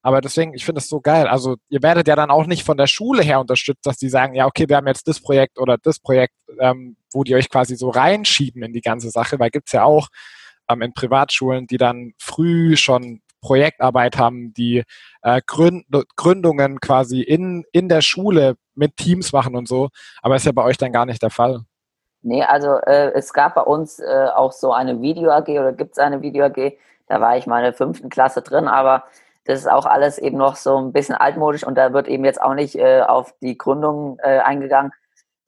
aber 0.00 0.22
deswegen, 0.22 0.54
ich 0.54 0.64
finde 0.64 0.78
es 0.78 0.88
so 0.88 1.02
geil. 1.02 1.26
Also 1.26 1.56
ihr 1.68 1.82
werdet 1.82 2.08
ja 2.08 2.16
dann 2.16 2.30
auch 2.30 2.46
nicht 2.46 2.64
von 2.64 2.78
der 2.78 2.86
Schule 2.86 3.22
her 3.22 3.40
unterstützt, 3.40 3.84
dass 3.84 3.98
die 3.98 4.08
sagen, 4.08 4.34
ja, 4.34 4.46
okay, 4.46 4.70
wir 4.70 4.76
haben 4.76 4.86
jetzt 4.86 5.06
das 5.06 5.20
Projekt 5.20 5.58
oder 5.58 5.76
das 5.76 6.00
Projekt, 6.00 6.34
ähm, 6.60 6.96
wo 7.12 7.24
die 7.24 7.34
euch 7.34 7.50
quasi 7.50 7.76
so 7.76 7.90
reinschieben 7.90 8.62
in 8.62 8.72
die 8.72 8.80
ganze 8.80 9.10
Sache, 9.10 9.38
weil 9.38 9.50
gibt's 9.50 9.72
ja 9.72 9.84
auch 9.84 10.08
ähm, 10.70 10.80
in 10.80 10.94
Privatschulen, 10.94 11.66
die 11.66 11.76
dann 11.76 12.12
früh 12.18 12.78
schon 12.78 13.20
Projektarbeit 13.44 14.16
haben, 14.16 14.54
die 14.54 14.84
äh, 15.22 15.42
Gründ 15.46 15.84
Gründungen 16.16 16.80
quasi 16.80 17.20
in, 17.20 17.64
in 17.72 17.90
der 17.90 18.00
Schule 18.00 18.56
mit 18.74 18.96
Teams 18.96 19.34
machen 19.34 19.54
und 19.54 19.68
so. 19.68 19.90
Aber 20.22 20.36
ist 20.36 20.46
ja 20.46 20.52
bei 20.52 20.64
euch 20.64 20.78
dann 20.78 20.92
gar 20.92 21.04
nicht 21.04 21.22
der 21.22 21.30
Fall. 21.30 21.60
Nee, 22.22 22.42
also 22.42 22.78
äh, 22.86 23.12
es 23.12 23.34
gab 23.34 23.54
bei 23.54 23.60
uns 23.60 23.98
äh, 23.98 24.28
auch 24.34 24.52
so 24.52 24.72
eine 24.72 25.02
Video-AG 25.02 25.48
oder 25.48 25.72
gibt 25.74 25.92
es 25.92 25.98
eine 25.98 26.22
Video-AG. 26.22 26.78
Da 27.06 27.20
war 27.20 27.36
ich 27.36 27.46
mal 27.46 27.58
in 27.58 27.64
der 27.64 27.74
fünften 27.74 28.08
Klasse 28.08 28.40
drin, 28.40 28.66
aber 28.66 29.04
das 29.44 29.60
ist 29.60 29.70
auch 29.70 29.84
alles 29.84 30.16
eben 30.16 30.38
noch 30.38 30.56
so 30.56 30.78
ein 30.78 30.92
bisschen 30.92 31.14
altmodisch 31.14 31.64
und 31.64 31.76
da 31.76 31.92
wird 31.92 32.08
eben 32.08 32.24
jetzt 32.24 32.40
auch 32.40 32.54
nicht 32.54 32.76
äh, 32.76 33.02
auf 33.02 33.34
die 33.42 33.58
Gründung 33.58 34.18
äh, 34.22 34.38
eingegangen. 34.38 34.92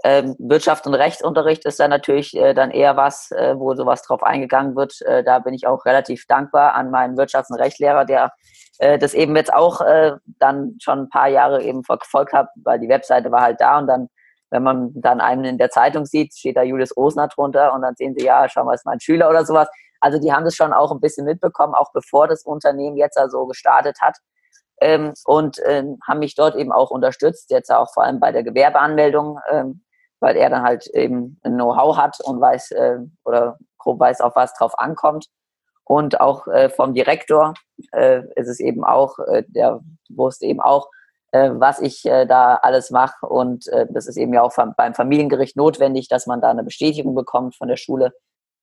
Ähm, 0.09 0.37
Wirtschaft 0.39 0.87
und 0.87 0.95
Rechtsunterricht 0.95 1.65
ist 1.65 1.81
da 1.81 1.89
natürlich 1.89 2.37
äh, 2.37 2.55
dann 2.55 2.71
eher 2.71 2.97
was, 2.97 3.33
äh, 3.33 3.59
wo 3.59 3.75
sowas 3.75 4.03
drauf 4.03 4.23
eingegangen 4.23 4.77
wird. 4.77 5.03
Äh, 5.03 5.25
da 5.25 5.41
bin 5.41 5.53
ich 5.53 5.67
auch 5.67 5.85
relativ 5.85 6.27
dankbar 6.29 6.75
an 6.75 6.93
meinen 6.93 7.19
Wirtschafts- 7.19 7.51
und 7.51 7.59
Rechtslehrer, 7.59 8.05
der 8.05 8.33
das 8.79 9.15
eben 9.15 9.35
jetzt 9.37 9.55
auch 9.55 9.81
dann 10.39 10.77
schon 10.83 10.99
ein 10.99 11.09
paar 11.09 11.29
Jahre 11.29 11.63
eben 11.63 11.83
verfolgt 11.83 12.35
hat, 12.35 12.51
weil 12.57 12.79
die 12.79 12.91
Webseite 12.91 13.33
war 13.33 13.41
halt 13.41 13.59
da 13.59 13.79
und 13.79 13.87
dann, 13.87 14.11
wenn 14.51 14.63
man 14.63 14.91
dann 14.95 15.23
einen 15.23 15.47
in 15.47 15.57
der 15.57 15.71
Zeitung 15.71 16.05
sieht, 16.05 16.35
steht 16.35 16.59
da 16.59 16.63
Julius 16.63 16.95
Osner 16.95 17.29
drunter 17.29 17.73
und 17.73 17.81
dann 17.81 17.95
sehen 17.97 18.15
sie, 18.15 18.27
ja, 18.27 18.47
schau 18.51 18.65
mal, 18.65 18.75
ist 18.75 18.85
mein 18.85 19.01
Schüler 19.01 19.31
oder 19.31 19.47
sowas. 19.47 19.67
Also 20.01 20.19
die 20.19 20.31
haben 20.31 20.45
das 20.45 20.57
schon 20.57 20.75
auch 20.75 20.93
ein 20.93 21.01
bisschen 21.01 21.25
mitbekommen, 21.25 21.73
auch 21.73 21.91
bevor 21.95 22.29
das 22.29 22.43
Unternehmen 22.45 22.99
jetzt 22.99 23.17
also 23.17 23.47
gestartet 23.47 23.97
hat. 24.03 24.19
Ähm, 24.83 25.15
und 25.25 25.59
ähm, 25.65 25.99
haben 26.07 26.19
mich 26.19 26.35
dort 26.35 26.55
eben 26.55 26.71
auch 26.71 26.91
unterstützt, 26.91 27.51
jetzt 27.51 27.73
auch 27.73 27.91
vor 27.95 28.05
allem 28.05 28.21
bei 28.21 28.31
der 28.31 28.43
Gewerbeanmeldung, 28.43 29.39
ähm, 29.51 29.87
weil 30.21 30.37
er 30.37 30.51
dann 30.51 30.63
halt 30.63 30.87
eben 30.89 31.39
ein 31.43 31.55
Know-how 31.55 31.97
hat 31.97 32.19
und 32.25 32.41
weiß 32.41 32.73
äh, 32.73 32.99
oder 33.25 33.59
grob 33.79 34.01
weiß, 34.01 34.21
auf 34.21 34.37
was 34.37 34.55
drauf 34.55 34.79
ankommt. 34.79 35.27
Und 35.85 36.21
auch 36.21 36.49
äh, 36.49 36.69
vom 36.69 36.95
Direktor 36.95 37.55
äh, 37.93 38.23
ist 38.35 38.49
es 38.49 38.59
eben 38.59 38.85
auch, 38.85 39.19
äh, 39.21 39.45
der 39.47 39.81
wusste 40.09 40.47
eben 40.47 40.61
auch, 40.61 40.91
äh, 41.31 41.51
was 41.55 41.81
ich 41.81 42.05
äh, 42.05 42.27
da 42.27 42.57
alles 42.57 42.91
mache. 42.91 43.27
Und 43.27 43.67
das 43.91 44.07
ist 44.07 44.17
eben 44.17 44.35
ja 44.35 44.43
auch 44.43 44.53
beim 44.77 44.95
Familiengericht 44.95 45.57
notwendig, 45.57 46.09
dass 46.09 46.27
man 46.27 46.41
da 46.41 46.51
eine 46.51 46.65
Bestätigung 46.65 47.15
bekommt 47.15 47.55
von 47.57 47.69
der 47.69 47.77
Schule. 47.77 48.13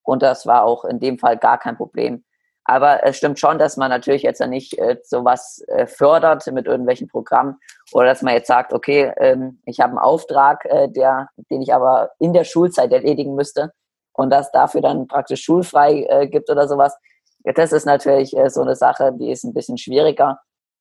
Und 0.03 0.21
das 0.21 0.45
war 0.45 0.63
auch 0.63 0.83
in 0.83 0.99
dem 0.99 1.17
Fall 1.17 1.37
gar 1.37 1.57
kein 1.57 1.77
Problem. 1.77 2.25
Aber 2.65 3.03
es 3.03 3.17
stimmt 3.17 3.39
schon, 3.39 3.59
dass 3.59 3.75
man 3.75 3.89
natürlich 3.89 4.23
jetzt 4.23 4.39
ja 4.39 4.47
nicht 4.47 4.77
äh, 4.77 4.97
sowas 5.03 5.63
äh, 5.67 5.85
fördert 5.85 6.45
mit 6.47 6.65
irgendwelchen 6.65 7.07
Programmen 7.07 7.57
oder 7.91 8.07
dass 8.07 8.21
man 8.21 8.33
jetzt 8.33 8.47
sagt, 8.47 8.73
okay, 8.73 9.11
ähm, 9.17 9.59
ich 9.65 9.79
habe 9.81 9.91
einen 9.91 9.99
Auftrag, 9.99 10.65
äh, 10.65 10.87
der, 10.89 11.27
den 11.49 11.61
ich 11.61 11.73
aber 11.73 12.11
in 12.19 12.33
der 12.33 12.45
Schulzeit 12.45 12.93
erledigen 12.93 13.35
müsste 13.35 13.73
und 14.13 14.29
das 14.29 14.51
dafür 14.51 14.81
dann 14.81 15.07
praktisch 15.07 15.43
schulfrei 15.43 16.05
äh, 16.07 16.27
gibt 16.27 16.49
oder 16.49 16.67
sowas. 16.67 16.95
Das 17.43 17.73
ist 17.73 17.85
natürlich 17.85 18.35
äh, 18.37 18.49
so 18.49 18.61
eine 18.61 18.75
Sache, 18.75 19.11
die 19.13 19.31
ist 19.31 19.43
ein 19.43 19.53
bisschen 19.53 19.77
schwieriger. 19.77 20.39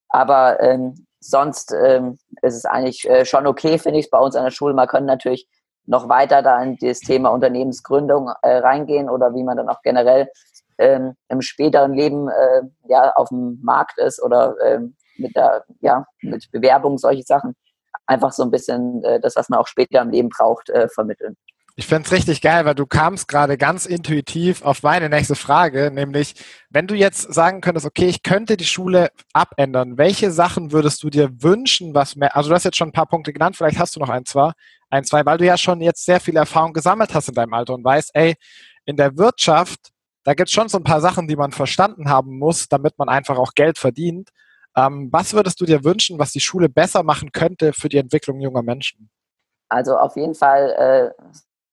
Aber 0.08 0.60
ähm, 0.60 1.06
sonst 1.18 1.72
ähm, 1.72 2.18
ist 2.42 2.54
es 2.54 2.64
eigentlich 2.64 3.08
äh, 3.08 3.24
schon 3.24 3.46
okay, 3.46 3.78
finde 3.78 3.98
ich, 3.98 4.10
bei 4.10 4.18
uns 4.18 4.36
an 4.36 4.44
der 4.44 4.50
Schule. 4.50 4.74
Man 4.74 4.86
kann 4.86 5.06
natürlich 5.06 5.48
noch 5.86 6.08
weiter 6.08 6.42
da 6.42 6.62
in 6.62 6.76
das 6.80 7.00
Thema 7.00 7.30
Unternehmensgründung 7.30 8.30
äh, 8.42 8.58
reingehen 8.58 9.10
oder 9.10 9.34
wie 9.34 9.42
man 9.42 9.56
dann 9.56 9.68
auch 9.68 9.82
generell 9.82 10.28
ähm, 10.82 11.14
im 11.28 11.40
späteren 11.40 11.94
Leben 11.94 12.28
äh, 12.28 12.62
ja 12.88 13.12
auf 13.12 13.28
dem 13.28 13.60
Markt 13.62 13.98
ist 13.98 14.22
oder 14.22 14.56
ähm, 14.64 14.96
mit 15.16 15.34
der 15.36 15.64
ja 15.80 16.04
mit 16.20 16.50
Bewerbung 16.50 16.98
solche 16.98 17.22
Sachen 17.22 17.54
einfach 18.06 18.32
so 18.32 18.42
ein 18.42 18.50
bisschen 18.50 19.02
äh, 19.04 19.20
das 19.20 19.36
was 19.36 19.48
man 19.48 19.60
auch 19.60 19.68
später 19.68 20.02
im 20.02 20.10
Leben 20.10 20.28
braucht 20.28 20.68
äh, 20.70 20.88
vermitteln. 20.88 21.36
Ich 21.74 21.86
finde 21.86 22.04
es 22.04 22.12
richtig 22.12 22.42
geil, 22.42 22.66
weil 22.66 22.74
du 22.74 22.84
kamst 22.84 23.28
gerade 23.28 23.56
ganz 23.56 23.86
intuitiv 23.86 24.62
auf 24.62 24.82
meine 24.82 25.08
nächste 25.08 25.34
Frage, 25.34 25.90
nämlich 25.90 26.34
wenn 26.68 26.86
du 26.86 26.94
jetzt 26.94 27.32
sagen 27.32 27.62
könntest, 27.62 27.86
okay, 27.86 28.08
ich 28.08 28.22
könnte 28.22 28.58
die 28.58 28.66
Schule 28.66 29.10
abändern, 29.32 29.96
welche 29.96 30.30
Sachen 30.30 30.70
würdest 30.70 31.02
du 31.02 31.08
dir 31.08 31.30
wünschen, 31.42 31.94
was 31.94 32.14
mehr, 32.14 32.36
also 32.36 32.50
du 32.50 32.54
hast 32.54 32.64
jetzt 32.64 32.76
schon 32.76 32.90
ein 32.90 32.92
paar 32.92 33.06
Punkte 33.06 33.32
genannt, 33.32 33.56
vielleicht 33.56 33.78
hast 33.78 33.96
du 33.96 34.00
noch 34.00 34.10
ein, 34.10 34.26
zwei, 34.26 34.52
ein, 34.90 35.04
zwei, 35.04 35.24
weil 35.24 35.38
du 35.38 35.46
ja 35.46 35.56
schon 35.56 35.80
jetzt 35.80 36.04
sehr 36.04 36.20
viel 36.20 36.36
Erfahrung 36.36 36.74
gesammelt 36.74 37.14
hast 37.14 37.28
in 37.28 37.34
deinem 37.34 37.54
Alter 37.54 37.72
und 37.72 37.84
weißt, 37.84 38.10
ey, 38.12 38.34
in 38.84 38.96
der 38.96 39.16
Wirtschaft 39.16 39.91
da 40.24 40.34
gibt 40.34 40.48
es 40.48 40.54
schon 40.54 40.68
so 40.68 40.78
ein 40.78 40.84
paar 40.84 41.00
Sachen, 41.00 41.26
die 41.26 41.36
man 41.36 41.52
verstanden 41.52 42.08
haben 42.08 42.38
muss, 42.38 42.68
damit 42.68 42.98
man 42.98 43.08
einfach 43.08 43.38
auch 43.38 43.54
Geld 43.54 43.78
verdient. 43.78 44.30
Ähm, 44.76 45.08
was 45.12 45.34
würdest 45.34 45.60
du 45.60 45.64
dir 45.64 45.84
wünschen, 45.84 46.18
was 46.18 46.32
die 46.32 46.40
Schule 46.40 46.68
besser 46.68 47.02
machen 47.02 47.32
könnte 47.32 47.72
für 47.72 47.88
die 47.88 47.98
Entwicklung 47.98 48.40
junger 48.40 48.62
Menschen? 48.62 49.10
Also 49.68 49.96
auf 49.96 50.16
jeden 50.16 50.34
Fall, 50.34 51.14
äh, 51.18 51.24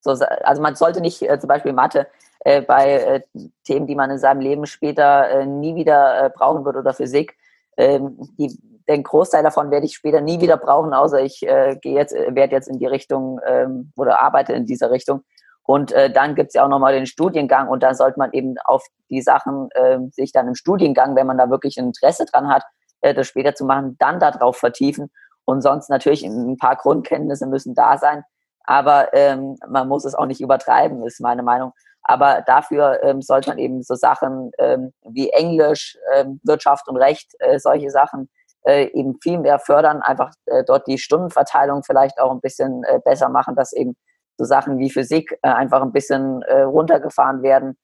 so, 0.01 0.11
also 0.11 0.61
man 0.61 0.75
sollte 0.75 1.01
nicht 1.01 1.21
äh, 1.21 1.39
zum 1.39 1.47
Beispiel 1.47 1.73
Mathe 1.73 2.07
äh, 2.39 2.61
bei 2.61 2.93
äh, 2.93 3.21
Themen, 3.65 3.87
die 3.87 3.95
man 3.95 4.11
in 4.11 4.17
seinem 4.17 4.41
Leben 4.41 4.65
später 4.65 5.29
äh, 5.29 5.45
nie 5.45 5.75
wieder 5.75 6.25
äh, 6.25 6.29
brauchen 6.29 6.65
wird 6.65 6.77
oder 6.77 6.93
Physik. 6.93 7.35
Ähm, 7.77 8.17
die, 8.37 8.57
den 8.87 9.03
Großteil 9.03 9.43
davon 9.43 9.69
werde 9.71 9.85
ich 9.85 9.95
später 9.95 10.19
nie 10.19 10.41
wieder 10.41 10.57
brauchen, 10.57 10.93
außer 10.93 11.21
ich 11.21 11.41
gehe 11.41 11.77
jetzt, 11.83 12.11
werde 12.11 12.55
jetzt 12.55 12.67
in 12.67 12.79
die 12.79 12.87
Richtung 12.87 13.39
ähm, 13.45 13.93
oder 13.95 14.19
arbeite 14.19 14.53
in 14.53 14.65
dieser 14.65 14.89
Richtung. 14.89 15.21
Und 15.69 15.91
äh, 15.91 16.09
dann 16.11 16.33
gibt 16.33 16.47
es 16.47 16.55
ja 16.55 16.65
auch 16.65 16.67
nochmal 16.67 16.93
den 16.93 17.05
Studiengang 17.05 17.67
und 17.67 17.83
da 17.83 17.93
sollte 17.93 18.17
man 18.17 18.31
eben 18.33 18.55
auf 18.65 18.83
die 19.11 19.21
Sachen 19.21 19.69
äh, 19.75 19.99
sich 20.09 20.31
dann 20.31 20.47
im 20.47 20.55
Studiengang, 20.55 21.15
wenn 21.15 21.27
man 21.27 21.37
da 21.37 21.51
wirklich 21.51 21.77
ein 21.77 21.85
Interesse 21.85 22.25
dran 22.25 22.49
hat, 22.49 22.63
äh, 23.01 23.13
das 23.13 23.27
später 23.27 23.53
zu 23.53 23.65
machen, 23.65 23.95
dann 23.99 24.19
darauf 24.19 24.57
vertiefen. 24.57 25.11
Und 25.45 25.61
sonst 25.61 25.91
natürlich 25.91 26.23
ein 26.23 26.57
paar 26.57 26.75
Grundkenntnisse 26.75 27.45
müssen 27.45 27.75
da 27.75 27.99
sein. 27.99 28.23
Aber 28.63 29.13
ähm, 29.13 29.57
man 29.67 29.87
muss 29.87 30.05
es 30.05 30.15
auch 30.15 30.25
nicht 30.25 30.41
übertreiben, 30.41 31.05
ist 31.05 31.21
meine 31.21 31.43
Meinung. 31.43 31.73
Aber 32.01 32.41
dafür 32.47 33.03
ähm, 33.03 33.21
sollte 33.21 33.51
man 33.51 33.59
eben 33.59 33.83
so 33.83 33.93
Sachen 33.93 34.49
ähm, 34.57 34.91
wie 35.07 35.29
Englisch, 35.29 35.99
ähm, 36.15 36.39
Wirtschaft 36.43 36.87
und 36.87 36.97
Recht, 36.97 37.33
äh, 37.37 37.59
solche 37.59 37.91
Sachen 37.91 38.27
äh, 38.63 38.85
eben 38.85 39.19
viel 39.21 39.37
mehr 39.37 39.59
fördern, 39.59 40.01
einfach 40.01 40.33
äh, 40.47 40.63
dort 40.63 40.87
die 40.87 40.97
Stundenverteilung 40.97 41.83
vielleicht 41.83 42.19
auch 42.19 42.31
ein 42.31 42.41
bisschen 42.41 42.83
äh, 42.85 42.99
besser 43.05 43.29
machen, 43.29 43.55
dass 43.55 43.71
eben 43.71 43.95
so 44.39 44.45
Sachen 44.45 44.79
wie 44.79 44.89
Physik 44.89 45.37
äh, 45.41 45.49
einfach 45.49 45.81
ein 45.81 45.91
bisschen 45.91 46.41
äh, 46.43 46.61
runtergefahren 46.61 47.43
werden, 47.43 47.77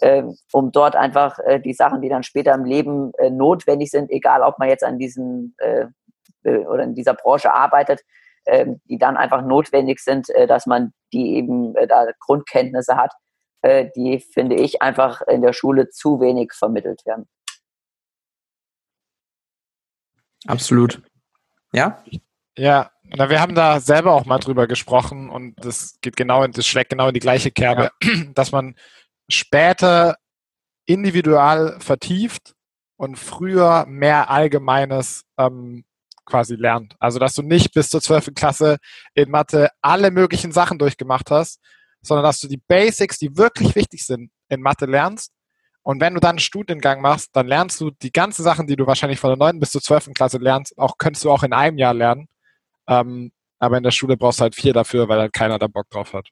äh, 0.00 0.22
um 0.52 0.70
dort 0.70 0.94
einfach 0.94 1.38
äh, 1.38 1.58
die 1.58 1.72
Sachen, 1.72 2.02
die 2.02 2.10
dann 2.10 2.22
später 2.22 2.52
im 2.52 2.66
Leben 2.66 3.12
äh, 3.14 3.30
notwendig 3.30 3.90
sind, 3.90 4.10
egal 4.10 4.42
ob 4.42 4.58
man 4.58 4.68
jetzt 4.68 4.84
an 4.84 4.98
diesen 4.98 5.56
äh, 5.56 5.86
oder 6.44 6.82
in 6.82 6.94
dieser 6.94 7.14
Branche 7.14 7.54
arbeitet, 7.54 8.02
ähm, 8.44 8.80
die 8.84 8.98
dann 8.98 9.16
einfach 9.16 9.42
notwendig 9.42 10.00
sind, 10.00 10.26
dass 10.48 10.66
man 10.66 10.92
die 11.12 11.36
eben 11.36 11.72
da 11.88 12.08
Grundkenntnisse 12.18 12.96
hat, 12.96 13.12
die 13.94 14.18
finde 14.18 14.56
ich 14.56 14.82
einfach 14.82 15.20
in 15.28 15.40
der 15.40 15.52
Schule 15.52 15.90
zu 15.90 16.20
wenig 16.20 16.52
vermittelt 16.52 17.06
werden. 17.06 17.28
Absolut. 20.48 21.00
Ja? 21.72 22.02
Ja, 22.58 22.90
na, 23.04 23.28
wir 23.28 23.40
haben 23.40 23.54
da 23.54 23.80
selber 23.80 24.12
auch 24.12 24.24
mal 24.24 24.38
drüber 24.38 24.66
gesprochen 24.66 25.28
und 25.28 25.54
das 25.64 25.98
geht 26.00 26.16
genau 26.16 26.42
in, 26.44 26.52
das 26.52 26.66
schlägt 26.66 26.90
genau 26.90 27.08
in 27.08 27.14
die 27.14 27.20
gleiche 27.20 27.50
Kerbe, 27.50 27.90
ja. 28.02 28.10
dass 28.34 28.52
man 28.52 28.74
später 29.28 30.16
individual 30.86 31.76
vertieft 31.80 32.54
und 32.96 33.16
früher 33.16 33.84
mehr 33.86 34.30
Allgemeines 34.30 35.24
ähm, 35.38 35.84
quasi 36.24 36.54
lernt. 36.54 36.94
Also 37.00 37.18
dass 37.18 37.34
du 37.34 37.42
nicht 37.42 37.72
bis 37.74 37.90
zur 37.90 38.00
12. 38.00 38.32
Klasse 38.34 38.78
in 39.14 39.30
Mathe 39.30 39.70
alle 39.80 40.10
möglichen 40.10 40.52
Sachen 40.52 40.78
durchgemacht 40.78 41.30
hast, 41.30 41.60
sondern 42.00 42.24
dass 42.24 42.40
du 42.40 42.48
die 42.48 42.62
Basics, 42.68 43.18
die 43.18 43.36
wirklich 43.36 43.74
wichtig 43.74 44.04
sind, 44.04 44.30
in 44.48 44.60
Mathe 44.60 44.86
lernst. 44.86 45.32
Und 45.82 46.00
wenn 46.00 46.14
du 46.14 46.20
dann 46.20 46.30
einen 46.30 46.38
Studiengang 46.38 47.00
machst, 47.00 47.30
dann 47.34 47.48
lernst 47.48 47.80
du 47.80 47.90
die 47.90 48.12
ganzen 48.12 48.44
Sachen, 48.44 48.66
die 48.66 48.76
du 48.76 48.86
wahrscheinlich 48.86 49.18
von 49.18 49.30
der 49.30 49.36
9. 49.36 49.58
bis 49.58 49.72
zur 49.72 49.82
12. 49.82 50.10
Klasse 50.14 50.38
lernst, 50.38 50.78
auch 50.78 50.96
könntest 50.96 51.24
du 51.24 51.30
auch 51.30 51.42
in 51.42 51.52
einem 51.52 51.78
Jahr 51.78 51.94
lernen. 51.94 52.28
Ähm, 52.88 53.32
aber 53.58 53.76
in 53.76 53.84
der 53.84 53.90
Schule 53.90 54.16
brauchst 54.16 54.40
du 54.40 54.42
halt 54.42 54.54
vier 54.54 54.72
dafür, 54.72 55.08
weil 55.08 55.20
halt 55.20 55.32
keiner 55.32 55.58
da 55.58 55.66
Bock 55.68 55.88
drauf 55.90 56.12
hat. 56.12 56.28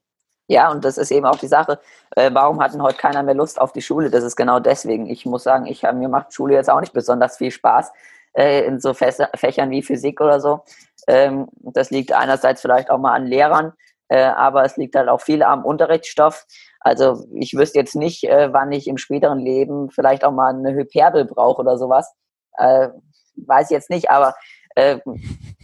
Ja, 0.48 0.68
und 0.72 0.84
das 0.84 0.98
ist 0.98 1.12
eben 1.12 1.26
auch 1.26 1.36
die 1.36 1.46
Sache, 1.46 1.78
äh, 2.16 2.28
warum 2.32 2.60
hat 2.60 2.72
denn 2.74 2.82
heute 2.82 2.98
keiner 2.98 3.22
mehr 3.22 3.36
Lust 3.36 3.60
auf 3.60 3.72
die 3.72 3.82
Schule? 3.82 4.10
Das 4.10 4.24
ist 4.24 4.34
genau 4.34 4.58
deswegen. 4.58 5.06
Ich 5.06 5.24
muss 5.24 5.44
sagen, 5.44 5.66
ich, 5.66 5.82
mir 5.82 6.08
macht 6.08 6.34
Schule 6.34 6.54
jetzt 6.54 6.68
auch 6.68 6.80
nicht 6.80 6.92
besonders 6.92 7.36
viel 7.36 7.52
Spaß 7.52 7.92
äh, 8.32 8.64
in 8.64 8.80
so 8.80 8.92
Fächern 8.92 9.70
wie 9.70 9.82
Physik 9.82 10.20
oder 10.20 10.40
so. 10.40 10.64
Ähm, 11.06 11.46
das 11.60 11.90
liegt 11.90 12.12
einerseits 12.12 12.62
vielleicht 12.62 12.90
auch 12.90 12.98
mal 12.98 13.14
an 13.14 13.26
Lehrern, 13.26 13.74
äh, 14.08 14.24
aber 14.24 14.64
es 14.64 14.76
liegt 14.76 14.96
halt 14.96 15.08
auch 15.08 15.20
viel 15.20 15.44
am 15.44 15.64
Unterrichtsstoff. 15.64 16.46
Also 16.80 17.24
ich 17.34 17.54
wüsste 17.54 17.78
jetzt 17.78 17.94
nicht, 17.94 18.24
äh, 18.24 18.52
wann 18.52 18.72
ich 18.72 18.88
im 18.88 18.98
späteren 18.98 19.38
Leben 19.38 19.90
vielleicht 19.90 20.24
auch 20.24 20.32
mal 20.32 20.52
eine 20.52 20.72
Hyperbel 20.74 21.26
brauche 21.26 21.60
oder 21.60 21.78
sowas. 21.78 22.12
Äh, 22.56 22.88
weiß 23.36 23.70
ich 23.70 23.74
jetzt 23.74 23.90
nicht, 23.90 24.10
aber 24.10 24.34
äh, 24.76 24.98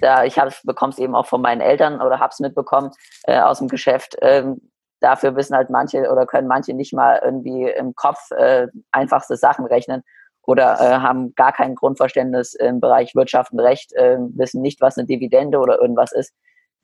da 0.00 0.24
ich 0.24 0.36
bekomme 0.64 0.92
es 0.92 0.98
eben 0.98 1.14
auch 1.14 1.26
von 1.26 1.40
meinen 1.40 1.60
Eltern 1.60 2.00
oder 2.00 2.18
habe 2.18 2.30
es 2.32 2.40
mitbekommen 2.40 2.90
äh, 3.24 3.40
aus 3.40 3.58
dem 3.58 3.68
Geschäft. 3.68 4.16
Ähm, 4.22 4.70
dafür 5.00 5.36
wissen 5.36 5.56
halt 5.56 5.70
manche 5.70 6.10
oder 6.10 6.26
können 6.26 6.48
manche 6.48 6.74
nicht 6.74 6.92
mal 6.92 7.20
irgendwie 7.22 7.68
im 7.70 7.94
Kopf 7.94 8.30
äh, 8.32 8.68
einfachste 8.92 9.36
Sachen 9.36 9.66
rechnen 9.66 10.02
oder 10.42 10.80
äh, 10.80 11.00
haben 11.00 11.34
gar 11.34 11.52
kein 11.52 11.74
Grundverständnis 11.74 12.54
im 12.54 12.80
Bereich 12.80 13.14
Wirtschaft 13.14 13.52
und 13.52 13.60
Recht, 13.60 13.92
äh, 13.94 14.16
wissen 14.34 14.62
nicht, 14.62 14.80
was 14.80 14.96
eine 14.96 15.06
Dividende 15.06 15.58
oder 15.58 15.80
irgendwas 15.80 16.12
ist, 16.12 16.32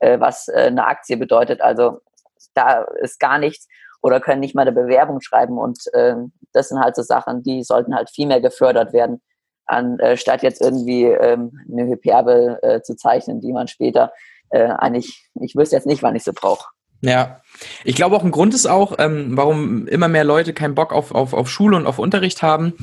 äh, 0.00 0.18
was 0.20 0.48
äh, 0.48 0.66
eine 0.66 0.86
Aktie 0.86 1.16
bedeutet. 1.16 1.60
Also 1.60 2.00
da 2.54 2.82
ist 3.00 3.20
gar 3.20 3.38
nichts 3.38 3.68
oder 4.02 4.20
können 4.20 4.40
nicht 4.40 4.54
mal 4.54 4.62
eine 4.62 4.72
Bewerbung 4.72 5.20
schreiben 5.20 5.58
und 5.58 5.78
äh, 5.94 6.16
das 6.52 6.68
sind 6.68 6.80
halt 6.80 6.96
so 6.96 7.02
Sachen, 7.02 7.42
die 7.42 7.62
sollten 7.62 7.94
halt 7.94 8.10
viel 8.10 8.26
mehr 8.26 8.40
gefördert 8.40 8.92
werden, 8.92 9.22
anstatt 9.72 10.42
äh, 10.42 10.46
jetzt 10.46 10.60
irgendwie 10.60 11.04
ähm, 11.04 11.58
eine 11.70 11.86
Hyperbel 11.86 12.58
äh, 12.62 12.82
zu 12.82 12.96
zeichnen, 12.96 13.40
die 13.40 13.52
man 13.52 13.68
später 13.68 14.12
äh, 14.50 14.64
eigentlich, 14.64 15.28
ich 15.40 15.56
wüsste 15.56 15.76
jetzt 15.76 15.86
nicht, 15.86 16.02
wann 16.02 16.14
ich 16.16 16.24
sie 16.24 16.32
brauche. 16.32 16.68
Ja, 17.00 17.40
ich 17.84 17.96
glaube 17.96 18.14
auch 18.14 18.22
ein 18.22 18.30
Grund 18.30 18.54
ist 18.54 18.66
auch, 18.66 18.94
ähm, 18.98 19.36
warum 19.36 19.88
immer 19.88 20.06
mehr 20.06 20.24
Leute 20.24 20.52
keinen 20.52 20.76
Bock 20.76 20.92
auf, 20.92 21.12
auf, 21.12 21.32
auf 21.32 21.50
Schule 21.50 21.76
und 21.76 21.86
auf 21.86 21.98
Unterricht 21.98 22.42
haben, 22.42 22.74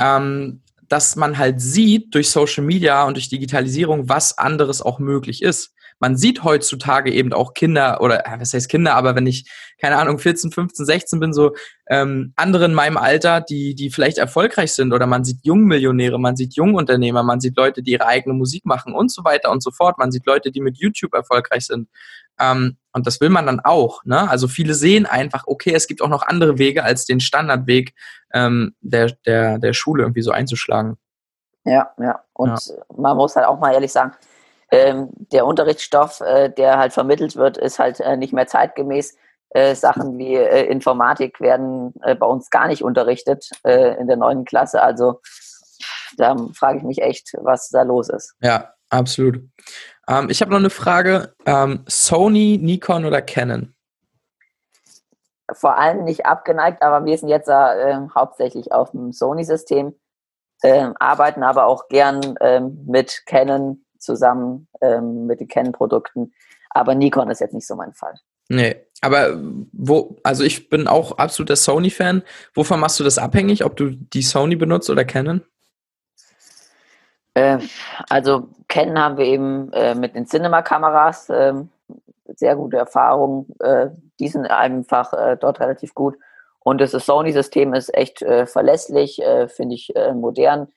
ähm, 0.00 0.62
dass 0.88 1.16
man 1.16 1.38
halt 1.38 1.60
sieht 1.60 2.14
durch 2.14 2.30
Social 2.30 2.62
Media 2.62 3.04
und 3.04 3.14
durch 3.16 3.28
Digitalisierung, 3.28 4.08
was 4.08 4.38
anderes 4.38 4.80
auch 4.80 5.00
möglich 5.00 5.42
ist 5.42 5.73
man 6.00 6.16
sieht 6.16 6.44
heutzutage 6.44 7.12
eben 7.12 7.32
auch 7.32 7.54
Kinder 7.54 8.00
oder 8.00 8.22
was 8.38 8.52
heißt 8.52 8.68
Kinder, 8.68 8.94
aber 8.94 9.14
wenn 9.14 9.26
ich, 9.26 9.50
keine 9.80 9.96
Ahnung, 9.96 10.18
14, 10.18 10.50
15, 10.50 10.84
16 10.84 11.20
bin, 11.20 11.32
so 11.32 11.54
ähm, 11.88 12.32
andere 12.36 12.66
in 12.66 12.74
meinem 12.74 12.96
Alter, 12.96 13.40
die, 13.40 13.74
die 13.74 13.90
vielleicht 13.90 14.18
erfolgreich 14.18 14.72
sind 14.72 14.92
oder 14.92 15.06
man 15.06 15.24
sieht 15.24 15.44
Jungmillionäre, 15.44 16.18
man 16.18 16.36
sieht 16.36 16.54
Jungunternehmer, 16.54 17.22
man 17.22 17.40
sieht 17.40 17.56
Leute, 17.56 17.82
die 17.82 17.92
ihre 17.92 18.06
eigene 18.06 18.34
Musik 18.34 18.64
machen 18.66 18.94
und 18.94 19.10
so 19.10 19.24
weiter 19.24 19.50
und 19.50 19.62
so 19.62 19.70
fort. 19.70 19.98
Man 19.98 20.12
sieht 20.12 20.26
Leute, 20.26 20.50
die 20.50 20.60
mit 20.60 20.78
YouTube 20.78 21.14
erfolgreich 21.14 21.66
sind. 21.66 21.88
Ähm, 22.38 22.76
und 22.92 23.06
das 23.06 23.20
will 23.20 23.30
man 23.30 23.46
dann 23.46 23.60
auch. 23.60 24.04
Ne? 24.04 24.28
Also 24.28 24.48
viele 24.48 24.74
sehen 24.74 25.06
einfach, 25.06 25.44
okay, 25.46 25.72
es 25.74 25.86
gibt 25.86 26.02
auch 26.02 26.08
noch 26.08 26.22
andere 26.22 26.58
Wege 26.58 26.84
als 26.84 27.04
den 27.06 27.20
Standardweg 27.20 27.94
ähm, 28.32 28.74
der, 28.80 29.12
der, 29.26 29.58
der 29.58 29.72
Schule 29.72 30.02
irgendwie 30.02 30.22
so 30.22 30.30
einzuschlagen. 30.30 30.96
Ja, 31.64 31.90
ja. 31.98 32.20
Und 32.34 32.66
ja. 32.66 32.74
man 32.96 33.16
muss 33.16 33.36
halt 33.36 33.46
auch 33.46 33.58
mal 33.58 33.72
ehrlich 33.72 33.92
sagen, 33.92 34.12
ähm, 34.74 35.08
der 35.32 35.46
Unterrichtsstoff, 35.46 36.20
äh, 36.20 36.50
der 36.50 36.78
halt 36.78 36.92
vermittelt 36.92 37.36
wird, 37.36 37.56
ist 37.56 37.78
halt 37.78 38.00
äh, 38.00 38.16
nicht 38.16 38.32
mehr 38.32 38.46
zeitgemäß. 38.46 39.16
Äh, 39.50 39.76
Sachen 39.76 40.18
wie 40.18 40.34
äh, 40.34 40.64
Informatik 40.66 41.40
werden 41.40 41.94
äh, 42.02 42.16
bei 42.16 42.26
uns 42.26 42.50
gar 42.50 42.66
nicht 42.66 42.82
unterrichtet 42.82 43.48
äh, 43.62 43.96
in 44.00 44.08
der 44.08 44.16
neunten 44.16 44.44
Klasse. 44.44 44.82
Also 44.82 45.20
da 46.16 46.36
frage 46.54 46.78
ich 46.78 46.84
mich 46.84 47.02
echt, 47.02 47.34
was 47.40 47.68
da 47.68 47.82
los 47.82 48.08
ist. 48.08 48.34
Ja, 48.40 48.74
absolut. 48.90 49.40
Ähm, 50.08 50.28
ich 50.28 50.40
habe 50.40 50.50
noch 50.50 50.58
eine 50.58 50.70
Frage. 50.70 51.34
Ähm, 51.46 51.84
Sony, 51.86 52.58
Nikon 52.60 53.04
oder 53.04 53.22
Canon? 53.22 53.74
Vor 55.52 55.78
allem 55.78 56.02
nicht 56.02 56.26
abgeneigt, 56.26 56.82
aber 56.82 57.04
wir 57.04 57.16
sind 57.16 57.28
jetzt 57.28 57.50
hauptsächlich 57.50 58.72
auf 58.72 58.90
dem 58.92 59.12
Sony-System, 59.12 59.94
ähm, 60.64 60.94
arbeiten 60.98 61.42
aber 61.42 61.66
auch 61.66 61.88
gern 61.88 62.34
ähm, 62.40 62.82
mit 62.86 63.22
Canon 63.26 63.83
zusammen 64.04 64.68
ähm, 64.80 65.26
mit 65.26 65.40
den 65.40 65.48
Canon-Produkten. 65.48 66.32
Aber 66.70 66.94
Nikon 66.94 67.30
ist 67.30 67.40
jetzt 67.40 67.54
nicht 67.54 67.66
so 67.66 67.74
mein 67.74 67.92
Fall. 67.92 68.14
Nee, 68.48 68.76
aber 69.00 69.38
wo, 69.72 70.16
also 70.22 70.44
ich 70.44 70.68
bin 70.68 70.86
auch 70.86 71.18
absoluter 71.18 71.56
Sony-Fan. 71.56 72.22
Wovon 72.54 72.80
machst 72.80 73.00
du 73.00 73.04
das 73.04 73.18
abhängig, 73.18 73.64
ob 73.64 73.76
du 73.76 73.90
die 73.90 74.22
Sony 74.22 74.56
benutzt 74.56 74.90
oder 74.90 75.04
Canon? 75.04 75.42
Äh, 77.34 77.58
also 78.08 78.48
Canon 78.68 78.98
haben 78.98 79.16
wir 79.16 79.24
eben 79.24 79.72
äh, 79.72 79.94
mit 79.94 80.14
den 80.14 80.26
Cinema-Kameras 80.26 81.30
äh, 81.30 81.54
sehr 82.36 82.56
gute 82.56 82.76
Erfahrungen. 82.76 83.46
Äh, 83.60 83.88
die 84.20 84.28
sind 84.28 84.46
einfach 84.46 85.12
äh, 85.12 85.36
dort 85.40 85.60
relativ 85.60 85.94
gut. 85.94 86.16
Und 86.60 86.80
das 86.80 86.92
Sony-System 86.92 87.74
ist 87.74 87.94
echt 87.94 88.22
äh, 88.22 88.46
verlässlich, 88.46 89.20
finde 89.48 89.74
ich 89.74 89.92
modern 90.14 90.68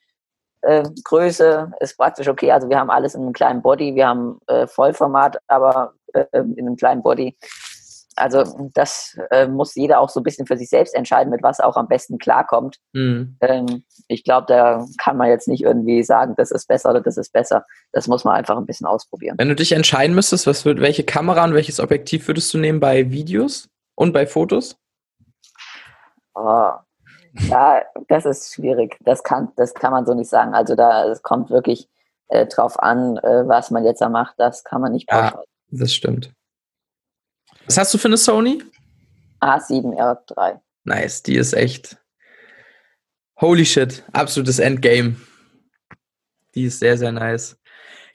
äh, 0.61 0.83
Größe 1.03 1.71
ist 1.79 1.97
praktisch 1.97 2.27
okay. 2.27 2.51
Also 2.51 2.69
wir 2.69 2.79
haben 2.79 2.89
alles 2.89 3.15
in 3.15 3.21
einem 3.21 3.33
kleinen 3.33 3.61
Body, 3.61 3.95
wir 3.95 4.07
haben 4.07 4.39
äh, 4.47 4.67
Vollformat, 4.67 5.37
aber 5.47 5.93
äh, 6.13 6.25
in 6.33 6.59
einem 6.59 6.75
kleinen 6.75 7.03
Body. 7.03 7.35
Also 8.17 8.69
das 8.73 9.15
äh, 9.29 9.47
muss 9.47 9.75
jeder 9.75 9.99
auch 9.99 10.09
so 10.09 10.19
ein 10.19 10.23
bisschen 10.23 10.47
für 10.47 10.57
sich 10.57 10.69
selbst 10.69 10.95
entscheiden, 10.95 11.29
mit 11.29 11.43
was 11.43 11.59
auch 11.59 11.77
am 11.77 11.87
besten 11.87 12.17
klarkommt. 12.17 12.77
Mhm. 12.93 13.37
Ähm, 13.41 13.83
ich 14.07 14.23
glaube, 14.23 14.47
da 14.47 14.85
kann 14.97 15.17
man 15.17 15.29
jetzt 15.29 15.47
nicht 15.47 15.63
irgendwie 15.63 16.01
sagen, 16.01 16.33
das 16.35 16.49
ist 16.49 16.67
besser 16.67 16.89
oder 16.89 17.01
das 17.01 17.17
ist 17.17 17.31
besser. 17.31 17.63
Das 17.91 18.07
muss 18.07 18.23
man 18.23 18.35
einfach 18.35 18.57
ein 18.57 18.65
bisschen 18.65 18.87
ausprobieren. 18.87 19.35
Wenn 19.37 19.49
du 19.49 19.55
dich 19.55 19.71
entscheiden 19.71 20.15
müsstest, 20.15 20.47
was 20.47 20.65
wird, 20.65 20.81
welche 20.81 21.03
Kamera 21.03 21.43
und 21.43 21.53
welches 21.53 21.79
Objektiv 21.79 22.27
würdest 22.27 22.51
du 22.55 22.57
nehmen 22.57 22.79
bei 22.79 23.11
Videos 23.11 23.69
und 23.95 24.13
bei 24.13 24.25
Fotos? 24.25 24.77
Oh, 26.33 26.71
ja, 27.39 27.81
das 28.07 28.25
ist 28.25 28.53
schwierig. 28.53 28.97
Das 29.01 29.23
kann, 29.23 29.49
das 29.55 29.73
kann 29.73 29.91
man 29.91 30.05
so 30.05 30.13
nicht 30.13 30.29
sagen. 30.29 30.53
Also 30.53 30.75
da 30.75 31.13
kommt 31.21 31.49
wirklich 31.49 31.87
äh, 32.29 32.45
drauf 32.45 32.81
an, 32.81 33.17
äh, 33.17 33.47
was 33.47 33.71
man 33.71 33.85
jetzt 33.85 34.01
da 34.01 34.09
macht. 34.09 34.35
Das 34.37 34.63
kann 34.63 34.81
man 34.81 34.91
nicht 34.91 35.07
pauschal. 35.07 35.43
Ja, 35.45 35.79
das 35.79 35.93
stimmt. 35.93 36.33
Was 37.65 37.77
hast 37.77 37.93
du 37.93 37.97
für 37.97 38.07
eine 38.07 38.17
Sony? 38.17 38.63
A7R3. 39.41 40.59
Nice, 40.83 41.23
die 41.23 41.35
ist 41.35 41.53
echt. 41.53 41.97
Holy 43.39 43.65
shit, 43.65 44.03
absolutes 44.13 44.59
Endgame. 44.59 45.17
Die 46.55 46.63
ist 46.63 46.79
sehr, 46.79 46.97
sehr 46.97 47.11
nice. 47.11 47.57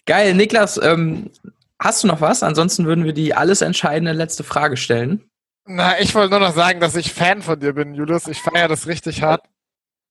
Geil, 0.05 0.35
Niklas, 0.35 0.81
ähm, 0.83 1.31
hast 1.79 2.03
du 2.03 2.09
noch 2.09 2.21
was? 2.21 2.43
Ansonsten 2.43 2.87
würden 2.87 3.05
wir 3.05 3.13
die 3.13 3.35
alles 3.35 3.61
entscheidende 3.61 4.13
letzte 4.13 4.43
Frage 4.43 4.77
stellen. 4.77 5.31
Na, 5.65 6.01
ich 6.01 6.15
wollte 6.15 6.31
nur 6.31 6.41
noch 6.41 6.55
sagen, 6.55 6.81
dass 6.81 6.97
ich 6.97 7.13
Fan 7.13 7.43
von 7.43 7.59
dir 7.59 7.73
bin, 7.73 7.95
Julius. 7.95 8.27
Ich 8.27 8.41
feiere 8.41 8.69
das 8.69 8.87
richtig 8.87 9.23
hart. 9.23 9.45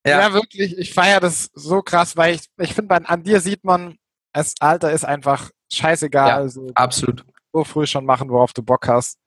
Ja, 0.05 0.21
ja 0.21 0.33
wirklich. 0.33 0.77
Ich 0.77 0.93
feiere 0.93 1.19
das 1.19 1.49
so 1.53 1.81
krass, 1.81 2.15
weil 2.17 2.35
ich, 2.35 2.41
ich 2.57 2.73
finde, 2.73 3.07
an 3.07 3.23
dir 3.23 3.41
sieht 3.41 3.63
man, 3.63 3.97
das 4.33 4.55
Alter 4.59 4.91
ist 4.91 5.05
einfach 5.05 5.51
scheißegal. 5.71 6.27
Ja, 6.29 6.35
also, 6.37 6.67
absolut. 6.73 7.25
So 7.53 7.63
früh 7.63 7.85
schon 7.85 8.05
machen, 8.05 8.29
worauf 8.29 8.53
du 8.53 8.63
Bock 8.63 8.87
hast. 8.87 9.17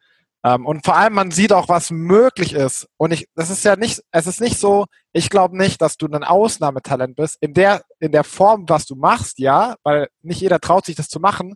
Um, 0.43 0.51
ähm, 0.51 0.67
und 0.67 0.85
vor 0.85 0.95
allem, 0.97 1.15
man 1.15 1.31
sieht 1.31 1.55
auch, 1.55 1.71
was 1.71 1.91
möglich 1.91 2.53
ist. 2.53 2.87
Und 2.99 3.13
ich, 3.13 3.29
das 3.35 3.49
ist 3.49 3.65
ja 3.65 3.77
nicht, 3.77 4.03
es 4.11 4.27
ist 4.27 4.43
nicht 4.43 4.59
so, 4.59 4.85
ich 5.13 5.31
glaube 5.31 5.57
nicht, 5.57 5.81
dass 5.81 5.97
du 5.97 6.07
ein 6.07 6.23
Ausnahmetalent 6.23 7.17
bist. 7.17 7.39
In 7.41 7.55
der, 7.55 7.83
in 7.99 8.13
der 8.13 8.25
Form, 8.25 8.69
was 8.69 8.85
du 8.85 8.95
machst, 8.95 9.39
ja, 9.39 9.77
weil 9.85 10.09
nicht 10.21 10.43
jeder 10.43 10.61
traut 10.61 10.85
sich 10.85 10.97
das 10.97 11.09
zu 11.09 11.19
machen. 11.19 11.55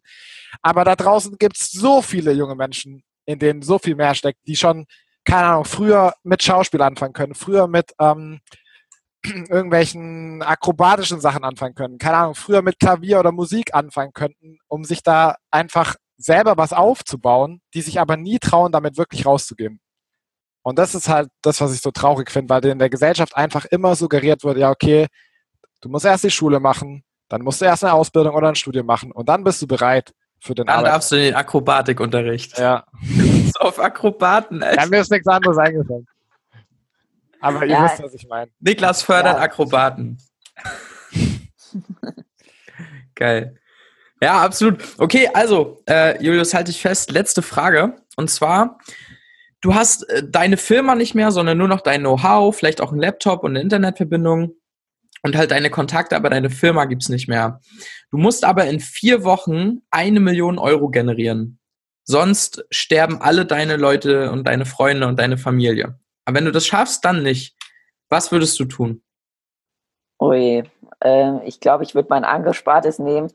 Aber 0.62 0.84
da 0.84 0.96
draußen 0.96 1.36
gibt 1.38 1.58
es 1.58 1.70
so 1.70 2.00
viele 2.00 2.32
junge 2.32 2.54
Menschen, 2.54 3.02
in 3.28 3.38
denen 3.38 3.60
so 3.60 3.78
viel 3.78 3.94
mehr 3.94 4.14
steckt, 4.14 4.40
die 4.46 4.56
schon, 4.56 4.86
keine 5.24 5.48
Ahnung, 5.48 5.66
früher 5.66 6.14
mit 6.22 6.42
Schauspiel 6.42 6.80
anfangen 6.80 7.12
können, 7.12 7.34
früher 7.34 7.68
mit 7.68 7.92
ähm, 8.00 8.40
irgendwelchen 9.22 10.40
akrobatischen 10.42 11.20
Sachen 11.20 11.44
anfangen 11.44 11.74
können, 11.74 11.98
keine 11.98 12.16
Ahnung, 12.16 12.34
früher 12.34 12.62
mit 12.62 12.80
Klavier 12.80 13.20
oder 13.20 13.30
Musik 13.30 13.74
anfangen 13.74 14.14
könnten, 14.14 14.56
um 14.66 14.84
sich 14.84 15.02
da 15.02 15.36
einfach 15.50 15.96
selber 16.16 16.56
was 16.56 16.72
aufzubauen, 16.72 17.60
die 17.74 17.82
sich 17.82 18.00
aber 18.00 18.16
nie 18.16 18.38
trauen, 18.38 18.72
damit 18.72 18.96
wirklich 18.96 19.26
rauszugehen. 19.26 19.78
Und 20.62 20.78
das 20.78 20.94
ist 20.94 21.10
halt 21.10 21.28
das, 21.42 21.60
was 21.60 21.74
ich 21.74 21.82
so 21.82 21.90
traurig 21.90 22.30
finde, 22.30 22.48
weil 22.48 22.64
in 22.64 22.78
der 22.78 22.90
Gesellschaft 22.90 23.36
einfach 23.36 23.66
immer 23.66 23.94
suggeriert 23.94 24.42
wird, 24.42 24.56
ja, 24.56 24.70
okay, 24.70 25.06
du 25.82 25.90
musst 25.90 26.06
erst 26.06 26.24
die 26.24 26.30
Schule 26.30 26.60
machen, 26.60 27.04
dann 27.28 27.42
musst 27.42 27.60
du 27.60 27.66
erst 27.66 27.84
eine 27.84 27.92
Ausbildung 27.92 28.34
oder 28.34 28.48
ein 28.48 28.54
Studium 28.54 28.86
machen 28.86 29.12
und 29.12 29.28
dann 29.28 29.44
bist 29.44 29.60
du 29.60 29.66
bereit 29.66 30.14
für 30.40 30.54
den 30.54 30.66
Dann 30.66 30.78
Arbeit. 30.78 30.92
darfst 30.92 31.12
du 31.12 31.16
den 31.16 31.34
Akrobatikunterricht. 31.34 32.58
Ja. 32.58 32.84
so 33.02 33.60
auf 33.60 33.78
Akrobaten, 33.78 34.62
echt. 34.62 34.76
Ja, 34.76 34.86
mir 34.86 35.00
ist 35.00 35.10
nichts 35.10 35.26
anderes 35.26 35.58
eingefallen. 35.58 36.06
Aber 37.40 37.64
ihr 37.64 37.72
ja. 37.72 37.84
wisst, 37.84 38.02
was 38.02 38.14
ich 38.14 38.26
meine. 38.28 38.50
Niklas 38.60 39.02
fördert 39.02 39.36
ja. 39.36 39.42
Akrobaten. 39.42 40.18
Geil. 43.14 43.56
Ja, 44.20 44.42
absolut. 44.42 44.82
Okay, 44.98 45.28
also, 45.32 45.82
äh, 45.88 46.22
Julius, 46.22 46.54
halte 46.54 46.70
ich 46.70 46.80
fest. 46.80 47.10
Letzte 47.10 47.42
Frage. 47.42 47.96
Und 48.16 48.30
zwar, 48.30 48.78
du 49.60 49.74
hast 49.74 50.08
äh, 50.08 50.22
deine 50.28 50.56
Firma 50.56 50.94
nicht 50.94 51.14
mehr, 51.14 51.30
sondern 51.30 51.58
nur 51.58 51.68
noch 51.68 51.80
dein 51.80 52.00
Know-how, 52.00 52.56
vielleicht 52.56 52.80
auch 52.80 52.90
ein 52.90 52.98
Laptop 52.98 53.44
und 53.44 53.52
eine 53.52 53.60
Internetverbindung 53.60 54.54
und 55.22 55.36
halt 55.36 55.50
deine 55.50 55.70
Kontakte, 55.70 56.16
aber 56.16 56.30
deine 56.30 56.50
Firma 56.50 56.84
gibt's 56.84 57.08
nicht 57.08 57.28
mehr. 57.28 57.60
Du 58.10 58.18
musst 58.18 58.44
aber 58.44 58.66
in 58.66 58.80
vier 58.80 59.24
Wochen 59.24 59.82
eine 59.90 60.20
Million 60.20 60.58
Euro 60.58 60.88
generieren. 60.88 61.58
Sonst 62.04 62.64
sterben 62.70 63.20
alle 63.20 63.44
deine 63.44 63.76
Leute 63.76 64.30
und 64.30 64.46
deine 64.46 64.64
Freunde 64.64 65.06
und 65.06 65.18
deine 65.18 65.36
Familie. 65.36 65.98
Aber 66.24 66.38
wenn 66.38 66.46
du 66.46 66.52
das 66.52 66.66
schaffst, 66.66 67.04
dann 67.04 67.22
nicht. 67.22 67.54
Was 68.08 68.32
würdest 68.32 68.58
du 68.58 68.64
tun? 68.64 69.02
Ui, 70.20 70.64
äh, 71.00 71.46
ich 71.46 71.60
glaube, 71.60 71.84
ich 71.84 71.94
würde 71.94 72.08
mein 72.10 72.24
Angespartes 72.24 72.98
nehmen 72.98 73.30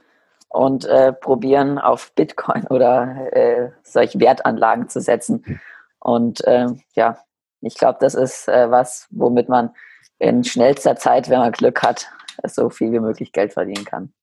und 0.50 0.86
äh, 0.86 1.14
probieren, 1.14 1.80
auf 1.80 2.14
Bitcoin 2.14 2.66
oder 2.68 3.34
äh, 3.34 3.72
solche 3.84 4.20
Wertanlagen 4.20 4.90
zu 4.90 5.02
setzen. 5.02 5.60
Und 6.00 6.44
äh, 6.46 6.68
ja, 6.96 7.18
ich 7.62 7.76
glaube, 7.76 7.98
das 8.02 8.14
ist 8.14 8.48
äh, 8.48 8.70
was, 8.70 9.08
womit 9.12 9.50
man 9.50 9.72
in 10.24 10.44
schnellster 10.44 10.96
Zeit, 10.96 11.30
wenn 11.30 11.40
man 11.40 11.52
Glück 11.52 11.84
hat, 11.84 12.08
so 12.48 12.70
viel 12.70 12.92
wie 12.94 13.00
möglich 13.00 13.32
Geld 13.34 13.54
verdienen 13.54 13.84
kann. 13.84 14.14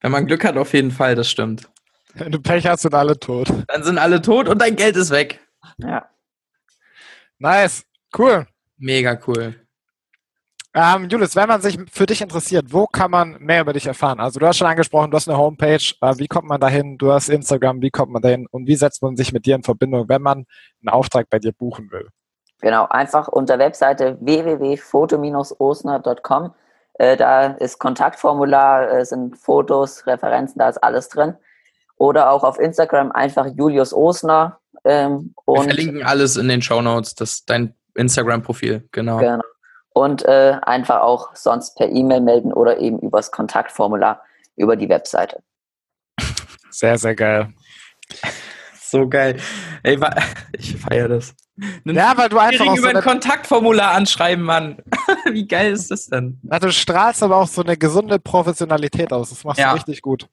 Wenn 0.00 0.10
man 0.10 0.26
Glück 0.26 0.44
hat, 0.44 0.56
auf 0.56 0.74
jeden 0.74 0.90
Fall, 0.90 1.14
das 1.14 1.30
stimmt. 1.30 1.70
Wenn 2.14 2.32
du 2.32 2.40
Pech 2.40 2.66
hast, 2.66 2.82
sind 2.82 2.94
alle 2.94 3.18
tot. 3.18 3.48
Dann 3.68 3.82
sind 3.84 3.98
alle 3.98 4.20
tot 4.20 4.48
und 4.48 4.60
dein 4.60 4.74
Geld 4.82 4.96
ist 4.96 5.10
weg. 5.10 5.40
Ja. 5.78 6.08
Nice, 7.38 7.84
cool. 8.18 8.46
Mega 8.78 9.18
cool. 9.26 9.54
Ähm, 10.74 11.08
Julius, 11.08 11.36
wenn 11.36 11.48
man 11.48 11.62
sich 11.62 11.78
für 11.90 12.04
dich 12.04 12.20
interessiert, 12.20 12.66
wo 12.70 12.86
kann 12.86 13.10
man 13.10 13.38
mehr 13.38 13.62
über 13.62 13.72
dich 13.72 13.86
erfahren? 13.86 14.20
Also 14.20 14.40
du 14.40 14.46
hast 14.46 14.58
schon 14.58 14.66
angesprochen, 14.66 15.10
du 15.10 15.16
hast 15.16 15.28
eine 15.28 15.38
Homepage. 15.38 15.94
Äh, 16.02 16.18
wie 16.18 16.26
kommt 16.26 16.48
man 16.48 16.60
dahin? 16.60 16.98
Du 16.98 17.12
hast 17.12 17.28
Instagram. 17.28 17.80
Wie 17.80 17.90
kommt 17.90 18.12
man 18.12 18.20
dahin? 18.20 18.46
Und 18.50 18.66
wie 18.66 18.76
setzt 18.76 19.02
man 19.02 19.16
sich 19.16 19.32
mit 19.32 19.46
dir 19.46 19.54
in 19.54 19.62
Verbindung, 19.62 20.08
wenn 20.08 20.20
man 20.20 20.44
einen 20.82 20.88
Auftrag 20.88 21.30
bei 21.30 21.38
dir 21.38 21.52
buchen 21.52 21.90
will? 21.90 22.08
Genau, 22.60 22.86
einfach 22.88 23.28
unter 23.28 23.58
Webseite 23.58 24.16
www.foto-osner.com. 24.20 26.54
Äh, 26.94 27.16
da 27.16 27.48
ist 27.48 27.78
Kontaktformular, 27.78 28.90
äh, 28.90 29.04
sind 29.04 29.36
Fotos, 29.36 30.06
Referenzen, 30.06 30.58
da 30.58 30.70
ist 30.70 30.78
alles 30.78 31.10
drin. 31.10 31.34
Oder 31.98 32.30
auch 32.30 32.44
auf 32.44 32.58
Instagram 32.58 33.12
einfach 33.12 33.46
Julius 33.54 33.92
Osner. 33.92 34.58
Ähm, 34.84 35.34
Wir 35.46 35.62
verlinken 35.62 36.02
alles 36.02 36.36
in 36.36 36.48
den 36.48 36.62
Show 36.62 36.80
Notes, 36.80 37.14
das 37.14 37.44
dein 37.44 37.74
Instagram-Profil, 37.94 38.88
genau. 38.92 39.18
genau. 39.18 39.42
Und 39.92 40.24
äh, 40.24 40.58
einfach 40.62 41.00
auch 41.00 41.34
sonst 41.34 41.76
per 41.76 41.88
E-Mail 41.88 42.20
melden 42.20 42.52
oder 42.52 42.78
eben 42.78 42.98
übers 43.00 43.30
Kontaktformular 43.30 44.22
über 44.56 44.76
die 44.76 44.88
Webseite. 44.88 45.42
Sehr, 46.70 46.98
sehr 46.98 47.14
geil. 47.14 47.52
So 48.78 49.08
geil. 49.08 49.38
Ey, 49.82 49.98
ich 50.52 50.76
feiere 50.76 51.08
das. 51.08 51.34
Ja, 51.84 52.16
weil 52.16 52.28
du 52.28 52.38
einfach 52.38 52.66
auch 52.66 52.76
über 52.76 52.90
so 52.90 52.96
ein 52.96 53.02
Kontaktformular 53.02 53.92
anschreiben, 53.92 54.44
Mann. 54.44 54.78
Wie 55.30 55.46
geil 55.46 55.72
ist 55.72 55.90
das 55.90 56.06
denn? 56.06 56.38
Ja, 56.42 56.58
du 56.58 56.70
strahlst 56.70 57.22
aber 57.22 57.36
auch 57.36 57.48
so 57.48 57.62
eine 57.62 57.76
gesunde 57.76 58.18
Professionalität 58.18 59.12
aus. 59.12 59.30
Das 59.30 59.44
machst 59.44 59.60
ja. 59.60 59.70
du 59.70 59.76
richtig 59.76 60.02
gut. 60.02 60.28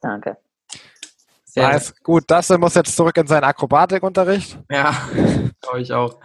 Danke. 0.00 0.36
Sehr 1.44 1.68
nice. 1.68 1.94
Gut, 2.02 2.30
Dustin 2.30 2.60
muss 2.60 2.74
jetzt 2.74 2.94
zurück 2.94 3.16
in 3.16 3.26
seinen 3.26 3.42
Akrobatikunterricht. 3.42 4.56
Ja, 4.70 4.94
glaube 5.60 5.80
ich 5.80 5.92
auch. 5.92 6.18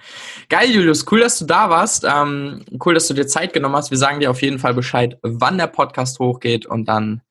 Geil, 0.50 0.70
Julius. 0.70 1.06
Cool, 1.12 1.22
dass 1.22 1.40
du 1.40 1.46
da 1.46 1.70
warst. 1.70 2.06
Ähm, 2.08 2.64
cool, 2.86 2.94
dass 2.94 3.08
du 3.08 3.16
dir 3.16 3.26
Zeit 3.26 3.52
genommen 3.52 3.76
hast. 3.76 3.90
Wir 3.90 3.98
sagen 3.98 4.20
dir 4.20 4.30
auf 4.30 4.44
jeden 4.44 4.60
Fall 4.60 4.76
Bescheid, 4.76 5.18
wann 5.24 5.58
der 5.58 5.68
Podcast 5.68 6.20
hochgeht 6.20 6.68
und 6.68 6.86
dann 6.86 7.22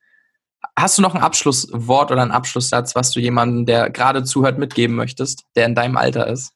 Hast 0.77 0.97
du 0.97 1.01
noch 1.01 1.15
ein 1.15 1.21
Abschlusswort 1.21 2.11
oder 2.11 2.21
einen 2.21 2.31
Abschlusssatz, 2.31 2.95
was 2.95 3.11
du 3.11 3.19
jemandem, 3.19 3.65
der 3.65 3.89
gerade 3.89 4.23
zuhört, 4.23 4.57
mitgeben 4.57 4.95
möchtest, 4.95 5.45
der 5.55 5.65
in 5.65 5.75
deinem 5.75 5.95
Alter 5.95 6.27
ist? 6.27 6.51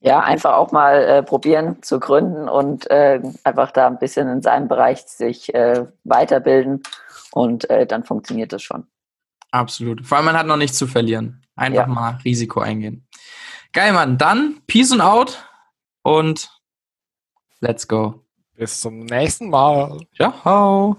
Ja, 0.00 0.20
einfach 0.20 0.54
auch 0.54 0.72
mal 0.72 1.02
äh, 1.02 1.22
probieren 1.22 1.82
zu 1.82 2.00
gründen 2.00 2.48
und 2.48 2.90
äh, 2.90 3.20
einfach 3.44 3.70
da 3.70 3.86
ein 3.86 3.98
bisschen 3.98 4.28
in 4.28 4.42
seinem 4.42 4.68
Bereich 4.68 5.02
sich 5.02 5.54
äh, 5.54 5.86
weiterbilden 6.04 6.82
und 7.32 7.68
äh, 7.68 7.86
dann 7.86 8.04
funktioniert 8.04 8.52
das 8.52 8.62
schon. 8.62 8.86
Absolut. 9.50 10.06
Vor 10.06 10.16
allem, 10.16 10.26
man 10.26 10.38
hat 10.38 10.46
noch 10.46 10.56
nichts 10.56 10.78
zu 10.78 10.86
verlieren. 10.86 11.42
Einfach 11.56 11.86
ja. 11.86 11.92
mal 11.92 12.18
Risiko 12.24 12.60
eingehen. 12.60 13.06
Geil, 13.72 13.92
Mann. 13.92 14.16
Dann 14.16 14.62
Peace 14.66 14.92
and 14.92 15.02
Out 15.02 15.44
und 16.02 16.50
let's 17.60 17.86
go. 17.86 18.24
Bis 18.54 18.80
zum 18.80 19.00
nächsten 19.00 19.50
Mal. 19.50 20.00
Ciao. 20.14 20.96